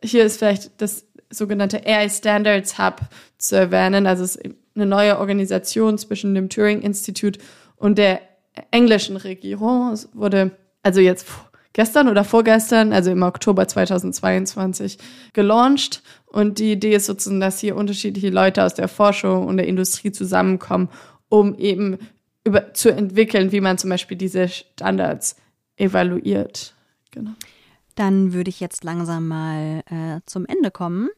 Hier 0.01 0.24
ist 0.24 0.39
vielleicht 0.39 0.80
das 0.80 1.07
sogenannte 1.31 1.87
AI 1.87 2.09
Standards 2.09 2.79
Hub 2.79 3.01
zu 3.39 3.57
erwähnen. 3.57 4.07
Also 4.07 4.24
es 4.24 4.37
ist 4.37 4.55
eine 4.74 4.87
neue 4.87 5.18
Organisation 5.18 5.99
zwischen 5.99 6.35
dem 6.35 6.49
Turing 6.49 6.83
Institute 6.83 7.41
und 7.77 7.99
der 7.99 8.20
englischen 8.70 9.16
Regierung. 9.16 9.93
Es 9.93 10.09
wurde 10.12 10.53
also 10.83 11.01
jetzt 11.01 11.27
gestern 11.72 12.09
oder 12.09 12.24
vorgestern, 12.24 12.93
also 12.93 13.11
im 13.11 13.22
Oktober 13.22 13.68
2022, 13.68 14.99
gelauncht. 15.33 16.03
Und 16.27 16.59
die 16.59 16.72
Idee 16.72 16.95
ist 16.95 17.07
sozusagen, 17.07 17.41
dass 17.41 17.61
hier 17.61 17.77
unterschiedliche 17.77 18.31
Leute 18.31 18.64
aus 18.64 18.74
der 18.74 18.89
Forschung 18.89 19.47
und 19.47 19.59
der 19.59 19.66
Industrie 19.66 20.12
zusammenkommen, 20.12 20.89
um 21.29 21.55
eben 21.57 21.99
über, 22.45 22.72
zu 22.72 22.91
entwickeln, 22.91 23.53
wie 23.53 23.61
man 23.61 23.79
zum 23.79 23.91
Beispiel 23.91 24.16
diese 24.16 24.49
Standards 24.49 25.37
evaluiert. 25.77 26.74
Genau. 27.11 27.33
Dann 27.97 28.32
würde 28.32 28.51
ich 28.51 28.61
jetzt 28.61 28.84
langsam 28.84 29.26
mal 29.26 29.82
äh, 29.90 30.20
zum 30.26 30.47
Ende 30.47 30.70
kommen. 30.70 31.09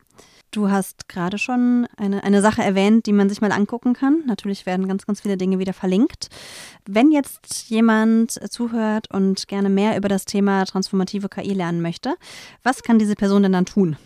Du 0.51 0.71
hast 0.71 1.09
gerade 1.09 1.37
schon 1.37 1.87
eine, 1.99 2.25
eine 2.25 2.41
Sache 2.41 2.63
erwähnt, 2.63 3.05
die 3.05 3.13
man 3.13 3.29
sich 3.29 3.43
mal 3.43 3.53
angucken 3.53 3.93
kann. 3.93 4.23
Natürlich 4.27 4.65
werden 4.65 4.89
ganz, 4.89 5.05
ganz 5.05 5.21
viele 5.21 5.37
Dinge 5.37 5.59
wieder 5.59 5.75
verlinkt. 5.75 6.29
Wenn 6.87 7.13
jetzt 7.13 7.69
jemand 7.69 8.33
zuhört 8.51 9.11
und 9.13 9.47
gerne 9.47 9.69
mehr 9.69 9.97
über 9.99 10.09
das 10.09 10.25
Thema 10.25 10.65
transformative 10.65 11.29
KI 11.29 11.53
lernen 11.53 11.83
möchte, 11.83 12.15
was 12.63 12.83
kann 12.83 12.99
diese 12.99 13.15
Person 13.15 13.43
denn 13.43 13.53
dann 13.53 13.67
tun? 13.67 13.99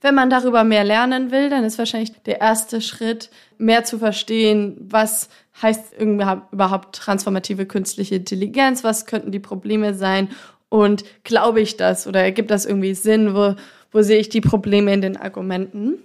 Wenn 0.00 0.14
man 0.14 0.30
darüber 0.30 0.62
mehr 0.62 0.84
lernen 0.84 1.30
will, 1.30 1.48
dann 1.50 1.64
ist 1.64 1.78
wahrscheinlich 1.78 2.12
der 2.22 2.40
erste 2.40 2.80
Schritt, 2.80 3.30
mehr 3.58 3.84
zu 3.84 3.98
verstehen, 3.98 4.76
was 4.80 5.28
heißt 5.60 5.94
überhaupt 6.00 6.96
transformative 6.96 7.66
künstliche 7.66 8.16
Intelligenz, 8.16 8.82
was 8.82 9.06
könnten 9.06 9.30
die 9.30 9.38
Probleme 9.38 9.94
sein 9.94 10.28
und 10.72 11.04
glaube 11.22 11.60
ich 11.60 11.76
das 11.76 12.06
oder 12.06 12.22
ergibt 12.22 12.50
das 12.50 12.64
irgendwie 12.64 12.94
Sinn, 12.94 13.34
wo, 13.34 13.54
wo 13.90 14.00
sehe 14.00 14.18
ich 14.18 14.30
die 14.30 14.40
Probleme 14.40 14.94
in 14.94 15.02
den 15.02 15.18
Argumenten. 15.18 15.98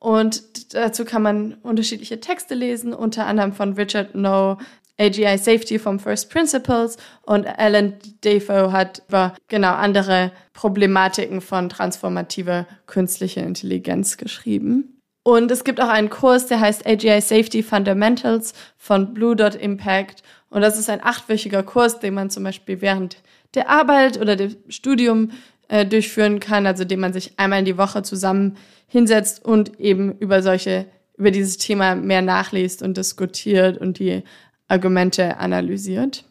Und 0.00 0.74
dazu 0.74 1.04
kann 1.04 1.22
man 1.22 1.54
unterschiedliche 1.62 2.18
Texte 2.18 2.56
lesen, 2.56 2.92
unter 2.92 3.26
anderem 3.26 3.52
von 3.52 3.74
Richard 3.74 4.16
No, 4.16 4.58
AGI 4.98 5.38
Safety 5.38 5.78
from 5.78 6.00
First 6.00 6.30
Principles 6.30 6.96
und 7.22 7.46
Alan 7.46 7.94
Defoe 8.24 8.72
hat 8.72 9.04
über 9.06 9.34
genau 9.46 9.74
andere 9.74 10.32
Problematiken 10.52 11.40
von 11.40 11.68
transformativer 11.68 12.66
künstlicher 12.86 13.44
Intelligenz 13.44 14.16
geschrieben. 14.16 14.98
Und 15.22 15.50
es 15.52 15.62
gibt 15.62 15.80
auch 15.80 15.90
einen 15.90 16.10
Kurs, 16.10 16.46
der 16.46 16.58
heißt 16.58 16.86
AGI 16.86 17.20
Safety 17.20 17.62
Fundamentals 17.62 18.52
von 18.78 19.14
Blue 19.14 19.36
Dot 19.36 19.54
Impact. 19.54 20.22
Und 20.50 20.62
das 20.62 20.78
ist 20.78 20.88
ein 20.90 21.02
achtwöchiger 21.02 21.62
Kurs, 21.62 22.00
den 22.00 22.14
man 22.14 22.30
zum 22.30 22.44
Beispiel 22.44 22.80
während 22.80 23.18
der 23.54 23.68
Arbeit 23.68 24.20
oder 24.20 24.36
dem 24.36 24.56
Studium 24.68 25.32
äh, 25.68 25.84
durchführen 25.84 26.40
kann, 26.40 26.66
also 26.66 26.84
dem 26.84 27.00
man 27.00 27.12
sich 27.12 27.38
einmal 27.38 27.60
in 27.60 27.64
die 27.64 27.78
Woche 27.78 28.02
zusammen 28.02 28.56
hinsetzt 28.86 29.44
und 29.44 29.78
eben 29.78 30.16
über 30.18 30.42
solche, 30.42 30.86
über 31.16 31.30
dieses 31.30 31.58
Thema 31.58 31.94
mehr 31.94 32.22
nachliest 32.22 32.82
und 32.82 32.96
diskutiert 32.96 33.78
und 33.78 33.98
die 33.98 34.22
Argumente 34.68 35.36
analysiert. 35.38 36.24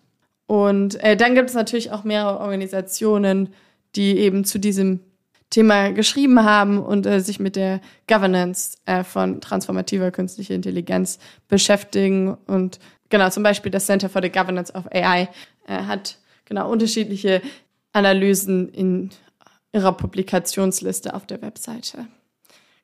Und 0.47 0.95
äh, 1.03 1.15
dann 1.15 1.35
gibt 1.35 1.49
es 1.49 1.55
natürlich 1.55 1.91
auch 1.91 2.03
mehrere 2.03 2.39
Organisationen, 2.39 3.53
die 3.95 4.17
eben 4.17 4.45
zu 4.45 4.59
diesem 4.59 5.01
Thema 5.49 5.91
geschrieben 5.91 6.43
haben 6.43 6.79
und 6.79 7.05
äh, 7.05 7.21
sich 7.21 7.39
mit 7.39 7.55
der 7.55 7.79
Governance 8.07 8.77
äh, 8.85 9.03
von 9.03 9.39
transformativer 9.39 10.11
künstlicher 10.11 10.55
Intelligenz 10.55 11.19
beschäftigen. 11.47 12.35
Und 12.47 12.79
genau, 13.09 13.29
zum 13.29 13.43
Beispiel 13.43 13.71
das 13.71 13.85
Center 13.85 14.09
for 14.09 14.21
the 14.21 14.31
Governance 14.31 14.73
of 14.73 14.85
AI 14.91 15.29
äh, 15.67 15.83
hat 15.83 16.17
genau 16.45 16.69
unterschiedliche 16.69 17.41
Analysen 17.93 18.69
in 18.69 19.09
ihrer 19.73 19.93
Publikationsliste 19.93 21.13
auf 21.13 21.25
der 21.25 21.41
Webseite. 21.41 22.07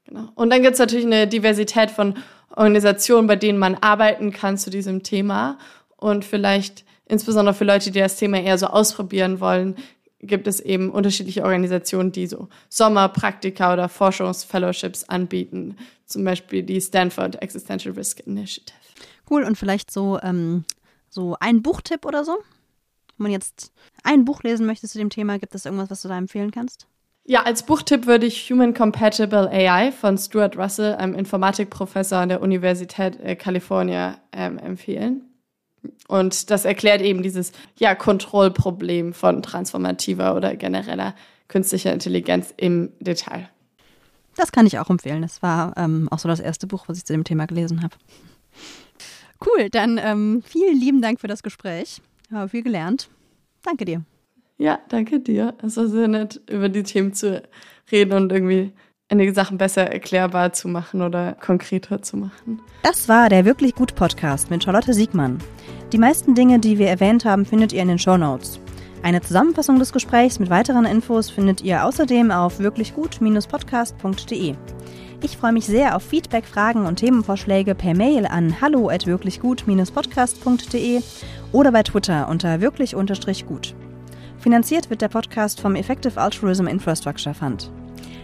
Genau. 0.05 0.29
Und 0.35 0.49
dann 0.49 0.61
gibt 0.61 0.73
es 0.73 0.79
natürlich 0.79 1.05
eine 1.05 1.27
Diversität 1.27 1.91
von 1.91 2.15
Organisationen, 2.49 3.27
bei 3.27 3.35
denen 3.35 3.57
man 3.57 3.75
arbeiten 3.75 4.31
kann 4.31 4.57
zu 4.57 4.69
diesem 4.69 5.03
Thema. 5.03 5.57
Und 5.95 6.25
vielleicht 6.25 6.83
insbesondere 7.05 7.55
für 7.55 7.63
Leute, 7.63 7.91
die 7.91 7.99
das 7.99 8.17
Thema 8.17 8.41
eher 8.41 8.57
so 8.57 8.67
ausprobieren 8.67 9.39
wollen, 9.39 9.75
gibt 10.19 10.47
es 10.47 10.59
eben 10.59 10.89
unterschiedliche 10.89 11.43
Organisationen, 11.43 12.11
die 12.11 12.27
so 12.27 12.47
Sommerpraktika 12.69 13.73
oder 13.73 13.89
Forschungsfellowships 13.89 15.05
anbieten. 15.05 15.77
Zum 16.05 16.23
Beispiel 16.23 16.63
die 16.63 16.79
Stanford 16.79 17.41
Existential 17.41 17.93
Risk 17.93 18.21
Initiative. 18.21 18.82
Cool. 19.29 19.43
Und 19.43 19.57
vielleicht 19.57 19.91
so, 19.91 20.19
ähm, 20.21 20.65
so 21.09 21.35
ein 21.39 21.61
Buchtipp 21.61 22.05
oder 22.05 22.23
so? 22.23 22.37
Wenn 23.17 23.25
man 23.25 23.31
jetzt 23.31 23.71
ein 24.03 24.25
Buch 24.25 24.43
lesen 24.43 24.65
möchte 24.65 24.87
zu 24.87 24.97
dem 24.97 25.09
Thema, 25.09 25.39
gibt 25.39 25.55
es 25.55 25.65
irgendwas, 25.65 25.89
was 25.89 26.01
du 26.01 26.07
da 26.07 26.17
empfehlen 26.17 26.51
kannst? 26.51 26.87
Ja, 27.25 27.43
als 27.43 27.63
Buchtipp 27.63 28.05
würde 28.05 28.25
ich 28.25 28.49
Human 28.49 28.73
Compatible 28.73 29.47
AI 29.49 29.93
von 29.93 30.17
Stuart 30.17 30.57
Russell, 30.57 30.95
einem 30.95 31.13
Informatikprofessor 31.13 32.17
an 32.17 32.29
der 32.29 32.41
Universität 32.41 33.17
äh, 33.21 33.35
California, 33.35 34.17
ähm, 34.33 34.57
empfehlen. 34.57 35.21
Und 36.07 36.49
das 36.51 36.65
erklärt 36.65 37.01
eben 37.01 37.23
dieses 37.23 37.53
ja, 37.77 37.95
Kontrollproblem 37.95 39.13
von 39.13 39.41
transformativer 39.41 40.35
oder 40.35 40.55
genereller 40.55 41.15
künstlicher 41.47 41.93
Intelligenz 41.93 42.53
im 42.57 42.91
Detail. 42.99 43.49
Das 44.35 44.51
kann 44.51 44.65
ich 44.65 44.79
auch 44.79 44.89
empfehlen. 44.89 45.21
Das 45.21 45.41
war 45.41 45.77
ähm, 45.77 46.07
auch 46.11 46.19
so 46.19 46.27
das 46.27 46.39
erste 46.39 46.67
Buch, 46.67 46.85
was 46.87 46.97
ich 46.97 47.05
zu 47.05 47.13
dem 47.13 47.23
Thema 47.23 47.45
gelesen 47.45 47.83
habe. 47.83 47.95
Cool, 49.45 49.69
dann 49.69 49.99
ähm, 50.01 50.41
vielen 50.45 50.79
lieben 50.79 51.01
Dank 51.01 51.19
für 51.19 51.27
das 51.27 51.43
Gespräch. 51.43 52.01
Ich 52.27 52.35
habe 52.35 52.49
viel 52.49 52.63
gelernt. 52.63 53.09
Danke 53.63 53.85
dir. 53.85 54.03
Ja, 54.57 54.79
danke 54.89 55.19
dir. 55.19 55.55
Es 55.61 55.77
war 55.77 55.87
sehr 55.87 56.07
nett, 56.07 56.41
über 56.49 56.69
die 56.69 56.83
Themen 56.83 57.13
zu 57.13 57.43
reden 57.91 58.13
und 58.13 58.31
irgendwie 58.31 58.71
einige 59.09 59.33
Sachen 59.33 59.57
besser 59.57 59.91
erklärbar 59.91 60.53
zu 60.53 60.67
machen 60.67 61.01
oder 61.01 61.33
konkreter 61.33 62.01
zu 62.01 62.17
machen. 62.17 62.61
Das 62.83 63.09
war 63.09 63.29
der 63.29 63.45
Wirklich 63.45 63.75
Gut 63.75 63.95
Podcast 63.95 64.49
mit 64.49 64.63
Charlotte 64.63 64.93
Siegmann. 64.93 65.39
Die 65.91 65.97
meisten 65.97 66.35
Dinge, 66.35 66.59
die 66.59 66.79
wir 66.79 66.87
erwähnt 66.87 67.25
haben, 67.25 67.45
findet 67.45 67.73
ihr 67.73 67.81
in 67.81 67.89
den 67.89 67.99
Show 67.99 68.17
Notes. 68.17 68.59
Eine 69.03 69.21
Zusammenfassung 69.21 69.79
des 69.79 69.91
Gesprächs 69.91 70.39
mit 70.39 70.49
weiteren 70.49 70.85
Infos 70.85 71.29
findet 71.29 71.61
ihr 71.61 71.85
außerdem 71.85 72.31
auf 72.31 72.59
wirklichgut-podcast.de. 72.59 74.55
Ich 75.23 75.37
freue 75.37 75.53
mich 75.53 75.65
sehr 75.65 75.95
auf 75.95 76.03
Feedback, 76.03 76.45
Fragen 76.45 76.85
und 76.85 76.97
Themenvorschläge 76.97 77.73
per 77.75 77.95
Mail 77.95 78.25
an 78.25 78.59
hallo@wirklichgut-podcast.de 78.59 81.01
oder 81.53 81.71
bei 81.71 81.83
Twitter 81.83 82.27
unter 82.27 82.59
wirklich-gut. 82.59 83.73
Finanziert 84.37 84.89
wird 84.89 85.01
der 85.01 85.07
Podcast 85.07 85.61
vom 85.61 85.75
Effective 85.75 86.19
Altruism 86.19 86.67
Infrastructure 86.67 87.33
Fund. 87.33 87.71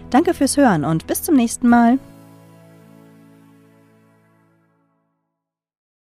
Danke 0.09 0.33
fürs 0.33 0.57
Hören 0.57 0.83
und 0.83 1.07
bis 1.07 1.23
zum 1.23 1.35
nächsten 1.35 1.69
Mal. 1.69 1.99